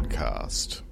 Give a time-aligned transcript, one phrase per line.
[0.00, 0.82] podcast.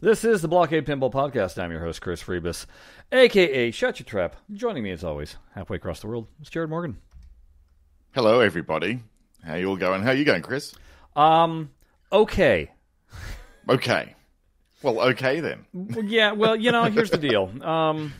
[0.00, 1.56] This is the Blockade Pinball Podcast.
[1.62, 2.66] I'm your host, Chris Freebus,
[3.12, 4.34] aka Shut Your Trap.
[4.52, 6.98] Joining me as always, halfway across the world, is Jared Morgan.
[8.12, 9.04] Hello, everybody.
[9.44, 10.02] How you all going?
[10.02, 10.74] How you going, Chris?
[11.14, 11.70] Um,
[12.10, 12.72] okay.
[13.68, 14.16] Okay.
[14.82, 15.64] Well, okay then.
[15.72, 17.52] Yeah, well, you know, here's the deal.
[17.62, 18.12] Um,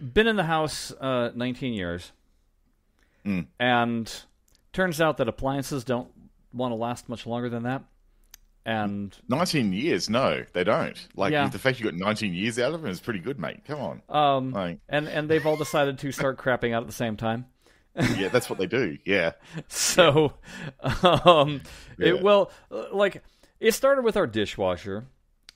[0.00, 2.12] been in the house uh, 19 years,
[3.26, 3.46] Mm.
[3.60, 4.22] and
[4.72, 6.08] turns out that appliances don't
[6.54, 7.82] want to last much longer than that.
[8.66, 10.08] And 19 years?
[10.08, 10.96] No, they don't.
[11.14, 11.48] Like, Yeah.
[11.48, 13.60] the fact you got 19 years out of them is pretty good, mate.
[13.66, 14.02] Come on.
[14.08, 17.46] um, Like, and and they've all decided to start crapping out at the same time.
[18.16, 18.96] yeah, that's what they do.
[19.04, 19.32] Yeah.
[19.68, 20.32] So,
[21.02, 21.60] um,
[21.98, 22.08] Yeah.
[22.08, 23.22] it well, uh, like
[23.60, 25.06] it started with our dishwasher,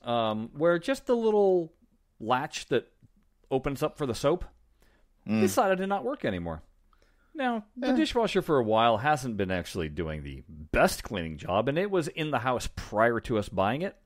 [0.04, 1.72] um, where just the little
[2.20, 2.90] latch that
[3.50, 4.44] opens up for the soap
[5.26, 5.40] Mm.
[5.42, 6.62] decided to not work anymore.
[7.38, 11.78] Now, the dishwasher for a while hasn't been actually doing the best cleaning job, and
[11.78, 13.96] it was in the house prior to us buying it.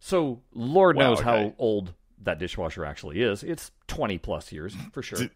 [0.00, 3.42] So, Lord Wow, knows how old that dishwasher actually is.
[3.42, 5.18] It's 20 plus years for sure.
[5.18, 5.30] D-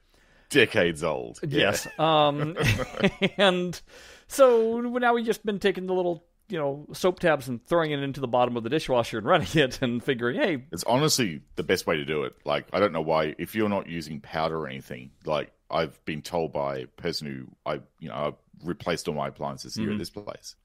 [0.51, 1.41] Decades old.
[1.43, 1.59] Yeah.
[1.59, 1.89] Yes.
[1.99, 2.55] Um,
[3.39, 3.81] and
[4.27, 8.01] so now we've just been taking the little, you know, soap tabs and throwing it
[8.01, 11.63] into the bottom of the dishwasher and running it and figuring, hey, It's honestly the
[11.63, 12.35] best way to do it.
[12.45, 16.23] Like, I don't know why, if you're not using powder or anything, like, I've been
[16.23, 19.93] told by a person who I, you know, I've replaced all my appliances here Mhm.
[19.95, 20.57] at this place.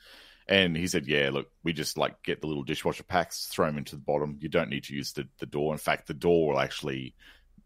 [0.47, 3.77] And he said, yeah, look, we just like get the little dishwasher packs, throw them
[3.77, 4.37] into the bottom.
[4.41, 5.73] You don't need to use the, the door.
[5.73, 7.15] In fact, the door will actually,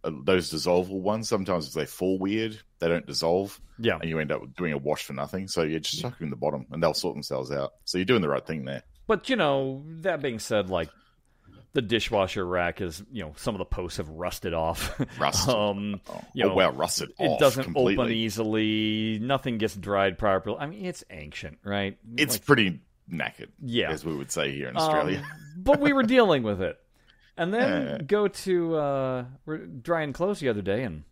[0.04, 3.98] uh, those dissolvable ones, sometimes if they fall weird, they don't dissolve yeah.
[4.00, 5.48] and you end up doing a wash for nothing.
[5.48, 7.74] So you just chuck them in the bottom and they'll sort themselves out.
[7.86, 8.84] So you're doing the right thing there.
[9.08, 10.90] But, you know, that being said, like,
[11.78, 15.00] the dishwasher rack is, you know, some of the posts have rusted off.
[15.20, 15.54] Rusted.
[15.54, 18.04] um, Oh, you oh, know, wow, rusted it doesn't completely.
[18.04, 19.20] open easily.
[19.22, 20.58] Nothing gets dried properly.
[20.60, 21.96] I mean, it's ancient, right?
[22.18, 22.82] It's Like, pretty
[23.12, 23.92] knackered, Yeah.
[23.92, 25.20] as we would say here in Australia.
[25.20, 25.26] Um,
[25.58, 26.80] but we were dealing with it.
[27.38, 27.98] And then Yeah.
[28.08, 31.04] go to uh, we're drying clothes the other day, and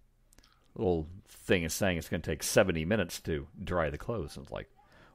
[0.73, 4.35] little thing is saying it's going to take seventy minutes to dry the clothes.
[4.35, 4.67] And it's like,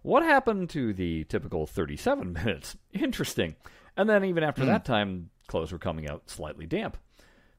[0.02, 2.76] what happened to the typical thirty-seven minutes?
[2.92, 3.56] Interesting.
[3.96, 6.96] And then even after that time, clothes were coming out slightly damp.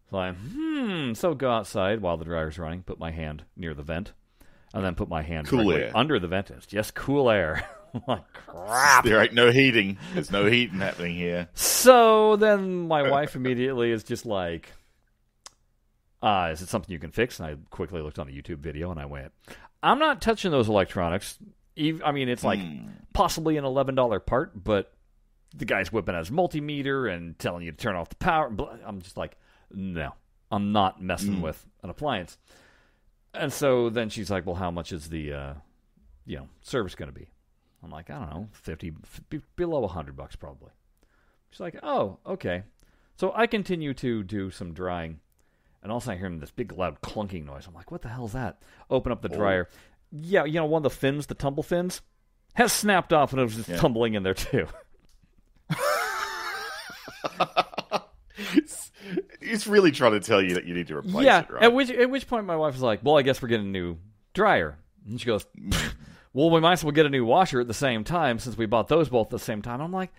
[0.09, 1.13] So I'm hmm.
[1.13, 2.81] So go outside while the dryer's running.
[2.83, 4.13] Put my hand near the vent,
[4.73, 5.91] and then put my hand Cool air.
[5.93, 6.49] under the vent.
[6.51, 7.63] It's just cool air.
[8.07, 9.03] Like crap.
[9.03, 9.97] There ain't no heating.
[10.13, 11.49] There's no heating happening here.
[11.55, 14.71] So then my wife immediately is just like,
[16.21, 17.39] uh, is it something you can fix?
[17.39, 19.33] And I quickly looked on a YouTube video and I went,
[19.83, 21.37] I'm not touching those electronics.
[21.77, 22.87] I mean, it's like Hmm.
[23.13, 24.90] possibly an $11 part, but
[25.55, 28.51] the guy's whipping out his multimeter and telling you to turn off the power.
[28.85, 29.37] I'm just like,
[29.73, 30.13] no,
[30.51, 31.41] I'm not messing Mm.
[31.41, 32.37] with an appliance.
[33.33, 35.53] And so then she's like, well, how much is the, uh,
[36.25, 37.29] you know, service going to be?
[37.83, 38.91] I'm like, I don't know, 50,
[39.29, 40.71] b- below 100 bucks probably.
[41.49, 42.63] She's like, oh, okay.
[43.17, 45.19] So I continue to do some drying,
[45.83, 47.65] and all of a sudden I hear this big loud clunking noise.
[47.67, 48.61] I'm like, what the hell is that?
[48.89, 49.67] Open up the dryer.
[50.11, 52.01] Yeah, you know, one of the fins, the tumble fins,
[52.53, 53.77] has snapped off and it was just Yeah.
[53.77, 54.67] tumbling in there too.
[58.55, 58.91] it's,
[59.41, 61.41] it's really trying to tell you that you need to replace yeah.
[61.41, 61.63] it, right?
[61.63, 63.71] At which at which point my wife was like, well, I guess we're getting a
[63.71, 63.97] new
[64.33, 64.77] dryer.
[65.07, 65.45] And she goes,
[66.33, 68.65] well, we might as well get a new washer at the same time since we
[68.65, 69.81] bought those both at the same time.
[69.81, 70.11] I'm like,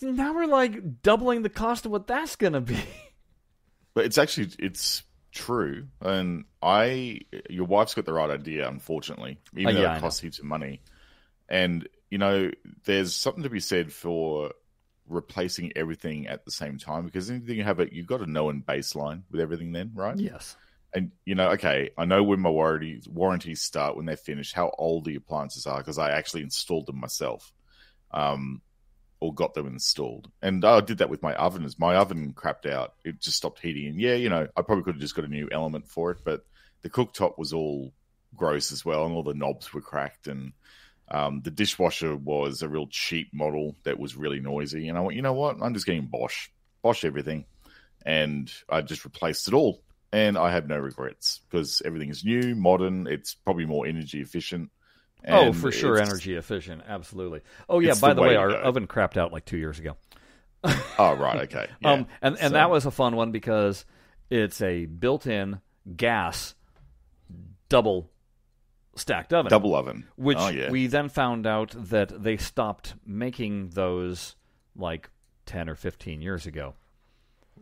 [0.00, 2.78] now we're like doubling the cost of what that's going to be.
[3.94, 5.02] But it's actually it's
[5.32, 7.20] true, and I
[7.50, 8.68] your wife's got the right idea.
[8.68, 10.80] Unfortunately, even Uh, though yeah, I it costs heaps of money,
[11.48, 12.50] and you know,
[12.84, 14.52] there's something to be said for
[15.08, 18.62] replacing everything at the same time because anything you have it, you've got a known
[18.66, 19.72] baseline with everything.
[19.72, 20.16] Then, right?
[20.16, 20.56] yes.
[20.94, 24.72] And you know, okay, I know when my warranties warranties start when they're finished, how
[24.76, 27.50] old the appliances are because I actually installed them myself,
[28.10, 28.60] um,
[29.18, 30.30] or got them installed.
[30.42, 31.64] And I did that with my oven.
[31.64, 33.86] As my oven crapped out, it just stopped heating.
[33.86, 36.18] And yeah, you know, I probably could have just got a new element for it,
[36.24, 36.44] but
[36.82, 37.94] the cooktop was all
[38.36, 40.52] gross as well, and all the knobs were cracked, and
[41.12, 44.88] um, the dishwasher was a real cheap model that was really noisy.
[44.88, 45.56] And I went, you know what?
[45.62, 46.48] I'm just getting Bosch,
[46.82, 47.44] Bosch everything,
[48.04, 49.82] and I just replaced it all
[50.12, 53.06] and I have no regrets because everything is new, modern.
[53.06, 54.70] It's probably more energy efficient.
[55.28, 57.42] oh, for sure, energy efficient, absolutely.
[57.68, 59.96] Oh yeah, by the way, way our oven crapped out like two years ago.
[60.98, 61.68] Oh, right, okay.
[61.80, 61.92] Yeah.
[61.92, 63.84] Um, and and So- that was a fun one because
[64.30, 65.60] it's a built-in
[65.96, 66.54] gas
[67.68, 68.10] double
[68.94, 70.06] stacked oven, double oven.
[70.16, 70.70] which oh, yeah.
[70.70, 74.36] we then found out that they stopped making those
[74.76, 75.10] like
[75.46, 76.74] ten or fifteen years ago.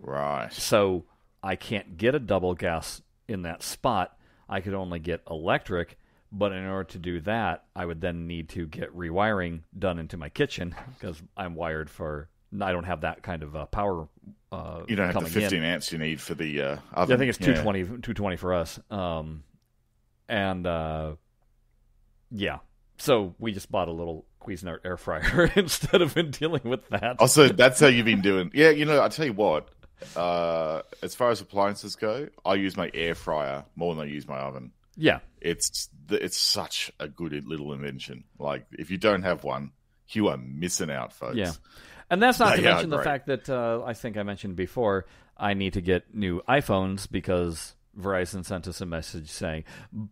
[0.00, 0.52] right.
[0.52, 1.04] So
[1.42, 4.16] I can't get a double gas in that spot.
[4.48, 5.96] I could only get electric,
[6.32, 10.16] But in order to do that, I would then need to get rewiring done into
[10.16, 12.28] my kitchen because I'm wired for.
[12.60, 14.08] I don't have that kind of uh, power.
[14.50, 15.40] Uh, You don't have the coming in.
[15.40, 17.10] 15 amps you need for the uh, oven.
[17.10, 17.54] Yeah, I think it's Yeah.
[17.62, 18.80] 220, 220 for us.
[18.90, 19.44] Um,
[20.30, 21.16] and uh,
[22.30, 22.58] yeah,
[22.98, 27.16] so we just bought a little Cuisinart air fryer instead of been dealing with that.
[27.18, 28.50] Also, that's how you've been doing.
[28.54, 29.68] Yeah, you know, I tell you what.
[30.16, 34.26] Uh, as far as appliances go, I use my air fryer more than I use
[34.26, 34.72] my oven.
[34.96, 38.24] yeah, It's it's such a good little invention.
[38.38, 39.72] Like, if you don't have one,
[40.08, 41.36] you are missing out, folks.
[41.36, 41.52] Yeah.
[42.08, 44.56] And that's not to They are mention the fact that uh, I think I mentioned
[44.56, 45.04] before
[45.36, 49.64] I need to get new iPhones because Verizon sent us a message saying,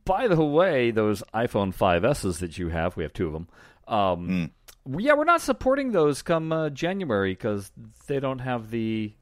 [0.05, 3.49] by the way, those iPhone 5Ss that you have, we have two of them.
[3.87, 4.51] Um,
[4.85, 7.71] we- Yeah, we're not supporting those come uh, January because
[8.07, 9.15] they don't have the.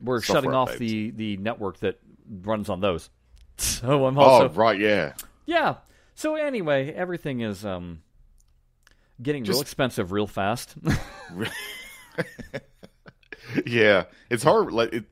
[0.00, 2.00] We're Software shutting off the, the network that
[2.42, 3.10] runs on those.
[3.56, 5.12] So I'm Oh, also right, yeah.
[5.46, 5.76] yeah.
[6.16, 8.02] So anyway, everything is um
[9.22, 10.74] getting real expensive real fast.
[13.66, 14.72] yeah, it's hard.
[14.72, 15.04] Like it,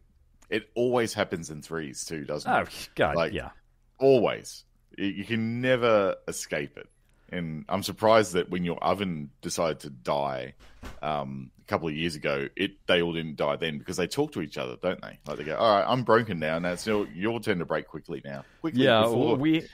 [0.52, 2.69] it always happens in threes too, doesn't oh it?
[2.70, 3.50] Oh god, Like- yeah.
[3.99, 4.64] Always.
[4.99, 6.88] You- can never escape it.
[7.31, 10.52] And I'm surprised that when your oven decided to die
[11.00, 14.32] um, a couple of years ago, it they all didn't die then because they talk
[14.32, 15.19] to each other, don't they?
[15.26, 16.58] Like they go, "All right, I'm broken now.
[16.58, 19.66] Now it's your, your turn to break quickly now." Quickly Yeah, before we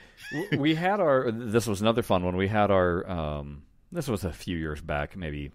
[0.56, 1.32] we had our.
[1.32, 2.36] This was another fun one.
[2.36, 3.10] We had our.
[3.10, 5.50] Um, this was a few years back, maybe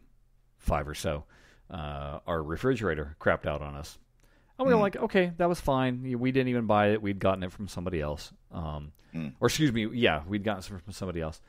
[0.57, 1.23] five or so.
[1.69, 3.97] Uh, our refrigerator crapped out on us,
[4.59, 4.83] and we were Mm.
[4.83, 6.01] like, "Okay, that was fine.
[6.19, 7.01] We didn't even buy it.
[7.01, 9.33] We'd gotten it from somebody else." Um, Mm.
[9.39, 11.39] Or excuse me, yeah, we'd gotten it from somebody else.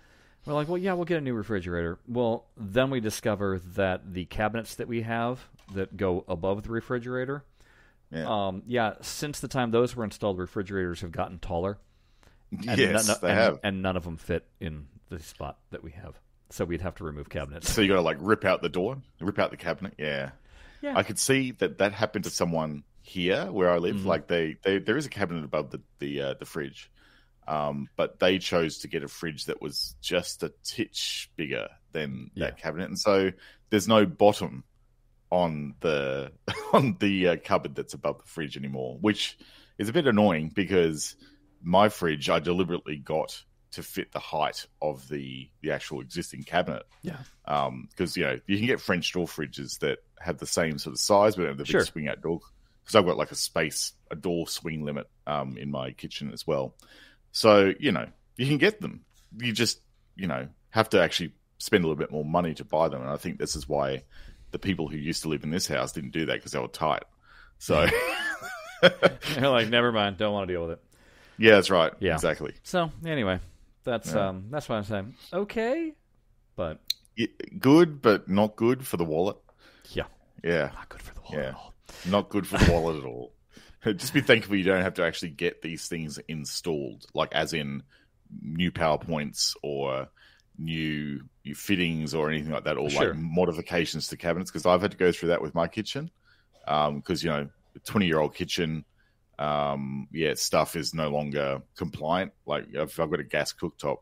[0.44, 4.26] We're like, "Well, yeah, we'll get a new refrigerator." Well, then we discover that the
[4.26, 7.42] cabinets that we have that go above the refrigerator,
[8.10, 8.26] Yeah.
[8.28, 11.78] um, yeah, since the time those were installed, refrigerators have gotten taller.
[12.68, 13.58] And yes, none, they and, have.
[13.62, 16.20] and none of them fit in the spot that we have.
[16.50, 17.70] So we'd have to remove cabinets.
[17.72, 19.94] So you got to like rip out the door, rip out the cabinet.
[19.98, 20.32] Yeah,
[20.82, 20.92] Yeah.
[20.96, 23.96] I could see that that happened to someone here where I live.
[23.96, 24.04] Mhm.
[24.06, 26.90] Like they, they, there is a cabinet above the the uh, the fridge,
[27.46, 32.30] um, but they chose to get a fridge that was just a titch bigger than
[32.34, 32.46] Yeah.
[32.46, 33.30] that cabinet, and so
[33.70, 34.64] there's no bottom
[35.30, 36.32] on the
[36.72, 39.36] on the uh, cupboard that's above the fridge anymore, which
[39.78, 41.14] is a bit annoying because
[41.62, 43.42] my fridge I deliberately got
[43.72, 47.18] to fit the height of the the actual existing cabinet Yeah.
[47.44, 50.94] Um, because you know you can get French door fridges that have the same sort
[50.94, 51.80] of size, but have the Sure.
[51.80, 52.40] big swing out door.
[52.84, 56.46] Because I've got like a space, a door swing limit um, in my kitchen as
[56.46, 56.74] well.
[57.32, 59.04] So you know you can get them.
[59.40, 59.80] You just
[60.16, 63.10] you know have to actually spend a little bit more money to buy them, and
[63.10, 64.02] I think this is why
[64.50, 66.68] the people who used to live in this house didn't do that because they were
[66.68, 67.04] tight.
[67.58, 67.86] So
[68.82, 70.82] they're like, never mind, don't want to deal with it.
[71.38, 71.92] yeah, that's right.
[72.00, 72.14] Yeah.
[72.14, 72.52] exactly.
[72.64, 73.40] So anyway,
[73.84, 74.28] that's Yeah.
[74.28, 75.14] um that's what I'm saying.
[75.32, 75.92] Okay,
[76.56, 76.78] but
[77.58, 79.36] Good, but not good for the wallet.
[79.90, 80.04] yeah,
[80.42, 80.70] Yeah.
[80.74, 81.54] not good for the wallet Yeah.
[82.06, 83.32] Not good for the wallet at all.
[83.84, 87.82] Just be thankful you don't have to actually get these things installed, like as in
[88.40, 90.08] new PowerPoints or
[90.58, 93.08] new, new fittings or anything like that, or Sure.
[93.08, 94.50] like modifications to cabinets.
[94.50, 96.10] Because I've had to go through that with my kitchen.
[96.66, 97.48] Because you know,
[97.84, 98.84] twenty year old kitchen,
[99.38, 102.32] um, yeah, stuff is no longer compliant.
[102.46, 103.98] Like if I've got a gas cooktop,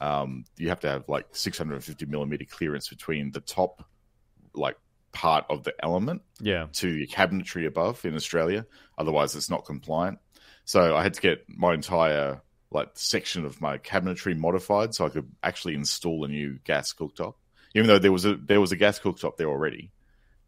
[0.00, 3.82] um, you have to have like six hundred and fifty millimeter clearance between the top,
[4.54, 4.76] like
[5.16, 8.66] part of the element Yeah, to the cabinetry above in Australia.
[8.98, 10.18] Otherwise, it's not compliant.
[10.66, 15.08] So I had to get my entire like section of my cabinetry modified so I
[15.08, 17.34] could actually install a new gas cooktop.
[17.74, 19.90] Even though there was a there was a gas cooktop there already,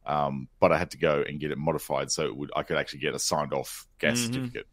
[0.05, 2.77] um, but I had to go and get it modified so it would I could
[2.77, 4.27] actually get a signed off gas Mhm.
[4.27, 4.67] certificate.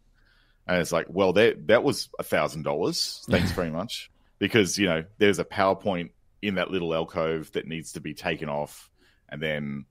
[0.66, 3.22] And it's like, well, that that was a thousand dollars.
[3.30, 6.10] Thanks very much, because you know there's a PowerPoint
[6.42, 8.90] in that little alcove that needs to be taken off,
[9.28, 9.84] and then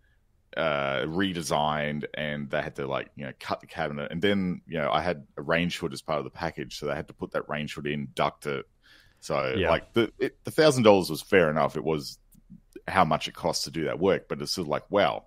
[0.57, 4.77] uh, redesigned, and they had to like you know cut the cabinet, and then you
[4.77, 7.13] know I had a range hood as part of the package, so they had to
[7.13, 8.65] put that range hood in, duct it.
[9.19, 9.69] So Yeah.
[9.69, 11.75] like the it, the thousand dollars was fair enough.
[11.75, 12.19] It was
[12.87, 15.25] how much it costs to do that work, but it's sort of like wow.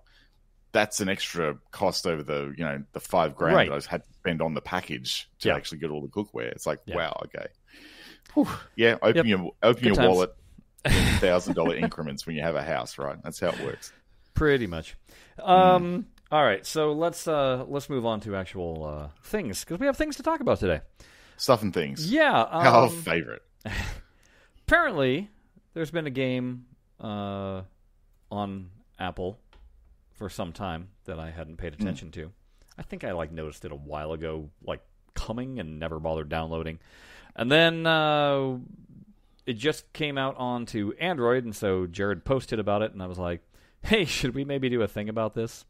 [0.71, 3.69] That's an extra cost over the you know the five grand Right.
[3.71, 5.55] that I had to spend on the package to Yeah.
[5.55, 6.51] actually get all the cookware.
[6.51, 6.95] It's like Yeah.
[6.95, 7.47] wow, okay,
[8.35, 8.47] Whew.
[8.75, 8.95] yeah.
[9.01, 9.25] Open Yep.
[9.25, 10.07] your open Good your times.
[10.07, 10.35] wallet
[10.85, 13.17] thousand dollar increments when you have a house, right?
[13.23, 13.91] That's how it works.
[14.33, 14.95] pretty much.
[15.41, 19.85] Um, all right, so let's uh let's move on to actual uh, things because we
[19.85, 20.81] have things to talk about today.
[21.37, 22.11] Stuff and things.
[22.11, 23.41] Yeah, Our um, favorite.
[24.67, 25.29] apparently
[25.73, 26.65] there's been a game
[26.99, 27.61] uh,
[28.31, 28.69] on
[28.99, 29.39] Apple
[30.13, 32.31] for some time that I hadn't paid attention to.
[32.77, 34.81] I think I like noticed it a while ago, like
[35.15, 36.79] coming and never bothered downloading.
[37.35, 38.57] And then uh,
[39.49, 43.17] it just came out onto Android, and so Jared posted about it, and I was
[43.17, 43.41] like,
[43.81, 45.65] "Hey, should we maybe do a thing about this?"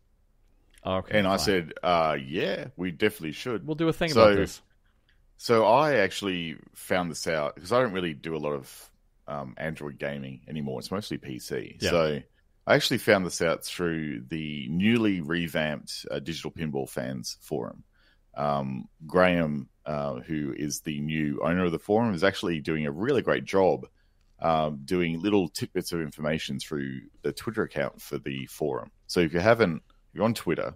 [0.86, 4.36] Okay, and I said, uh, "Yeah, we definitely should." "We'll do a thing So- about
[4.38, 4.62] this."
[5.42, 8.92] So I actually found this out because I don't really do a lot of
[9.26, 10.80] um, Android gaming anymore.
[10.80, 11.78] It's mostly PC.
[11.82, 11.90] Yeah.
[11.92, 12.22] So
[12.68, 17.86] I actually found this out through the newly revamped uh, Digital Pinball Fans forum.
[18.36, 22.92] Um, Graham, uh, who is the new owner of the forum, is actually doing a
[22.92, 23.86] really great job
[24.42, 28.92] um, doing little tidbits of information through the Twitter account for the forum.
[29.08, 29.84] So if you haven't,
[30.14, 30.76] you're on Twitter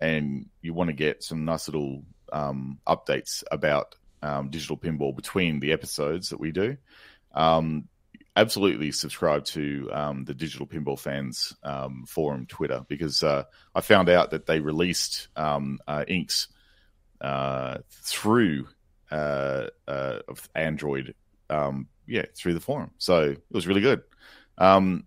[0.00, 5.60] and you want to get some nice little um, updates about um, digital pinball between
[5.60, 6.76] the episodes that we do,
[7.34, 7.88] um,
[8.34, 13.44] absolutely subscribe to um, the Digital Pinball Fans um, forum Twitter because uh,
[13.74, 16.48] I found out that they released uh, inks
[17.22, 18.66] uh, through
[19.10, 21.14] uh, uh, of Android,
[21.48, 22.90] um, yeah, through the forum.
[22.98, 24.02] So it was really good.
[24.58, 25.04] Um,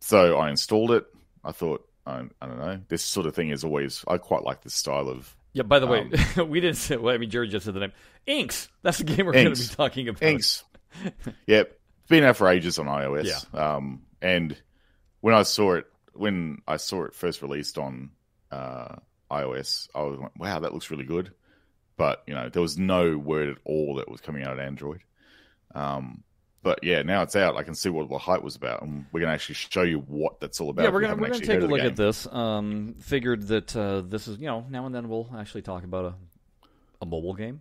[0.00, 1.06] so I installed it.
[1.44, 4.04] I thought, I, I don't know, this sort of thing is always.
[4.08, 5.62] I quite like this style of Yeah.
[5.62, 6.96] By the way, um, we didn't say.
[6.96, 7.92] Well, I mean, Jared just said the name.
[8.26, 8.68] Inks.
[8.82, 10.22] That's the game we're going to be talking about.
[10.22, 10.64] Inks.
[11.46, 13.54] yep, been out for ages on iOS.
[13.54, 14.56] Um, and
[15.20, 18.10] when I saw it, when I saw it first released on
[18.50, 18.96] uh,
[19.30, 21.32] iOS, I was like, "Wow, that looks really good."
[21.96, 25.00] But you know, there was no word at all that was coming out of Android.
[25.74, 26.24] Um,
[26.62, 27.56] but yeah, now it's out.
[27.56, 29.98] I can see what the hype was about, and we're going to actually show you
[29.98, 30.84] what that's all about.
[30.84, 32.26] Yeah, we're gonna we're gonna take a look at this.
[32.26, 36.06] Um, figured that uh, this is you know now and then we'll actually talk about
[36.06, 36.14] a
[37.02, 37.60] a mobile game.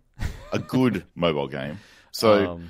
[0.51, 1.79] A good mobile game.
[2.11, 2.69] So um,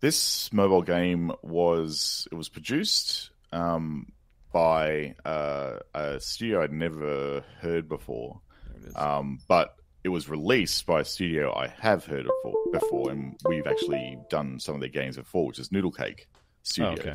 [0.00, 4.12] this mobile game was it was produced um,
[4.52, 8.96] by uh, a studio I'd never heard before, there it is.
[8.96, 9.74] um, but
[10.04, 14.18] it was released by a studio I have heard of for- before, and we've actually
[14.30, 16.26] done some of their games before, which is Noodlecake
[16.62, 16.98] Studios.
[16.98, 17.14] okay.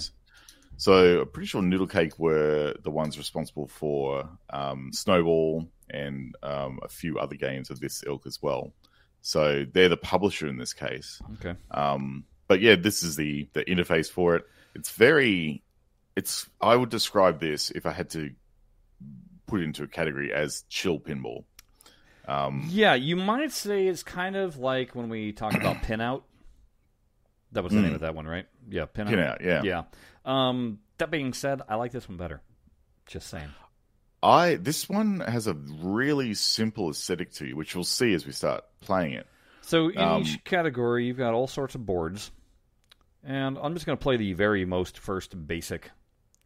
[0.78, 6.88] So I'm pretty sure Noodlecake were the ones responsible for um, Snowball and um, a
[6.88, 8.74] few other games of this ilk as well.
[9.22, 11.22] So they're the publisher in this case.
[11.36, 11.58] okay.
[11.72, 14.46] Um, but yeah, this is the the interface for it.
[14.76, 15.64] It's very,
[16.16, 16.50] it's.
[16.60, 18.32] I would describe this if I had to
[19.48, 21.46] put it into a category as chill pinball.
[22.28, 26.24] Um, Yeah, you might say it's kind of like when we talk about Pinout.
[27.52, 27.96] That was the name Mm.
[27.96, 28.46] of that one, right?
[28.70, 29.08] Yeah, Pinout.
[29.10, 29.62] pin out, yeah.
[29.64, 29.84] Yeah.
[30.26, 32.42] Um, that being said, I like this one better.
[33.06, 33.50] Just saying.
[34.24, 38.32] I this one has a really simple aesthetic to you, which we'll see as we
[38.32, 39.28] start playing it.
[39.62, 42.32] So in Um, each category, you've got all sorts of boards,
[43.24, 45.92] and I'm just going to play the very most first basic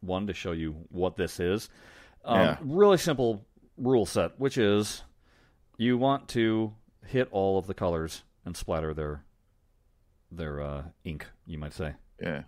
[0.00, 1.70] one to show you what this is.
[2.24, 2.56] Um, Yeah.
[2.62, 5.04] Really simple rule set, which is
[5.78, 6.74] you want to
[7.06, 9.24] hit all of the colors and splatter their
[10.30, 11.94] their uh, ink, you might say.
[12.20, 12.42] Yeah,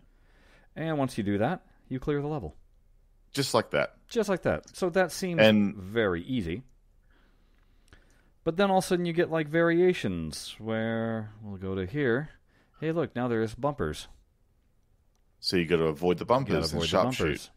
[0.76, 2.54] And once you do that, you clear the level.
[3.32, 3.94] just like that.
[4.08, 4.76] Just like that.
[4.76, 6.62] So that seems And- very easy.
[8.44, 12.30] But then all of a sudden you get like variations where we'll go to here.
[12.80, 14.08] Hey, look, now there's bumpers.
[15.38, 17.48] So you got to avoid the bumpers and sharpshoot.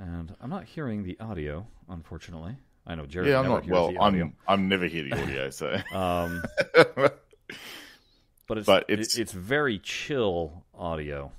[0.00, 2.56] And I'm not hearing the audio, unfortunately.
[2.86, 3.68] I know Jared Yeah, I'm never not.
[3.68, 3.92] Well.
[4.00, 4.32] I'm.
[4.48, 5.76] I'm never hear the audio, so.
[5.94, 6.42] Um,
[8.48, 11.32] but it's, But it's- it's very chill audio.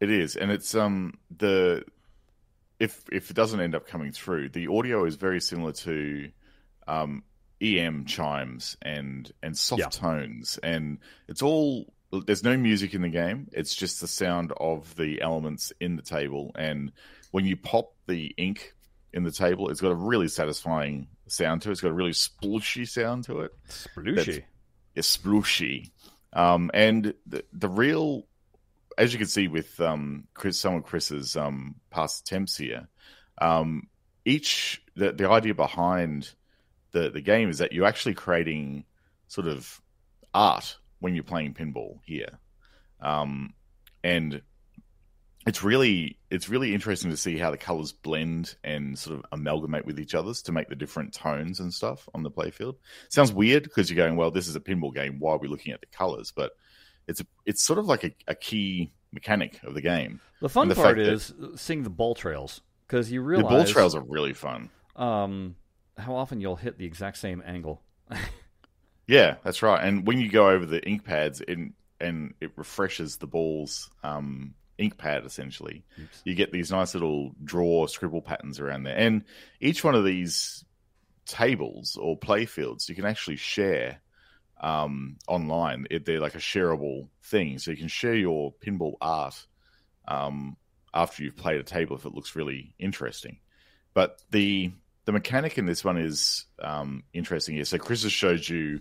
[0.00, 1.84] It is, and it's um the
[2.78, 6.30] if if it doesn't end up coming through, the audio is very similar to
[6.86, 7.22] um
[7.62, 9.88] EM chimes and and soft Yeah.
[9.88, 13.48] tones, and it's all there's no music in the game.
[13.52, 16.92] It's just the sound of the elements in the table, and
[17.30, 18.74] when you pop the ink
[19.12, 21.72] in the table, it's got a really satisfying sound to it.
[21.72, 23.52] It's got a really splooshy sound to it.
[23.68, 24.44] Splooshy.
[24.94, 25.90] It's splooshy.
[26.32, 28.26] Um, and the the real,
[28.98, 32.88] as you can see with um, Chris, some of Chris's um, past attempts here,
[33.40, 33.88] um,
[34.24, 36.32] each the the idea behind
[36.90, 38.84] the the game is that you're actually creating
[39.28, 39.80] sort of
[40.32, 42.38] art when you're playing pinball here,
[43.00, 43.54] um,
[44.02, 44.42] and
[45.46, 49.84] it's really it's really interesting to see how the colors blend and sort of amalgamate
[49.86, 52.76] with each others to make the different tones and stuff on the playfield.
[53.10, 55.18] Sounds weird because you're going, well, this is a pinball game.
[55.18, 56.32] Why are we looking at the colors?
[56.34, 56.52] But
[57.06, 60.20] it's a, it's sort of like a, a key mechanic of the game.
[60.40, 63.56] The fun the part is that- is seeing the ball trails because you realize The
[63.56, 64.70] ball trails are really fun.
[64.96, 65.56] um,
[65.96, 67.80] how often you'll hit the exact same angle.
[69.06, 69.84] Yeah, that's right.
[69.86, 74.54] And when you go over the ink pads, and and it refreshes the ball's um,
[74.78, 75.84] ink pad essentially.
[76.00, 76.22] Oops.
[76.24, 79.24] You get these nice little draw scribble patterns around there, and
[79.60, 80.64] each one of these
[81.26, 84.00] tables or play fields you can actually share
[84.60, 85.86] um, online.
[85.90, 89.46] It, they're like a shareable thing, so you can share your pinball art
[90.06, 90.56] um,
[90.92, 93.38] after you've played a table if it looks really interesting.
[93.94, 94.72] But the
[95.04, 97.64] the mechanic in this one is um, interesting here.
[97.64, 98.80] So Chris has showed you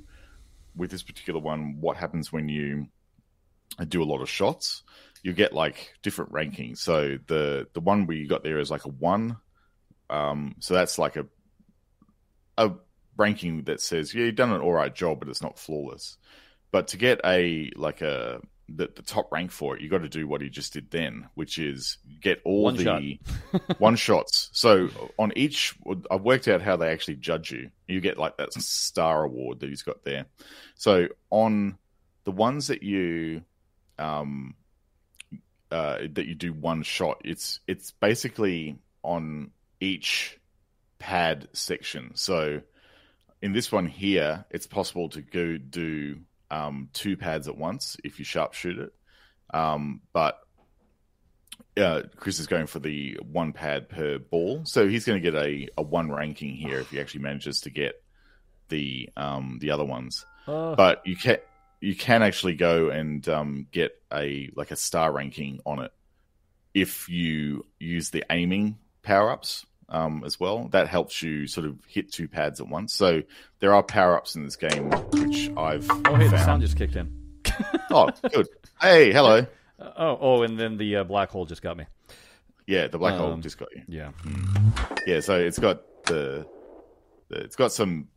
[0.75, 2.87] with this particular one what happens when you
[3.87, 4.83] do a lot of shots.
[5.23, 6.77] You get like different rankings.
[6.79, 9.37] So the the one we got there is like a one.
[10.09, 11.25] Um, so that's like a
[12.57, 12.71] a
[13.17, 16.17] ranking that says yeah you've done an all right job, but it's not flawless.
[16.71, 20.09] But to get a like a the, the top rank for it, you got to
[20.09, 23.19] do what he just did then, which is get all One the
[23.77, 24.49] one shots.
[24.53, 24.89] So
[25.19, 25.75] on each,
[26.09, 27.69] I've worked out how they actually judge you.
[27.87, 30.25] You get like that star award that he's got there.
[30.75, 31.77] So on
[32.23, 33.43] the ones that you
[33.99, 34.55] um
[35.73, 40.39] uh, that you do one shot, it's it's basically on each
[40.99, 42.11] pad section.
[42.13, 42.61] So
[43.41, 48.19] in this one here, it's possible to go do um, two pads at once if
[48.19, 48.93] you sharpshoot it.
[49.53, 50.39] Um, but
[51.75, 55.37] uh, Chris is going for the one pad per ball, so he's going to get
[55.37, 58.01] a, a one ranking here if he actually manages to get
[58.69, 60.25] the um, the other ones.
[60.47, 61.37] Uh, But you can
[61.83, 65.91] you can actually go and um, get a like a star ranking on it
[66.73, 70.69] if you use the aiming power ups um, as well.
[70.69, 72.93] That helps you sort of hit two pads at once.
[72.93, 73.23] So
[73.59, 76.95] there are power ups in this game which I've oh, hey, the sound just kicked
[76.95, 77.11] in.
[77.91, 78.47] Oh, good.
[78.81, 79.45] Hey, hello.
[79.77, 81.85] Uh, oh, oh, and then the uh, black hole just got me.
[82.65, 83.83] Yeah, the black hole Um, just got you.
[83.89, 84.11] Yeah.
[85.05, 86.47] Yeah, so it's got the,
[87.27, 88.07] the it's got some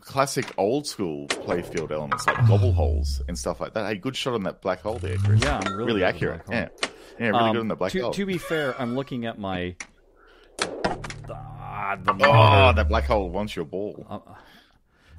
[0.00, 3.86] classic old school playfield elements like gobble holes and stuff like that.
[3.86, 5.42] Hey, good shot on that black hole there, Chris.
[5.42, 6.42] Yeah, I'm really, really accurate.
[6.50, 6.68] Yeah,
[7.18, 8.10] yeah, really Um, good on the black to, hole.
[8.12, 9.76] to be fair, I'm looking at my.
[11.30, 14.04] Ah, the Oh, that black hole wants your ball.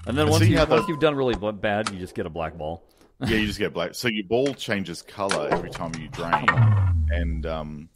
[0.05, 2.29] and then once, see you, the- once you've done really bad, you just get a
[2.29, 2.83] black ball.
[3.25, 3.95] yeah, you just get black.
[3.95, 6.45] So your ball changes color every time you drain,
[7.09, 7.89] and um,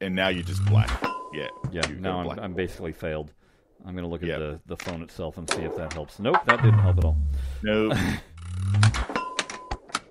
[0.00, 0.90] and now you're just black.
[1.32, 3.32] Yeah, Yeah, now I'm, I'm basically failed.
[3.86, 4.38] I'm going to look at Yeah.
[4.38, 6.18] the, the phone itself and see if that helps.
[6.18, 7.16] Nope, that didn't help at all.
[7.62, 7.92] Nope.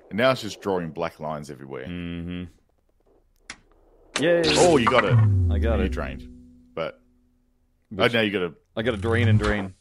[0.10, 1.86] and now it's just drawing black lines everywhere.
[1.88, 2.44] Mm-hmm.
[4.24, 4.42] Yay!
[4.58, 5.16] Oh, you got it.
[5.52, 5.92] I got you it.
[5.92, 6.28] drained,
[6.76, 7.00] but
[7.90, 8.54] Which- oh, now you got to.
[8.76, 9.74] I got to drain and drain.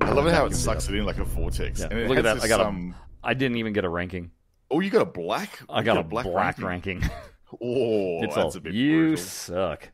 [0.00, 1.80] I love how it Vacuumed it sucks it in like a vortex.
[1.80, 2.42] Yeah, look at that.
[2.42, 4.30] I got a- um, I didn't even get a ranking.
[4.70, 5.60] Oh, you got a black.
[5.68, 6.64] I You got, a black, ranking.
[6.64, 7.02] ranking.
[7.62, 9.24] Oh, it's that's all, a bit you brutal.
[9.24, 9.88] suck.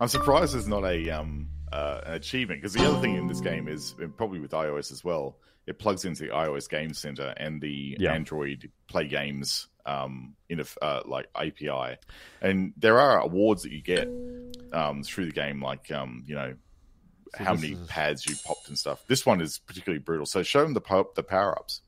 [0.00, 3.40] I'm surprised there's not a um uh, an achievement because the other thing in this
[3.40, 5.38] game is probably with iOS as well.
[5.66, 8.12] It plugs into the iOS Game Center and the Yeah.
[8.12, 11.96] Android Play Games um in a uh, like API,
[12.40, 14.08] and there are awards that you get
[14.72, 16.54] um through the game, like um you know
[17.36, 19.04] So how many is- pads you popped and stuff.
[19.08, 20.26] This one is particularly brutal.
[20.26, 21.80] So show them the po- the power ups.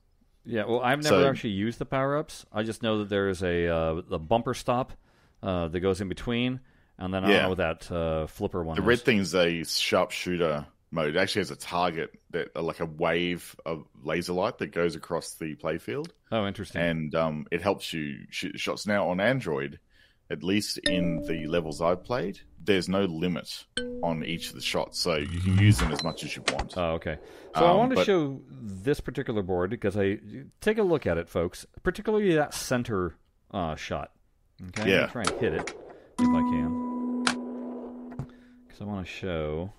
[0.43, 2.45] Yeah, well, I've never So- actually used the power ups.
[2.53, 4.93] I just know that there is a uh, the bumper stop
[5.43, 6.59] uh, that goes in between,
[6.99, 7.39] and then I Yeah.
[7.41, 8.87] don't know that uh, flipper one The is.
[8.87, 11.15] red thing is a sharpshooter mode.
[11.15, 15.33] It actually has a target that like a wave of laser light that goes across
[15.35, 16.09] the playfield.
[16.31, 16.81] oh, interesting.
[16.81, 18.85] and um, it helps you shoot shots.
[18.87, 19.79] Now on Android,
[20.29, 23.65] at least in the levels I've played, there's no limit
[24.03, 26.73] on each of the shots, so you can use them as much as you want.
[26.77, 27.17] Oh, okay.
[27.55, 30.19] So I want to but- show this particular board because I
[30.59, 31.65] take a look at it, folks.
[31.83, 33.15] Particularly that center
[33.51, 34.11] uh, shot.
[34.69, 34.95] Okay, I'm Yeah.
[35.01, 35.69] gonna try and hit it
[36.19, 36.76] if I can,
[38.77, 39.73] because I want to show.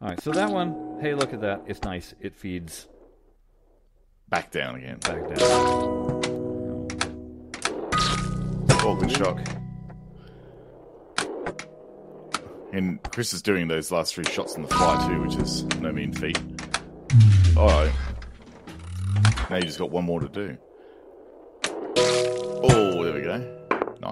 [0.00, 0.98] All right, so that one.
[1.00, 1.62] Hey, look at that.
[1.66, 2.14] It's nice.
[2.20, 2.88] It feeds
[4.28, 4.98] Back down again.
[4.98, 6.20] back down.
[8.86, 9.38] Oh, good shot.
[12.72, 15.92] And Chris is doing those last three shots on the fly too, which is no
[15.92, 16.38] mean feat.
[17.56, 17.92] All right.
[19.48, 20.56] Now you just got one more to do.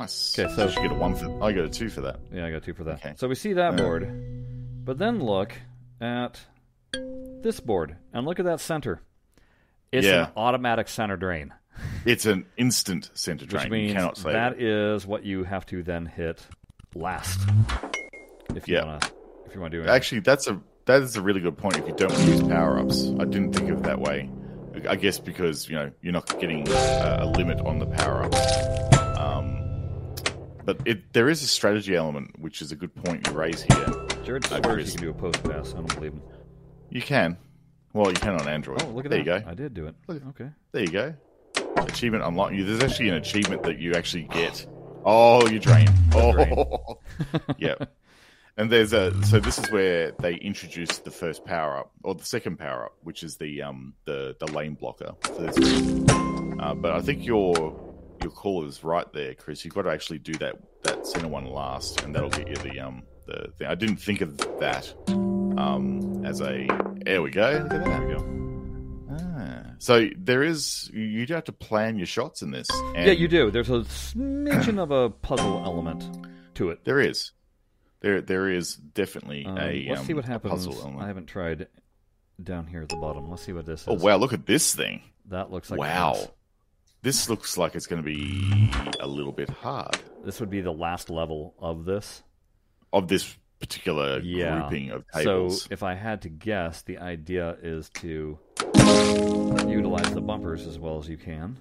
[0.03, 0.39] Nice.
[0.39, 1.27] Okay, so- I should get a one for.
[1.43, 2.21] I got a two for that.
[2.33, 2.95] Yeah, I got two for that.
[2.97, 3.15] Okay.
[3.17, 3.77] So we see that Uh.
[3.77, 5.53] board, but then look
[6.01, 6.41] at
[7.43, 9.01] this board and look at that center.
[9.93, 10.27] It's Yeah.
[10.27, 11.53] an automatic center drain,
[12.05, 13.65] It's an instant center which drain.
[13.91, 14.63] you means that it.
[14.63, 16.47] is what you have to then hit
[16.95, 17.41] last.
[18.55, 18.85] If you Yeah.
[18.85, 19.01] wanna,
[19.47, 19.89] if you want to do it.
[19.89, 21.77] Actually, that's a that is a really good point.
[21.79, 24.29] If you don't use power ups, I didn't think of it that way.
[24.89, 28.92] I guess because you know you're not getting uh, a limit on the power ups.
[30.65, 33.87] But it there is a strategy element, which is a good point you raise here.
[34.25, 35.73] Jared swears you can do a post pass.
[35.73, 36.23] I don't believe him.
[36.91, 37.37] You can,
[37.93, 38.83] well, you can on Android.
[38.83, 39.41] Oh, look at there that!
[39.41, 39.51] you go.
[39.51, 39.95] I did do it.
[40.07, 40.23] Look.
[40.29, 40.51] Okay.
[40.73, 41.15] There you go.
[41.77, 42.55] Achievement unlocked.
[42.57, 44.67] There's actually an achievement that you actually get.
[45.05, 45.89] Oh, you drain.
[46.15, 46.99] Oh,
[47.59, 47.77] yeah.
[48.59, 52.25] And there's a so this is where they introduced the first power up or the
[52.25, 55.15] second power up, which is the um the the lane blocker.
[55.25, 55.47] So
[56.61, 57.75] uh, but I think your
[58.23, 59.65] your call is right there, Chris.
[59.65, 62.81] You've got to actually do that that center one last, and that'll get you the
[62.81, 63.69] um the thing.
[63.69, 66.67] I didn't think of that um as a
[67.05, 67.61] there we go.
[67.63, 68.01] Look at that.
[68.01, 69.09] There we go.
[69.11, 69.63] Ah.
[69.79, 72.69] So there is you do have to plan your shots in this.
[72.95, 73.51] And Yeah, you do.
[73.51, 76.05] There's a smidgen of a puzzle element
[76.55, 76.85] to it.
[76.85, 77.33] There is.
[78.01, 80.53] There there is definitely Um, a let's see um, what happens.
[80.53, 81.03] puzzle element.
[81.03, 81.69] I haven't tried
[82.43, 83.31] down here at the bottom.
[83.31, 83.89] Let's see what this is.
[83.89, 84.17] Oh wow!
[84.17, 85.03] Look at this thing.
[85.27, 86.29] That looks like wow, this.
[87.03, 90.73] This looks like it's going to be a little bit hard This would be the
[90.73, 92.23] last level of this.
[92.93, 94.61] of this particular Yeah.
[94.61, 95.63] grouping of tables.
[95.63, 98.39] So if I had to guess, the idea is to
[99.69, 101.57] utilize the bumpers as well as you can.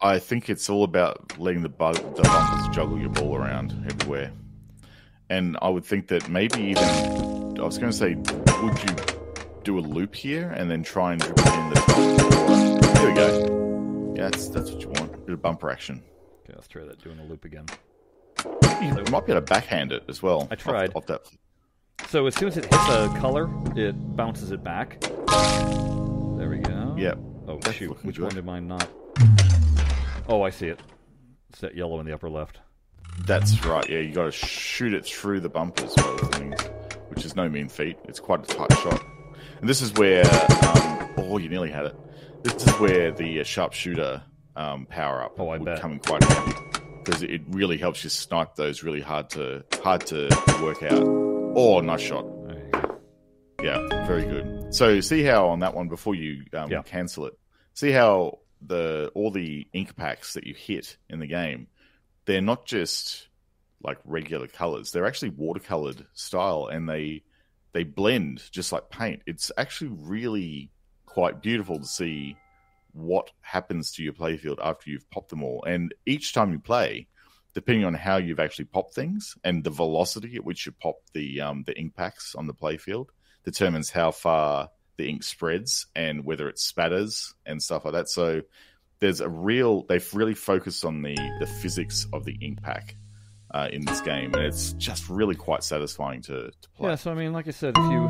[0.00, 4.32] I think it's all about letting the, bu- the bumpers juggle your ball around everywhere.
[5.28, 6.84] And I would think that maybe even
[7.60, 8.96] I was going to say, would you
[9.64, 12.94] do a loop here and then try and dribble in the top?
[12.94, 13.59] There we go.
[14.20, 15.14] Yeah, that's that's what you want.
[15.14, 16.02] A bit of bumper action.
[16.44, 17.64] Okay, let's try that doing a loop again.
[18.44, 20.46] You might be able to backhand it as well.
[20.50, 20.90] I tried.
[20.90, 21.22] Off, off that.
[22.08, 25.00] So as soon as it hits a color, it bounces it back.
[25.00, 26.94] There we go.
[26.98, 27.14] Yeah.
[27.48, 28.04] Oh That's shoot!
[28.04, 28.24] Which good.
[28.24, 28.86] one did mine not?
[30.28, 30.80] Oh, I see it.
[31.48, 32.58] It's that yellow in the upper left.
[33.24, 33.88] That's right.
[33.88, 35.94] Yeah, you got to shoot it through the bumpers,
[36.34, 36.60] things,
[37.08, 37.96] which is no mean feat.
[38.04, 39.02] It's quite a tight shot.
[39.60, 41.96] And this is where, um, oh, you nearly had it.
[42.42, 44.22] This is where the uh, sharpshooter
[44.56, 45.80] um, power up Oh, I would bet.
[45.80, 46.56] come in quite handy
[47.04, 50.28] because it really helps you snipe those really hard to hard to
[50.62, 51.02] work out.
[51.04, 52.24] Oh, nice shot.
[52.48, 53.00] There you go.
[53.62, 54.74] Yeah, very good.
[54.74, 56.82] So see how on that one before you um, Yeah.
[56.82, 57.38] cancel it,
[57.74, 61.66] see how the all the ink packs that you hit in the game,
[62.26, 63.28] they're not just
[63.82, 64.92] like regular colors.
[64.92, 67.22] They're actually watercolored style, and they
[67.72, 69.22] they blend just like paint.
[69.26, 70.70] It's actually really
[71.10, 72.36] quite beautiful to see
[72.92, 75.64] what happens to your playfield after you've popped them all.
[75.66, 77.08] And each time you play,
[77.54, 81.40] depending on how you've actually popped things and the velocity at which you pop the
[81.40, 83.06] um, the ink packs on the playfield,
[83.44, 88.08] determines how far the ink spreads and whether it spatters and stuff like that.
[88.08, 88.42] So
[89.00, 92.96] there's a real they've really focused on the the physics of the ink pack
[93.52, 96.90] uh, in this game, and it's just really quite satisfying to, to play.
[96.90, 96.94] Yeah.
[96.96, 98.08] So I mean, like I said, if you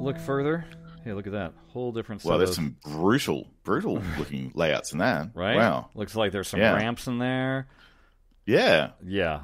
[0.00, 0.64] look further,
[1.04, 2.24] hey, look at that whole different.
[2.24, 5.30] well, there's of- some brutal, brutal looking layouts in that.
[5.34, 5.56] right.
[5.56, 5.90] Wow.
[5.94, 6.74] Looks like there's some Yeah.
[6.74, 7.68] ramps in there.
[8.46, 8.90] Yeah.
[9.04, 9.42] Yeah.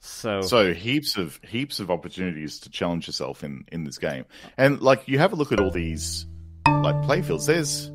[0.00, 4.24] So, So heaps of heaps of opportunities to challenge yourself in in this game,
[4.56, 6.26] and like you have a look at all these
[6.66, 7.46] like playfields.
[7.46, 7.90] There's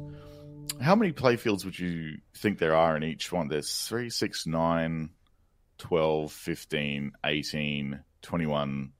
[0.81, 3.47] how many playfields would you think there are in each one?
[3.47, 5.09] There's 3, 6, 9,
[5.79, 8.91] 12, 15, 18, 21,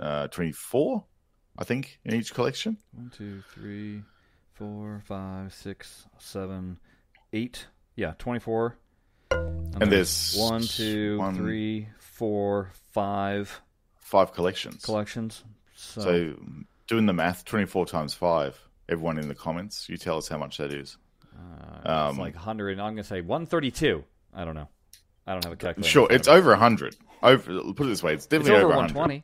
[0.00, 1.04] uh, 24,
[1.58, 2.76] I think, in each collection.
[2.94, 4.02] one, two, three,
[4.54, 6.78] four, five, six, seven,
[7.32, 7.66] eight.
[7.96, 8.76] Yeah, twenty-four.
[9.32, 13.60] And, And there's one, two, one- three, four, five
[13.96, 14.84] Five collections.
[14.84, 15.44] collections.
[15.74, 16.34] So, So
[16.86, 18.58] doing the math, 24 times 5.
[18.88, 20.96] Everyone in the comments, you tell us how much that is.
[21.36, 22.80] uh, um, it's like hundred.
[22.80, 24.02] I'm gonna say one thirty-two.
[24.32, 24.68] I don't know.
[25.26, 25.90] I don't have a calculator.
[25.90, 26.96] Sure, it's over 100.
[27.22, 29.22] Over, put it this way, it's It's definitely over over, one 100.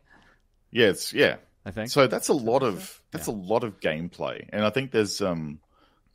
[0.71, 1.37] Yeah, it's yeah.
[1.65, 1.91] I think.
[1.91, 5.61] So that's a lot of that's a lot of gameplay, and I think there's um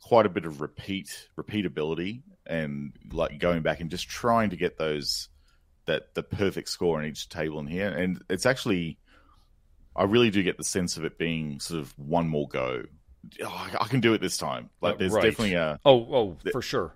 [0.02, 4.78] quite a bit of repeat repeatability and like going back and just trying to get
[4.78, 5.28] those
[5.86, 8.98] that the perfect score in each table in here, and it's actually
[9.96, 12.84] I really do get the sense of it being sort of one more go.
[13.42, 14.70] Oh, I I can do it this time.
[14.80, 15.24] Like Uh, there's right.
[15.24, 16.94] definitely a oh, oh, for sure,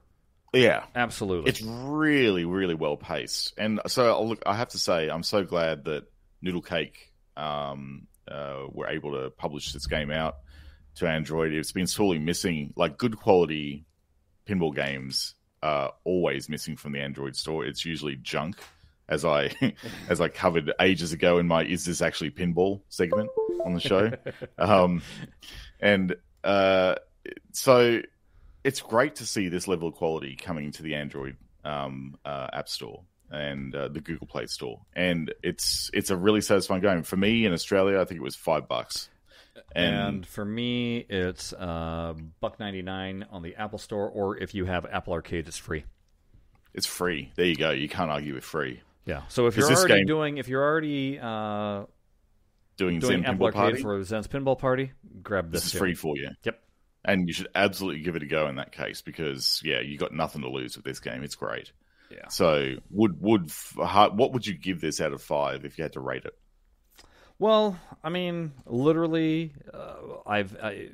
[0.53, 0.85] yeah.
[0.95, 1.51] absolutely.
[1.51, 4.43] It's really, really well paced, and so I'll look.
[4.47, 6.05] I have to say, I'm so glad that
[6.43, 6.95] Noodlecake
[7.37, 10.37] um, uh, were able to publish this game out
[10.97, 11.53] to Android.
[11.53, 13.85] It's been sorely missing, like good quality
[14.47, 17.65] pinball games are always missing from the Android store.
[17.65, 18.57] It's usually junk,
[19.09, 19.51] as I
[20.09, 23.31] as I covered ages ago in my "Is this actually pinball?" segment
[23.65, 24.13] on the show,
[24.59, 25.03] um,
[25.81, 26.97] and uh,
[27.53, 28.01] so
[28.63, 32.69] it's great to see this level of quality coming to the Android um, uh, App
[32.69, 33.03] Store
[33.35, 37.45] and uh, the Google Play Store, and it's it's a really satisfying game for me
[37.45, 38.01] in Australia.
[38.01, 39.09] I think it was five bucks,
[39.75, 44.55] and, and, for me, it's uh, buck ninety nine on the Apple Store, or if
[44.55, 45.85] you have Apple Arcade, it's free.
[46.73, 47.33] it's free.
[47.37, 47.71] There you go.
[47.71, 48.81] You can't argue with free.
[49.07, 49.23] Yeah.
[49.29, 51.85] So if you're already game- doing, if you're already uh,
[52.77, 54.93] Doing, doing Zen Apple Pinball Arcade Party, for Zen's Pinball Party,
[55.23, 55.63] grab this.
[55.63, 55.79] this is too.
[55.79, 56.31] free for you.
[56.43, 56.61] Yep.
[57.05, 60.13] And you should absolutely give it a go in that case because yeah, you got
[60.13, 61.23] nothing to lose with this game.
[61.23, 61.71] It's great.
[62.15, 62.29] Yeah.
[62.29, 66.01] So would would what would you give this out of five if you had to
[66.01, 66.37] rate it?
[67.39, 70.89] Well, I mean, literally, uh, I've I,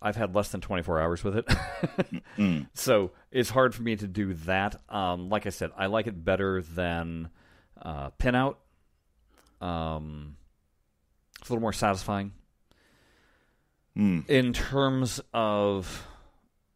[0.00, 1.46] I've had less than 24 hours with it,
[2.38, 2.68] Mm.
[2.72, 4.80] so it's hard for me to do that.
[4.88, 7.28] Um, like I said, I like it better than
[7.80, 8.56] uh, Pinout.
[9.60, 10.36] Um,
[11.40, 12.32] it's a little more satisfying
[13.96, 14.26] Mm.
[14.30, 16.06] in terms of,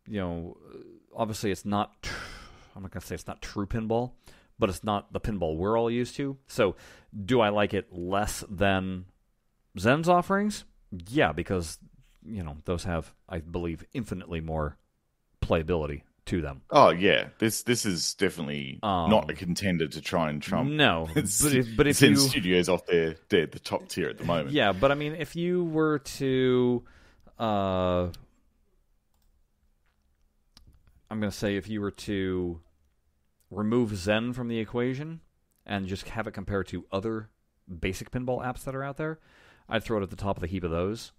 [0.07, 0.57] you know,
[1.17, 1.95] obviously it's not.
[2.77, 4.13] I'm not gonna say it's not true pinball,
[4.59, 6.37] but it's not the pinball we're all used to.
[6.47, 6.77] So,
[7.25, 9.07] do I like it less than
[9.79, 10.65] Zen's offerings?
[11.09, 11.79] Yeah, because
[12.25, 14.77] you know those have, I believe, infinitely more
[15.41, 16.63] playability to them.
[16.71, 20.71] Oh yeah, this this is definitely Um, not a contender to try and trump.
[20.71, 24.09] No, It's, but if, but if Zen you Studios off their, their the top tier
[24.09, 24.51] at the moment.
[24.51, 26.85] Yeah, but I mean, if you were to,
[27.39, 28.09] uh,
[31.11, 32.61] I'm going to say if you were to
[33.51, 35.21] remove Zen from the equation
[35.65, 37.31] and just have it compared to other
[37.81, 39.19] basic pinball apps that are out there,
[39.69, 41.13] I'd throw it at the top of the heap of those.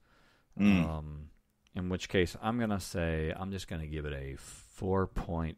[0.59, 0.89] Mm.
[0.89, 1.29] Um,
[1.75, 4.37] in which case, I'm going to say I'm just going to give it a
[4.81, 5.55] 4.5.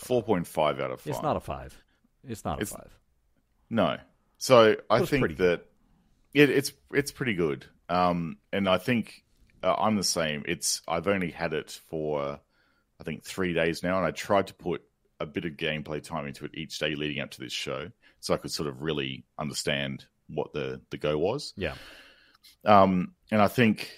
[0.00, 1.12] Four point five out of five.
[1.12, 1.80] It's not a five.
[2.26, 2.90] It's not a It's- five.
[3.70, 3.98] No.
[4.38, 5.62] So I think that
[6.34, 7.66] it, it's it's pretty good.
[7.88, 9.24] Um, and I think
[9.62, 10.44] uh, I'm the same.
[10.46, 12.40] It's I've only had it for
[13.00, 14.82] I think three days now, and I tried to put
[15.20, 18.34] a bit of gameplay time into it each day leading up to this show, so
[18.34, 21.52] I could sort of really understand what the the go was.
[21.56, 21.74] Yeah.
[22.64, 23.90] Um, and I think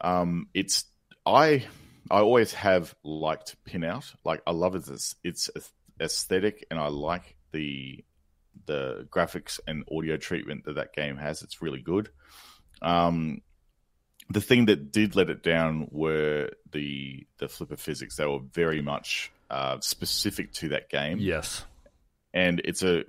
[0.00, 0.84] um, it's
[1.24, 1.66] I
[2.10, 4.14] I always have liked Pinout.
[4.24, 5.50] Like I love its its
[6.00, 8.04] aesthetic, and I like the
[8.66, 11.42] the graphics and audio treatment that that game has.
[11.42, 12.10] It's really good.
[12.80, 13.40] Um,
[14.30, 18.16] the thing that did let it down were the the flipper physics.
[18.16, 21.64] They were very much uh, specific to that game Yes.
[22.32, 23.04] and it's a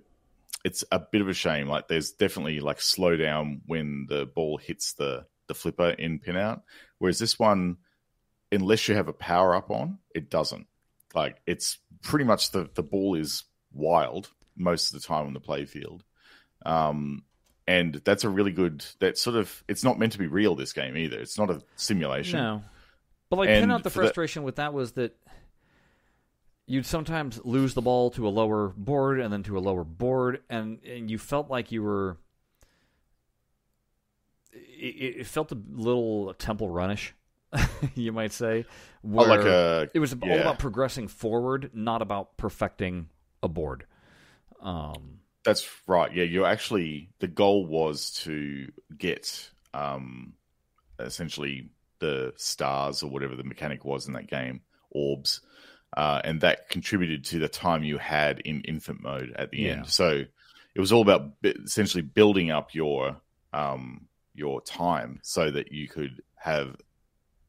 [0.65, 1.67] it's a bit of a shame.
[1.67, 6.61] Like there's definitely like slow down when the ball hits the the flipper in pinout,
[6.99, 7.77] whereas this one,
[8.51, 10.67] unless you have a power up on, it doesn't.
[11.13, 15.41] Like it's pretty much the the ball is wild most of the time on the
[15.41, 16.01] playfield.
[16.65, 17.23] Um,
[17.67, 18.85] and that's a really good.
[18.99, 20.55] That sort of it's not meant to be real.
[20.55, 21.19] This game either.
[21.19, 22.39] It's not a simulation.
[22.39, 22.63] No.
[23.29, 25.15] But like And out the for that- frustration with that was that
[26.65, 30.41] you'd sometimes lose the ball to a lower board and then to a lower board
[30.49, 32.17] and, and you felt like you were
[34.53, 37.13] it, it felt a little temple runish
[37.95, 38.65] you might say
[39.03, 43.09] Oh, like a it was all about progressing forward not about perfecting
[43.41, 43.85] a board
[44.61, 46.13] um That's right.
[46.13, 50.33] Yeah, you're actually the goal was to get um
[50.99, 55.41] essentially the stars or whatever the mechanic was in that game, orbs.
[55.95, 59.73] Uh, and that contributed to the time you had in infinite mode at the Yeah.
[59.73, 59.87] end.
[59.87, 60.23] So
[60.75, 63.21] it was all about essentially building up your
[63.53, 66.75] um your time so that you could have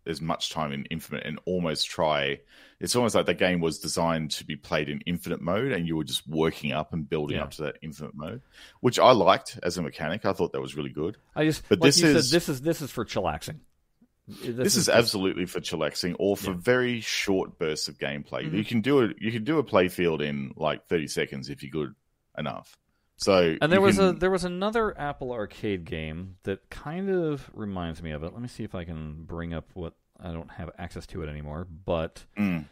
[0.06, 2.38] as much time in infinite and almost try
[2.80, 5.96] it's almost like that game was designed to be played in infinite mode and you
[5.96, 7.44] were just working up and building Yeah.
[7.44, 8.42] up to that infinite mode
[8.80, 11.80] which i liked as a mechanic i thought that was really good i just But
[11.80, 13.60] like this is- said this is this is for chillaxing
[14.26, 16.56] this, is, absolutely for chillaxing or for Yeah.
[16.58, 18.54] very short bursts of gameplay Mhm.
[18.56, 21.70] you can do it you can do a playfield in like 30 seconds if you're
[21.70, 21.94] good
[22.38, 22.76] enough
[23.16, 28.02] so And there was a there was another Apple Arcade game that kind of reminds
[28.02, 28.32] me of it.
[28.32, 31.28] Let me see if I can bring up what I don't have access to it
[31.28, 32.64] anymore, but Mm.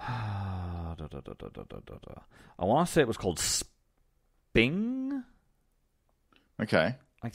[0.00, 2.20] Da, da, da.
[2.58, 5.24] I want to say it was called Sping.
[6.60, 7.30] okay I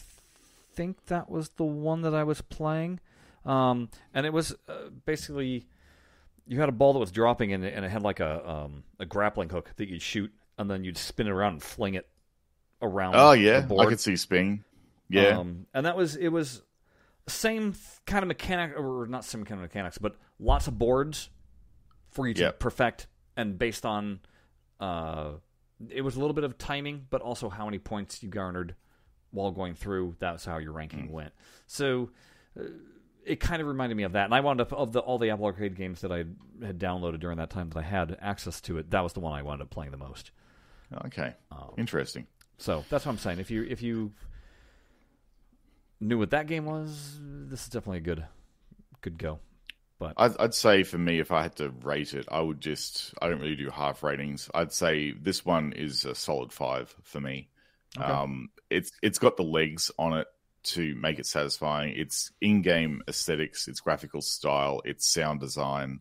[0.73, 2.99] think that was the one that I was playing,
[3.45, 5.67] um, and it was uh, basically
[6.47, 8.83] you had a ball that was dropping and it, and it had like a um,
[8.99, 12.07] a grappling hook that you'd shoot, and then you'd spin it around and fling it
[12.81, 13.15] around.
[13.15, 14.63] oh yeah i could see sping
[15.09, 16.61] yeah Um, and that was it was
[17.27, 17.73] same
[18.05, 21.29] kind of mechanic or not same kind of mechanics, but lots of boards
[22.11, 22.59] for you to Yep.
[22.59, 24.19] perfect and based on
[24.79, 25.31] uh
[25.89, 28.75] it was a little bit of timing, but also how many points you garnered
[29.31, 30.15] while going through.
[30.19, 31.33] That's how your ranking went.
[31.67, 32.11] So
[32.57, 32.63] uh,
[33.25, 35.29] it kind of reminded me of that, and I wound up of the all the
[35.31, 36.25] Apple Arcade games that I
[36.65, 38.91] had downloaded during that time that I had access to it.
[38.91, 40.31] That was the one I wound up playing the most.
[41.05, 42.27] Okay Um, interesting
[42.57, 43.39] so that's what I'm saying.
[43.39, 44.11] If you if you
[45.99, 48.25] knew what that game was, this is definitely a good
[49.01, 49.39] good go.
[50.17, 53.29] I'd, I'd say for me, if I had to rate it, I would just, I
[53.29, 54.49] don't really do half ratings.
[54.53, 57.47] I'd say this one is a solid five for me.
[57.97, 58.05] Okay.
[58.05, 60.27] Um, it's It's got the legs on it
[60.63, 61.93] to make it satisfying.
[61.95, 65.99] It's in game aesthetics, its graphical style, its sound design.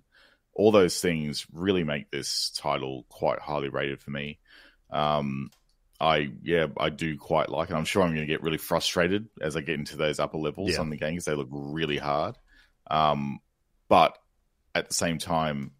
[0.55, 4.39] All those things really make this title quite highly rated for me.
[4.93, 5.51] Um,
[6.01, 7.75] I yeah, I do quite like it.
[7.75, 10.73] I'm sure I'm going to get really frustrated as I get into those upper levels
[10.73, 10.81] Yeah.
[10.81, 12.37] on the game because they look really hard.
[12.91, 13.39] Um,
[13.89, 14.19] but
[14.75, 15.73] at the same time,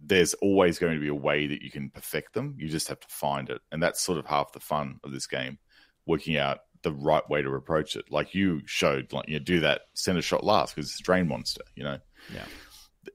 [0.00, 2.54] there's always going to be a way that you can perfect them.
[2.58, 5.26] You just have to find it, and that's sort of half the fun of this
[5.26, 5.58] game,
[6.06, 8.04] working out the right way to approach it.
[8.10, 11.26] Like you showed, like you know, do that center shot last because it's a drain
[11.26, 11.62] monster.
[11.74, 11.98] You know,
[12.32, 12.44] Yeah.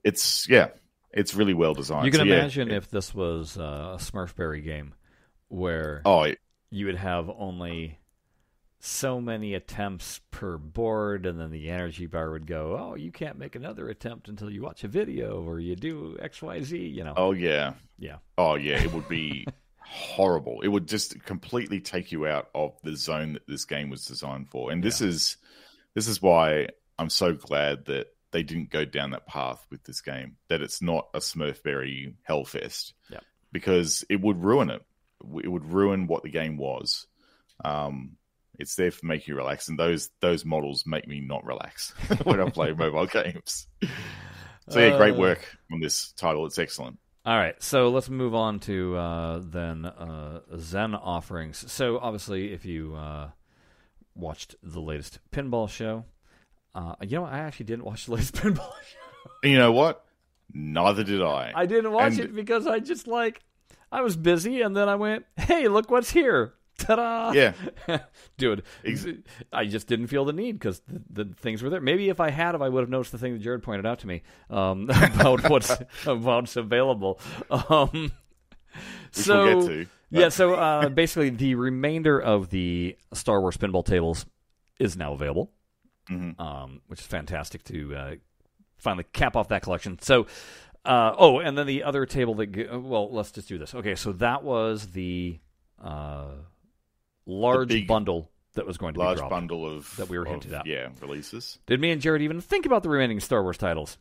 [0.04, 0.68] it's yeah,
[1.12, 2.04] it's really well designed.
[2.04, 4.92] You can So, yeah, imagine if this was uh, a Smurfberry game
[5.52, 6.38] where oh it-
[6.70, 7.98] you would have only
[8.80, 13.38] so many attempts per board, and then the energy bar would go, "Oh, you can't
[13.38, 17.04] make another attempt until you watch a video or you do X, Y, Z." You
[17.04, 17.14] know?
[17.16, 18.16] oh yeah, Yeah.
[18.38, 19.46] Oh yeah, it would be
[19.78, 20.62] horrible.
[20.62, 24.48] It would just completely take you out of the zone that this game was designed
[24.50, 24.72] for.
[24.72, 25.36] And this is
[25.94, 30.00] this is why I'm so glad that they didn't go down that path with this
[30.00, 30.36] game.
[30.48, 32.94] That it's not a Smurfberry hellfest.
[33.10, 33.20] Yeah.
[33.52, 34.82] Because it would ruin it.
[35.42, 37.06] It would ruin what the game was.
[37.64, 38.16] Um,
[38.58, 41.90] it's there for making you relax, and those those models make me not relax
[42.24, 43.66] when I play mobile games.
[44.68, 46.46] So yeah, great Uh, work on this title.
[46.46, 46.98] It's excellent.
[47.24, 51.70] All right, so let's move on to uh, then uh, Zen offerings.
[51.70, 53.30] So obviously, if you uh,
[54.16, 56.04] watched the latest pinball show,
[56.74, 58.56] uh, you know, I actually didn't watch the latest pinball
[58.90, 59.48] show.
[59.48, 60.04] You know what?
[60.52, 61.52] Neither did I.
[61.54, 63.40] I didn't watch And- it because I just like
[63.92, 67.32] I was busy, and then I went, "Hey, look what's here!" Ta-da!
[67.32, 67.52] Yeah.
[68.38, 69.06] dude, Ex-
[69.52, 71.80] I just didn't feel the need because the, the things were there.
[71.82, 73.98] Maybe if I had, if I would have noticed the thing that Jared pointed out
[74.00, 75.70] to me um, about what's
[76.06, 77.20] about available.
[77.50, 77.88] Um,
[79.14, 79.86] Which so we'll get to.
[80.10, 84.24] yeah, so uh, basically, the remainder of the Star Wars pinball tables
[84.80, 85.52] is now available,
[86.10, 86.40] Mhm.
[86.40, 88.14] um, which is fantastic to uh,
[88.78, 89.98] finally cap off that collection.
[90.00, 90.26] So,
[90.84, 93.74] uh, oh, and then the other table that, g- well, let's just do this.
[93.74, 95.38] Okay, so that was the
[95.82, 96.26] uh,
[97.26, 99.30] large big- bundle that was going to be large dropped.
[99.30, 100.66] bundle of that we were of, hinted at.
[100.66, 101.58] Yeah, releases.
[101.66, 103.96] Did me and Jared even think about the remaining Star Wars titles?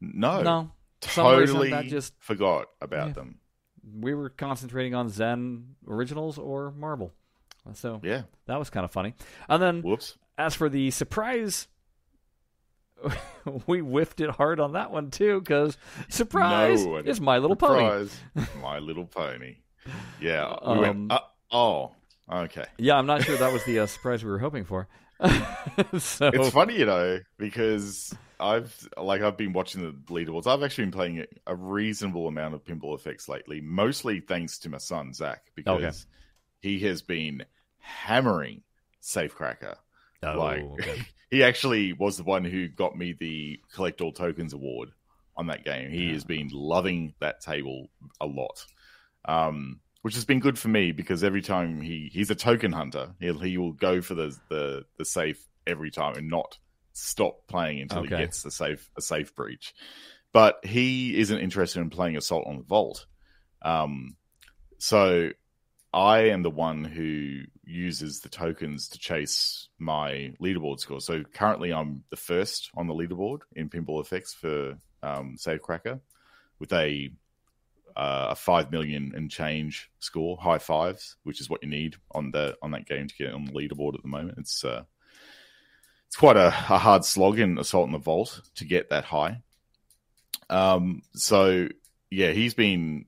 [0.00, 0.70] No, No.
[1.02, 3.12] some reason totally that just- forgot about Yeah.
[3.12, 3.38] them.
[4.00, 7.12] We were concentrating on Zen originals or Marvel.
[7.74, 8.22] So Yeah.
[8.46, 9.14] that was kind of funny.
[9.48, 10.16] And then Whoops.
[10.36, 11.68] as for the surprise,
[13.66, 15.76] we whiffed it hard on that one too because
[16.08, 17.92] surprise No, I is My Little Pony.
[18.04, 18.20] Surprise.
[18.62, 19.58] My Little Pony.
[20.20, 20.54] Yeah.
[20.64, 21.92] We Um, went, uh, oh,
[22.30, 22.64] okay.
[22.78, 24.88] Yeah, I'm not sure that was the uh, surprise we were hoping for.
[25.98, 30.46] so It's funny, you know, because I've like I've been watching the leaderboards.
[30.46, 34.78] I've actually been playing a reasonable amount of pinball effects lately, mostly thanks to my
[34.78, 35.96] son Zach because Okay.
[36.60, 37.44] he has been
[37.78, 38.62] hammering
[39.02, 39.76] Safecracker.
[40.22, 41.02] oh, like okay.
[41.30, 44.90] he actually was the one who got me the collect all tokens award
[45.36, 45.90] on that game.
[45.90, 46.12] He Yeah.
[46.14, 47.88] has been loving that table
[48.20, 48.64] a lot,
[49.26, 53.14] um, which has been good for me because every time he he's a token hunter,
[53.20, 56.58] he'll, he will go for the the the safe every time and not
[56.92, 58.16] stop playing until Okay.
[58.16, 59.74] he gets a safe a safe breach.
[60.32, 63.06] But he isn't interested in playing assault on the vault.
[63.62, 64.16] Um,
[64.78, 65.30] so
[65.92, 71.00] I am the one who uses the tokens to chase my leaderboard score.
[71.00, 76.00] So currently, I'm the first on the leaderboard in pinball effects for um, Safecracker
[76.58, 77.10] with a
[77.96, 82.30] uh, a five million and change score, high fives, which is what you need on
[82.30, 84.38] the on that game to get on the leaderboard at the moment.
[84.38, 84.84] It's uh,
[86.06, 89.42] it's quite a, a hard slog in Assault in the Vault to get that high.
[90.48, 91.68] Um, so
[92.10, 93.06] yeah, he's been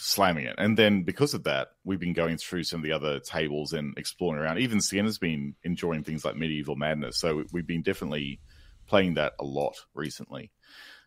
[0.00, 0.54] slamming it.
[0.58, 3.96] And then because of that, we've been going through some of the other tables and
[3.98, 4.58] exploring around.
[4.58, 7.18] Even Sienna's been enjoying things like Medieval Madness.
[7.18, 8.40] So we've been definitely
[8.86, 10.50] playing that a lot recently.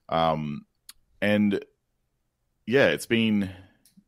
[0.09, 0.65] Um,
[1.21, 1.63] and
[2.67, 3.49] yeah, it's been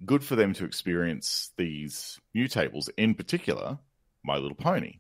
[0.05, 3.79] good for them to experience these new tables, in particular,
[4.23, 4.99] My Little Pony.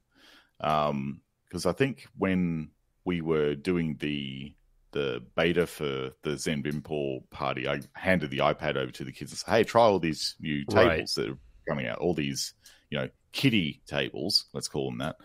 [0.59, 2.71] Um, because I think when
[3.05, 4.53] we were doing the
[4.95, 9.31] the beta for the Zen Pinball Party, I handed the iPad over to the kids
[9.31, 10.89] and said, "Hey, try all these new Right.
[10.91, 11.37] tables that are
[11.67, 11.99] coming out.
[11.99, 12.53] All these,
[12.89, 14.45] you know, kiddie tables.
[14.53, 15.17] Let's call them that."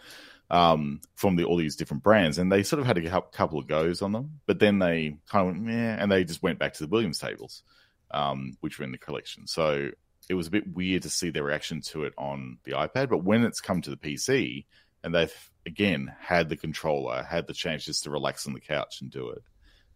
[0.51, 3.69] Um, from the all these different brands, and they sort of had a couple of
[3.69, 6.83] goes on them, but then they kind of went, and they just went back to
[6.85, 7.63] the Williams tables,
[8.11, 9.47] um, which were in the collection.
[9.47, 9.91] So
[10.29, 13.23] it was a bit weird to see their reaction to it on the iPad, but
[13.23, 14.67] when it's come to the PC,
[15.05, 19.01] and they've again had the controller, had the chance just to relax on the couch
[19.01, 19.45] and do it,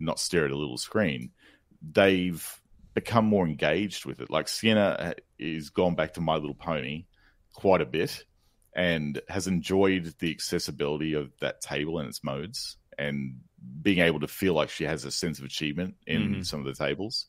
[0.01, 1.31] not stare at a little screen,
[1.93, 2.61] they've
[2.95, 4.31] become more engaged with it.
[4.31, 7.07] Like Sienna is gone back to My Little Pony
[7.53, 8.25] quite a bit
[8.75, 13.37] and has enjoyed the accessibility of that table and its modes and
[13.83, 16.47] being able to feel like she has a sense of achievement in Mhm.
[16.47, 17.27] some of the tables.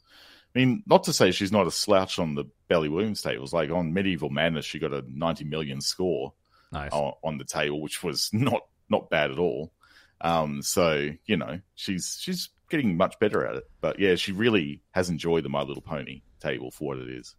[0.55, 3.51] I mean, not to say she's not a slouch on the Bally Williams tables.
[3.53, 6.33] Like on Medieval Madness, she got a 90 million score
[6.71, 6.91] Nice.
[6.93, 9.73] on, on the table, which was not not bad at all.
[10.21, 13.63] Um, so you know, she's she's getting much better at it.
[13.81, 17.35] But yeah, she really has enjoyed the My Little Pony table for what it is.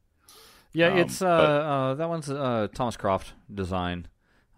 [0.73, 4.09] Yeah, Um, it's uh, but- uh that one's uh Thomas Croft design.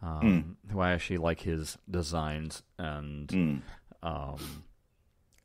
[0.01, 0.71] Um, Hmm.
[0.73, 3.63] who I actually like his designs and Mm.
[4.01, 4.63] um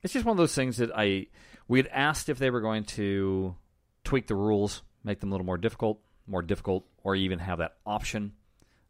[0.04, 1.26] it's just one of those things that I
[1.68, 3.56] we had asked if they were going to
[4.04, 7.78] tweak the rules, make them a little more difficult, more difficult, or even have that
[7.86, 8.34] option.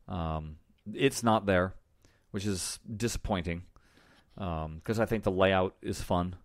[0.08, 0.58] Um,
[0.92, 1.76] it's not there,
[2.32, 3.64] which is disappointing
[4.36, 6.36] because I think the layout is fun.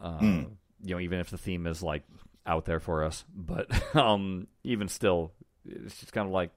[0.00, 0.50] Uh, Mm.
[0.82, 2.04] You know, even if the theme is like
[2.46, 5.32] out there for us, but um, even still,
[5.66, 6.50] it's just kind of like,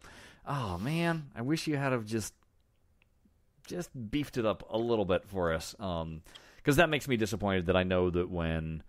[0.47, 2.33] oh man, I wish you had have just
[3.67, 5.75] just beefed it up a little bit for us.
[5.79, 6.21] Um,
[6.57, 8.81] because that makes me disappointed that I know that when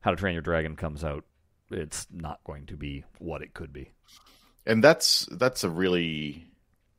[0.00, 1.24] How to Train Your Dragon comes out,
[1.70, 3.90] it's not going to be what it could be.
[4.66, 6.46] And that's that's a really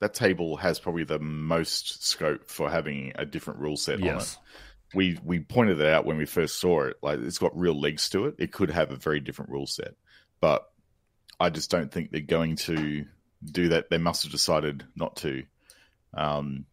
[0.04, 4.06] that table has probably the most scope for having a different rule set on it.
[4.06, 4.38] Yes.
[4.94, 6.98] we we pointed it out when we first saw it.
[7.02, 8.36] Like it's got real legs to it.
[8.38, 9.96] It could have a very different rule set,
[10.42, 10.70] but
[11.40, 13.06] I just don't think they're going to
[13.44, 13.90] do that.
[13.90, 15.44] They must have decided not to.
[16.14, 16.66] Um,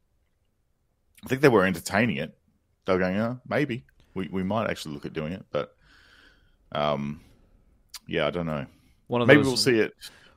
[1.24, 2.36] I think they were entertaining it.
[2.84, 5.76] They were going, oh, maybe we we might actually look at doing it, but
[6.72, 7.20] um,
[8.08, 8.66] yeah, I don't know.
[9.06, 9.94] One of Maybe those, we'll see it.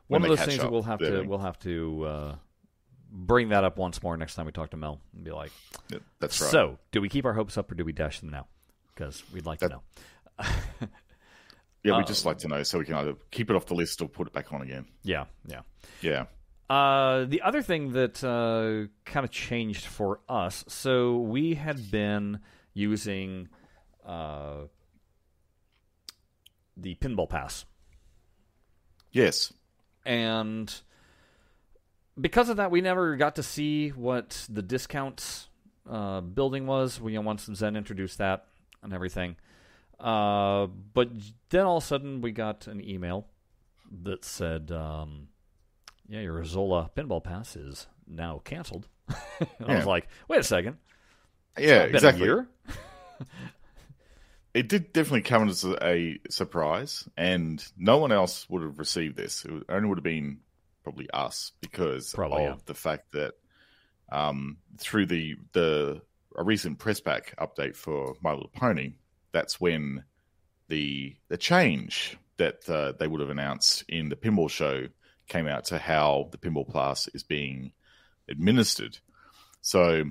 [0.07, 2.35] One of those things that we'll have to we'll have to uh,
[3.15, 5.51] bring that up once more next time we talk to Mel and be like,
[6.19, 6.49] That's right.
[6.51, 8.47] so do we keep our hopes up or do we dash them now?
[8.95, 9.81] Because we'd like to know.
[11.83, 13.75] yeah, we uh, just like to know so we can either keep it off the
[13.75, 14.85] list or put it back on again.
[15.03, 15.61] Yeah, yeah.
[16.01, 16.25] Yeah.
[16.69, 22.39] Uh, the other thing that uh, kind of changed for us, so we had been
[22.73, 23.47] using
[24.05, 24.61] uh,
[26.75, 27.65] the pinball pass,
[29.11, 29.53] Yes.
[30.05, 30.73] and
[32.19, 35.49] because of that, we never got to see what the discounts
[35.89, 36.99] uh, building was.
[37.01, 38.45] We you know, once Zen introduced that
[38.81, 39.35] and everything,
[39.99, 41.09] uh, but
[41.49, 43.27] then all of a sudden we got an email
[44.03, 44.71] that said.
[44.71, 45.27] Um,
[46.07, 48.87] yeah, your Xsolla pinball pass is now canceled.
[49.39, 50.77] and I was like, wait a second.
[51.57, 52.29] Yeah, exactly.
[54.53, 59.45] It did definitely come as a surprise, and no one else would have received this.
[59.45, 60.41] It only would have been
[60.83, 62.61] probably us because Probably, of yeah.
[62.65, 63.33] the fact that
[64.11, 66.01] um, through the the
[66.35, 68.93] a recent press pack update for My Little Pony,
[69.31, 70.03] that's when
[70.67, 74.87] the the change that uh, they would have announced in the pinball show
[75.27, 77.71] came out to how the pinball class is being
[78.27, 78.97] administered.
[79.61, 80.03] So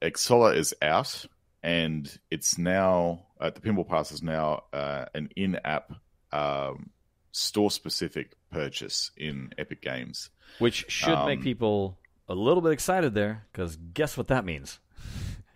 [0.00, 1.26] Xsolla is out,
[1.62, 5.92] and it's now uh, the pinball pass is now uh, an in-app
[6.32, 6.90] um,
[7.32, 10.30] store-specific purchase in Epic Games.
[10.58, 11.98] Which should make Um, people
[12.28, 14.78] a little bit excited there, because guess what that means?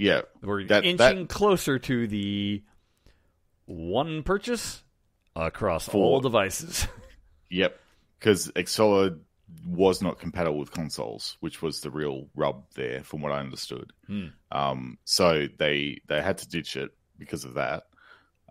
[0.01, 0.96] Yeah, We're That- inching
[1.26, 2.62] that- closer to the
[3.66, 4.82] one purchase
[5.34, 6.86] across For- all devices.
[7.51, 7.80] Yep,
[8.18, 9.18] because Xsolla
[9.66, 13.90] was not compatible with consoles, which was the real rub there, from what I understood.
[14.07, 14.26] Hmm.
[14.53, 17.84] Um, so they they had to ditch it because of that.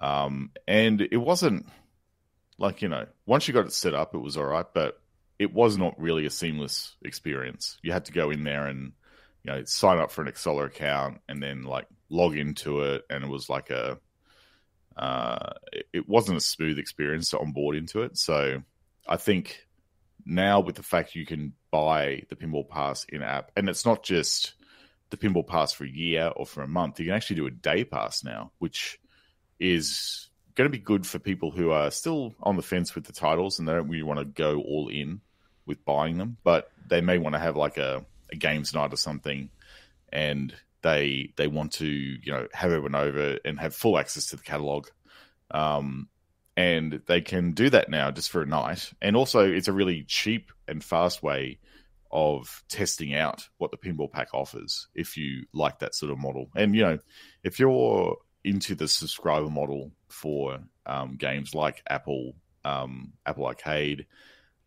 [0.02, 1.68] Um, and it wasn't
[2.58, 5.00] like you know once you got it set up, it was all right, but
[5.40, 7.78] it was not really a seamless experience.
[7.84, 8.94] You had to go in there and
[9.44, 13.24] you know sign up for an Xsolla account and then like log into it, and
[13.24, 14.00] it was like a
[14.98, 15.54] uh,
[15.94, 18.18] it wasn't a smooth experience to onboard into it.
[18.18, 18.64] So
[19.08, 19.68] I think
[20.26, 24.04] now with the fact you can buy the pinball pass in app, and it's not
[24.04, 24.54] just
[25.10, 27.52] the pinball pass for a year or for a month, you can actually do a
[27.52, 29.00] day pass now, which
[29.60, 30.27] is
[30.58, 33.60] going to be good for people who are still on the fence with the titles
[33.60, 35.22] and they don't really want to go all in
[35.68, 38.98] with buying them, but they may want to have like a, a games night or
[38.98, 39.52] something,
[40.12, 44.36] and they they want to you know have everyone over and have full access to
[44.36, 44.88] the catalog.
[45.52, 46.10] Um,
[46.56, 48.92] and they can do that now just for a night.
[49.00, 51.60] And also, it's a really cheap and fast way
[52.10, 56.50] of testing out what the pinball pack offers if you like that sort of model.
[56.56, 57.00] And you know,
[57.44, 62.36] if you're into the subscriber model for um, games like Apple,
[62.66, 64.06] um, Apple Arcade,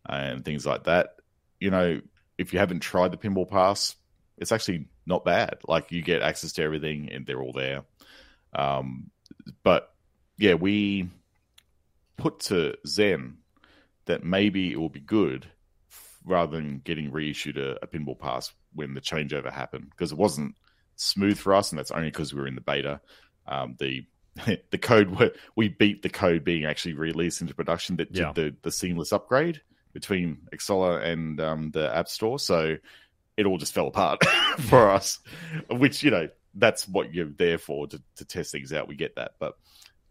[0.07, 1.15] and things like that,
[1.59, 2.01] you know,
[2.37, 3.95] if you haven't tried the pinball pass,
[4.37, 5.59] it's actually not bad.
[5.67, 7.83] Like you get access to everything, and they're all there.
[8.53, 9.11] Um,
[9.63, 9.93] but
[10.37, 11.09] yeah, we
[12.17, 13.37] put to Zen
[14.05, 15.47] that maybe it will be good
[16.25, 20.55] rather than getting reissued a, a pinball pass when the changeover happened because it wasn't
[20.95, 23.01] smooth for us, and that's only because we were in the beta.
[23.47, 24.05] Um, the
[24.71, 28.31] the code we beat the code being actually released into production that did Yeah.
[28.33, 29.61] the the seamless upgrade
[29.93, 32.39] between Xsolla and um, the App Store.
[32.39, 32.77] So
[33.37, 34.23] it all just fell apart
[34.59, 35.19] for us,
[35.69, 38.87] which you know that's what you're there for to, to test things out.
[38.87, 39.57] We get that, but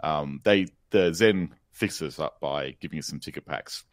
[0.02, 3.84] um, they the Zen fixes us up by giving us some ticket packs,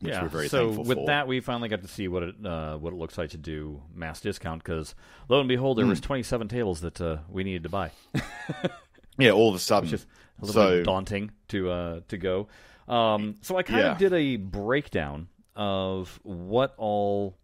[0.00, 0.22] which yeah.
[0.22, 1.06] we're very so with for.
[1.06, 3.82] that, we finally got to see what it uh, what it looks like to do
[3.94, 4.94] mass discount because
[5.28, 5.90] lo and behold, there Hmm.
[5.90, 7.90] was 27 tables that uh, we needed to buy,
[9.20, 10.06] yeah, all of a sudden, which is
[10.38, 12.48] a little So- bit daunting to uh, to go.
[12.88, 13.92] Um, so I kind Yeah.
[13.92, 17.36] of did a breakdown of what all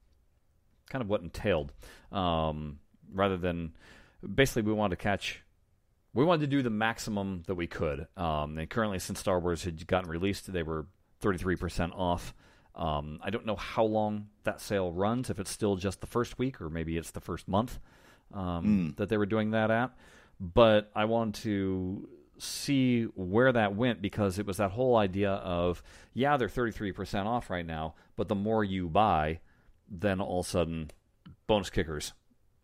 [0.91, 1.73] kind of what entailed,
[2.13, 2.79] um,
[3.13, 3.73] rather than
[4.35, 5.43] basically we wanted to catch.
[6.15, 8.07] We wanted to do the maximum that we could.
[8.17, 10.87] Um, and currently, since Star Wars had gotten released, they were
[11.21, 12.35] 33% off.
[12.75, 16.39] Um, I don't know how long that sale runs, if it's still just the first
[16.39, 17.79] week or maybe it's the first month
[18.33, 19.93] um, that they were doing that at.
[20.41, 22.09] But I wanted to
[22.39, 25.83] see where that went because it was that whole idea of,
[26.13, 29.41] yeah, they're 33% off right now, but the more you buy,
[29.89, 30.91] then all of a sudden
[31.47, 32.13] bonus kickers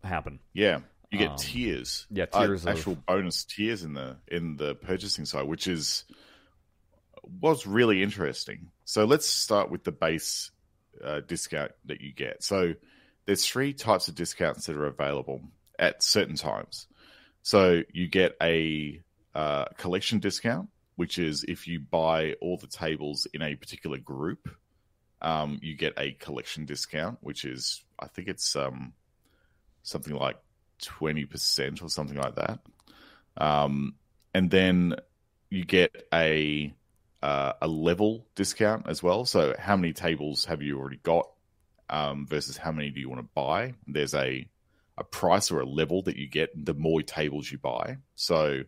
[0.03, 0.39] happen.
[0.53, 2.05] Yeah, you get Um, tiers.
[2.11, 6.05] yeah, uh, tiers of- actual bonus tiers in the in the purchasing side, which is
[7.39, 8.69] was really interesting.
[8.85, 10.51] So let's start with the base
[11.03, 12.43] uh, discount that you get.
[12.43, 12.73] So
[13.25, 15.41] there's three types of discounts that are available
[15.79, 16.87] at certain times.
[17.43, 19.01] So you get a
[19.35, 24.49] uh, collection discount, which is if you buy all the tables in a particular group,
[25.21, 28.93] um, you get a collection discount, which is I think it's um,
[29.83, 30.37] something like
[30.81, 32.59] twenty percent or something like that.
[33.35, 33.95] Um,
[34.33, 34.95] and then
[35.49, 36.73] you get a
[37.21, 39.25] uh, a level discount as well.
[39.25, 41.29] So how many tables have you already got
[41.89, 43.73] um, versus how many do you want to buy?
[43.87, 44.47] There's a
[44.97, 47.97] a price or a level that you get the more tables you buy.
[48.15, 48.61] So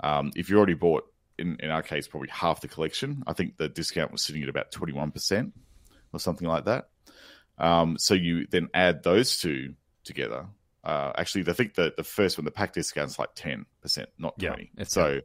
[0.00, 1.04] um, if you already bought,
[1.38, 4.48] in, in our case, probably half the collection, I think the discount was sitting at
[4.48, 5.52] about 21%
[6.12, 6.88] or something like that.
[7.58, 10.46] Um, so you then add those two together.
[10.84, 13.64] Uh, actually, I think the, the first one, the pack discount's like 10%,
[14.18, 15.20] not 20 it's So,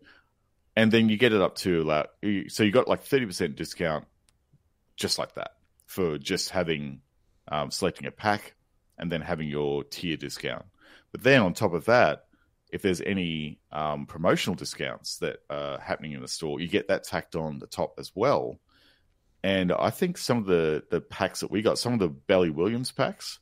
[0.75, 2.07] and then you get it up to like,
[2.47, 4.05] so you got like 30% discount
[4.95, 5.51] just like that
[5.85, 7.01] for just having,
[7.47, 8.55] um, selecting a pack
[8.97, 10.65] and then having your tier discount.
[11.11, 12.25] But then on top of that,
[12.71, 17.03] if there's any um, promotional discounts that are happening in the store, you get that
[17.03, 18.59] tacked on the top as well.
[19.43, 22.49] And I think some of the the packs that we got, some of the Bally
[22.49, 23.39] Williams packs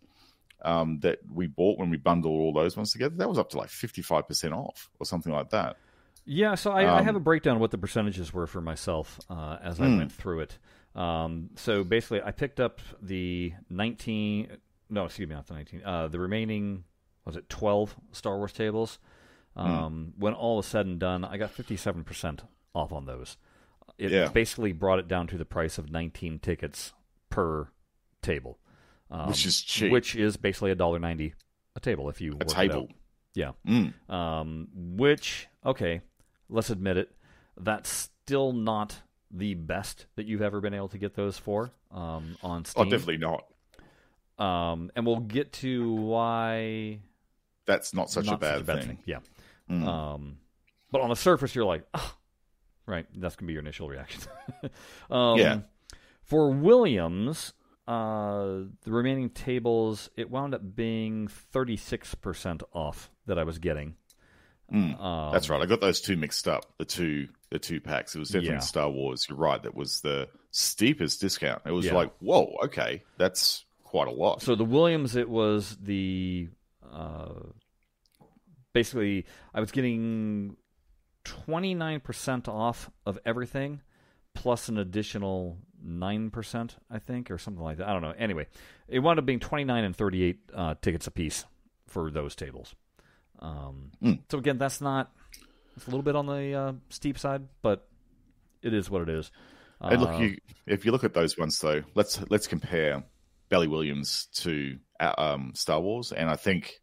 [0.64, 3.58] um, that we bought when we bundled all those ones together, that was up to
[3.58, 5.78] like fifty five percent off or something like that.
[6.26, 9.20] Yeah, so I, I Um, have a breakdown of what the percentages were for myself
[9.30, 9.90] uh, as I Hmm.
[9.90, 10.58] went through it.
[10.94, 14.58] Um, so basically, I picked up the 19,
[14.92, 16.84] no, excuse me, not the 19, uh, the remaining,
[17.26, 19.00] was it 12 Star Wars tables?
[19.56, 19.62] Hmm.
[19.62, 22.42] Um, When all is said and done, I got 57%
[22.76, 23.38] off on those.
[23.98, 24.30] It Yeah.
[24.30, 26.94] basically brought it down to the price of 19 tickets
[27.30, 27.70] per
[28.22, 28.60] table.
[29.10, 29.92] Um, Which is cheap.
[29.92, 31.34] Which is basically $1.90
[31.76, 32.90] a table if you A table.
[33.34, 33.94] Yeah Mm.
[34.10, 36.02] um, which okay,
[36.50, 37.16] let's admit it,
[37.58, 42.36] that's still not the best that you've ever been able to get those for um,
[42.44, 42.90] on Oh, Steam.
[42.90, 43.46] definitely not.
[44.38, 47.00] Um, and we'll get to why
[47.66, 48.98] That's not such not a bad, such a bad thing.
[49.06, 49.20] Yeah.
[49.70, 49.86] Mm.
[49.88, 50.38] Um,
[50.92, 52.16] but on the surface, you're like, oh,
[52.86, 53.06] right.
[53.16, 54.24] That's gonna be your initial reaction.
[55.12, 55.60] um, Yeah.
[56.24, 57.54] For Williams,
[57.88, 63.96] uh, the remaining tables, it wound up being 36% off that I was getting.
[64.74, 65.00] Mm.
[65.02, 65.62] Um, That's right.
[65.62, 66.66] I got those two mixed up.
[66.78, 68.16] The two the two packs.
[68.16, 68.60] It was definitely Yeah.
[68.60, 69.26] Star Wars.
[69.28, 69.62] You're right.
[69.62, 71.62] That was the steepest discount.
[71.66, 71.96] It was Yeah.
[71.96, 74.42] like, whoa, okay, that's quite a lot.
[74.42, 76.48] So the Williams, it was the
[76.92, 77.34] uh,
[78.74, 80.56] basically I was getting
[81.24, 83.82] twenty nine percent off of everything,
[84.34, 87.88] plus an additional nine percent, I think, or something like that.
[87.88, 88.14] I don't know.
[88.18, 88.48] Anyway,
[88.88, 91.46] it wound up being twenty nine and thirty eight uh, tickets apiece
[91.88, 92.74] for those tables.
[93.40, 94.20] Um, Mm.
[94.30, 95.12] So again, that's not.
[95.76, 97.88] It's a little bit on the uh, steep side, but
[98.62, 99.32] it is what it is.
[99.82, 100.38] and look, Uh, you
[100.68, 103.04] if you look at those ones though, let's let's compare
[103.52, 106.82] Bally Williams to uh, um, Star Wars, and I think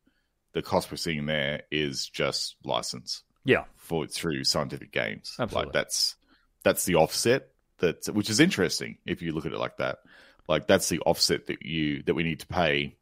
[0.52, 5.34] the cost we're seeing there is just license yeah, for through scientific games.
[5.38, 5.66] Absolutely.
[5.66, 6.14] Like that's
[6.62, 7.48] that's the offset
[7.78, 10.00] that which is interesting if you look at it like that.
[10.46, 12.96] Like that's the offset that you that we need to pay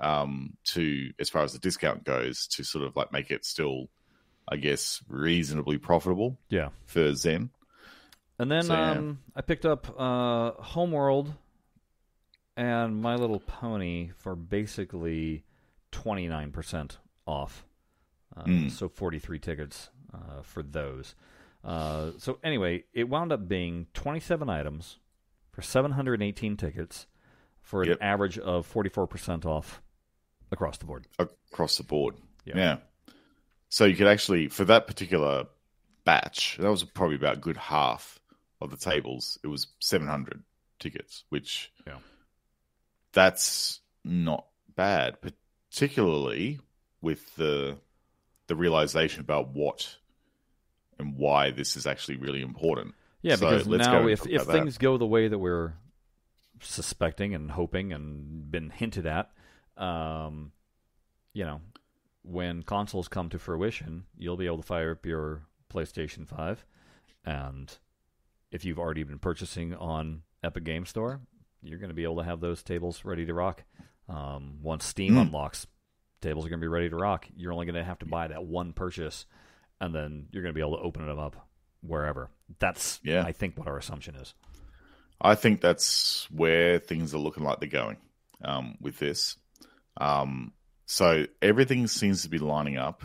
[0.00, 3.88] um to as far as the discount goes to sort of like make it still
[4.48, 6.70] I guess reasonably profitable yeah.
[6.86, 7.50] for Zen.
[8.38, 8.90] And then So, yeah.
[8.92, 11.32] um, I picked up uh, Homeworld
[12.56, 15.44] and My Little Pony for basically
[15.92, 16.96] 29%
[17.26, 17.64] off.
[18.36, 18.70] Uh, Mm.
[18.70, 21.14] So 43 tickets uh, for those.
[21.64, 24.98] Uh, so anyway, it wound up being 27 items
[25.52, 27.06] for 718 tickets
[27.60, 27.98] for an Yep.
[28.00, 29.82] average of 44% off
[30.50, 31.06] across the board.
[31.18, 32.16] across the board.
[32.44, 32.56] Yeah.
[32.56, 32.76] Yeah.
[33.68, 35.46] So you could actually, for that particular
[36.04, 38.18] batch, that was probably about a good half
[38.60, 39.38] of the tables.
[39.44, 40.42] It was 700
[40.78, 41.98] tickets, which Yeah.
[43.12, 45.18] That's not bad,
[45.70, 46.60] particularly
[47.00, 47.78] with the
[48.48, 49.96] the realization about what
[50.98, 52.94] and why this is actually really important.
[53.22, 54.52] Yeah, So because now if if that.
[54.52, 55.74] things go the way that we're
[56.60, 59.30] suspecting and hoping and been hinted at,
[59.76, 60.52] um,
[61.32, 61.60] you know,
[62.22, 65.42] when consoles come to fruition, you'll be able to fire up your
[65.72, 66.64] PlayStation Five,
[67.24, 67.76] and
[68.50, 71.20] if you've already been purchasing on Epic Game Store,
[71.62, 73.62] you're going to be able to have those tables ready to rock.
[74.08, 75.22] Um, once Steam Mm.
[75.22, 75.66] unlocks,
[76.20, 77.26] tables are going to be ready to rock.
[77.36, 79.26] You're only going to have to buy that one purchase,
[79.80, 81.48] and then you're going to be able to open them up
[81.80, 82.30] wherever.
[82.58, 83.22] That's Yeah.
[83.24, 84.34] I think what our assumption is.
[85.20, 87.98] I think that's where things are looking like they're going
[88.44, 89.36] um, with this.
[89.96, 90.52] Um,
[90.86, 93.04] so everything seems to be lining up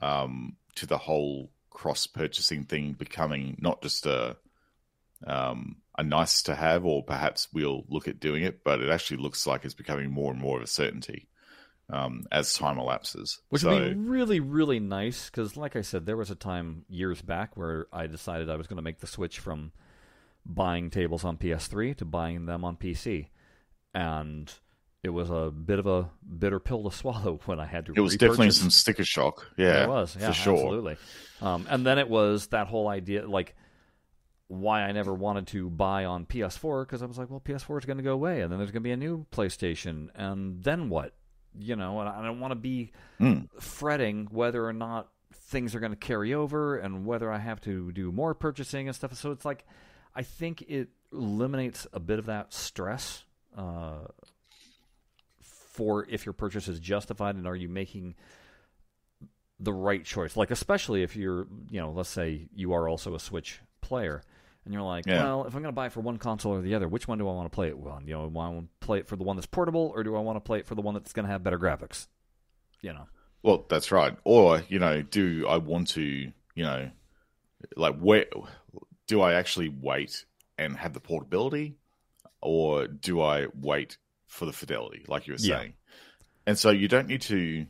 [0.00, 4.36] um, to the whole cross purchasing thing becoming not just a
[5.26, 9.18] um, a nice to have, or perhaps we'll look at doing it, but it actually
[9.18, 11.28] looks like it's becoming more and more of a certainty
[11.90, 13.40] um, as time elapses.
[13.48, 16.84] Which so, would be really, really nice because, like I said, there was a time
[16.88, 19.72] years back where I decided I was going to make the switch from
[20.44, 23.28] buying tables on PS3 to buying them on PC.
[23.94, 24.52] And
[25.02, 28.00] it was a bit of a bitter pill to swallow when I had to it
[28.00, 29.46] was definitely some sticker shock.
[29.56, 30.54] Yeah, it was, yeah, for sure.
[30.54, 30.96] absolutely.
[31.40, 33.54] Um, and then it was that whole idea, like
[34.48, 37.84] why I never wanted to buy on PS4 because I was like, well, PS4 is
[37.84, 40.88] going to go away, and then there's going to be a new PlayStation, and then
[40.88, 41.14] what?
[41.58, 43.48] You know, and I don't want to be Mm.
[43.60, 47.90] fretting whether or not things are going to carry over and whether I have to
[47.92, 49.14] do more purchasing and stuff.
[49.14, 49.64] So it's like,
[50.14, 53.24] I think it eliminates a bit of that stress.
[53.56, 54.06] Uh,
[55.40, 58.14] for if your purchase is justified and are you making
[59.60, 63.20] the right choice like especially if you're you know let's say you are also a
[63.20, 64.22] switch player
[64.66, 65.22] and you're like Yeah.
[65.22, 67.16] well if i'm going to buy it for one console or the other which one
[67.18, 69.06] do i want to play it on you know do i want to play it
[69.08, 70.92] for the one that's portable or do i want to play it for the one
[70.94, 72.06] that's going to have better graphics
[72.82, 73.06] you know
[73.42, 74.16] Well, that's right.
[74.24, 76.32] Or, you know, do I want to, you
[76.64, 76.90] know,
[77.76, 78.26] like where
[79.06, 80.24] do I actually wait
[80.58, 81.76] and have the portability
[82.42, 85.58] or do I wait for the fidelity like you were Yeah.
[85.60, 85.74] saying?
[86.46, 87.66] And so you don't need to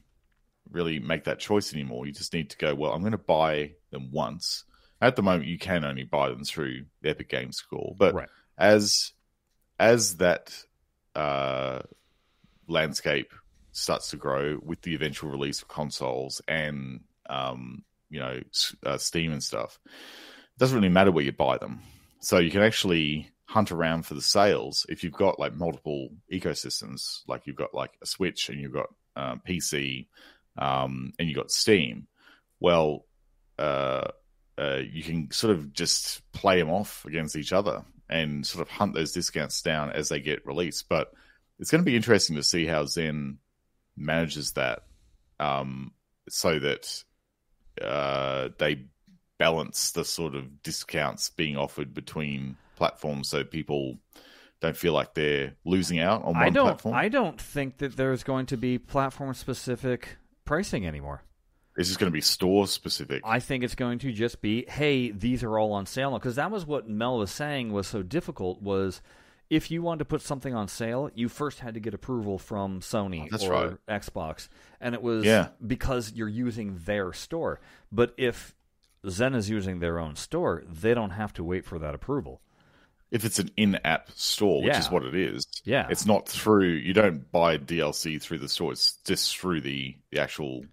[0.71, 2.07] really make that choice anymore.
[2.07, 4.65] You just need to go, well, I'm going to buy them once.
[5.01, 8.29] At the moment you can only buy them through the Epic Games Store, but Right.
[8.59, 9.13] as
[9.79, 10.55] as that
[11.15, 11.83] uh
[12.69, 13.33] landscape
[13.73, 18.41] starts to grow with the eventual release of consoles and um, you know
[18.85, 19.79] uh, Steam and stuff.
[19.85, 21.81] It doesn't really matter where you buy them,
[22.21, 27.21] so you can actually hunt around for the sales if you've got like multiple ecosystems,
[27.29, 30.07] like you've got like a Switch and you've got um, PC
[30.59, 32.09] um, and you've got Steam.
[32.59, 33.07] Well,
[33.59, 34.09] uh,
[34.59, 38.73] uh, you can sort of just play them off against each other and sort of
[38.73, 40.89] hunt those discounts down as they get released.
[40.89, 41.13] But
[41.59, 43.39] it's going to be interesting to see how Zen
[43.97, 44.85] manages that
[45.41, 45.93] um,
[46.29, 47.05] so that
[47.81, 48.87] uh, they
[49.39, 53.99] balance the sort of discounts being offered between platforms so people
[54.61, 56.95] don't feel like they're losing out on one i don't platform.
[56.95, 61.23] i don't think that there's going to be platform specific pricing anymore
[61.77, 63.23] It's just going to be store specific.
[63.25, 66.19] I think it's going to just be, hey, these are all on sale now.
[66.19, 69.03] Because that was what Mel was saying was so difficult was
[69.51, 72.81] if you wanted to put something on sale, you first had to get approval from
[72.81, 73.77] Sony that's or right.
[74.03, 74.49] Xbox.
[74.81, 75.49] And it was Yeah.
[75.65, 77.61] because you're using their store.
[77.93, 78.55] But if
[79.09, 82.41] Zen is using their own store, they don't have to wait for that approval.
[83.13, 84.81] if it's an in-app store, which Yeah.
[84.81, 85.47] is what it is.
[85.65, 85.87] Yeah.
[85.89, 86.71] It's not through.
[86.71, 88.73] You don't buy DLC through the store.
[88.73, 90.65] It's just through the the actual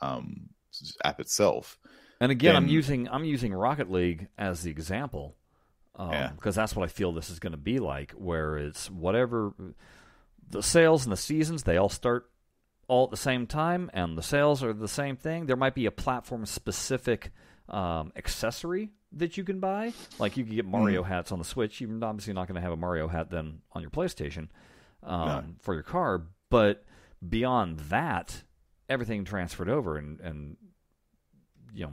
[0.00, 0.50] um,
[1.04, 1.78] app itself.
[2.20, 5.36] And again, I'm using I'm using Rocket League as the example
[5.92, 6.62] because Yeah.
[6.62, 9.52] that's what I feel this is going to be like, where it's whatever
[10.48, 12.30] the sales and the seasons they all start
[12.88, 15.46] all at the same time, and the sales are the same thing.
[15.46, 17.30] There might be a platform specific
[17.68, 21.80] um, accessory that you can buy, like you can get Mario hats on the Switch.
[21.80, 24.48] You're obviously not going to have a Mario hat then on your PlayStation
[25.04, 25.44] um, No.
[25.60, 26.84] for your car, but
[27.26, 28.42] beyond that,
[28.90, 30.56] everything transferred over, and and
[31.72, 31.92] you know,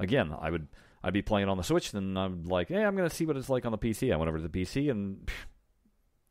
[0.00, 0.66] again, I would
[1.04, 3.36] I'd be playing on the Switch, then I'm like, hey, I'm going to see what
[3.36, 4.12] it's like on the PC.
[4.12, 5.36] I went over to the PC, and phew,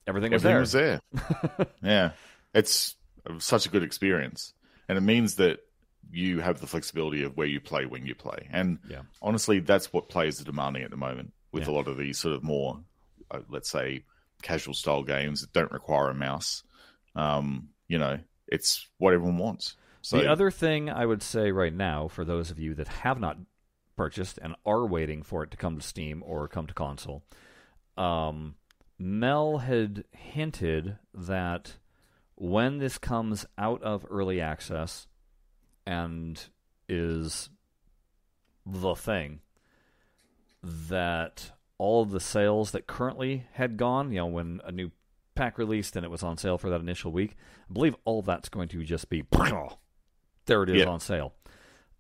[0.08, 1.00] everything was Everything there.
[1.20, 1.68] was there.
[1.84, 2.12] yeah,
[2.54, 2.96] it's
[3.40, 4.54] such a good experience,
[4.90, 5.60] and it means that
[6.12, 8.48] you have the flexibility of where you play when you play.
[8.52, 9.02] And Yeah.
[9.22, 11.72] honestly, that's what players are demanding at the moment with Yeah.
[11.72, 12.80] a lot of these sort of more,
[13.32, 14.04] uh, let's say,
[14.44, 16.64] casual style games that don't require a mouse.
[17.16, 19.76] Um, you know, it's what everyone wants.
[20.02, 23.20] So the other thing I would say right now, for those of you that have
[23.20, 23.38] not
[23.96, 27.24] purchased and are waiting for it to come to Steam or come to console,
[27.98, 28.56] um,
[29.00, 31.78] Mel had hinted that
[32.36, 35.08] when this comes out of early access
[35.88, 36.46] and
[36.88, 37.50] is
[38.66, 39.40] the thing,
[40.62, 44.92] that all of the sales that currently had gone, you know, when a new
[45.36, 47.36] pack released and it was on sale for that initial week,
[47.70, 49.24] I believe all that's going to just be
[50.46, 50.86] there it is Yeah.
[50.88, 51.34] on sale.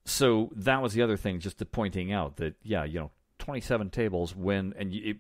[0.05, 3.61] So that was the other thing, just to pointing out that yeah, you know, twenty
[3.61, 5.17] seven tables when and it,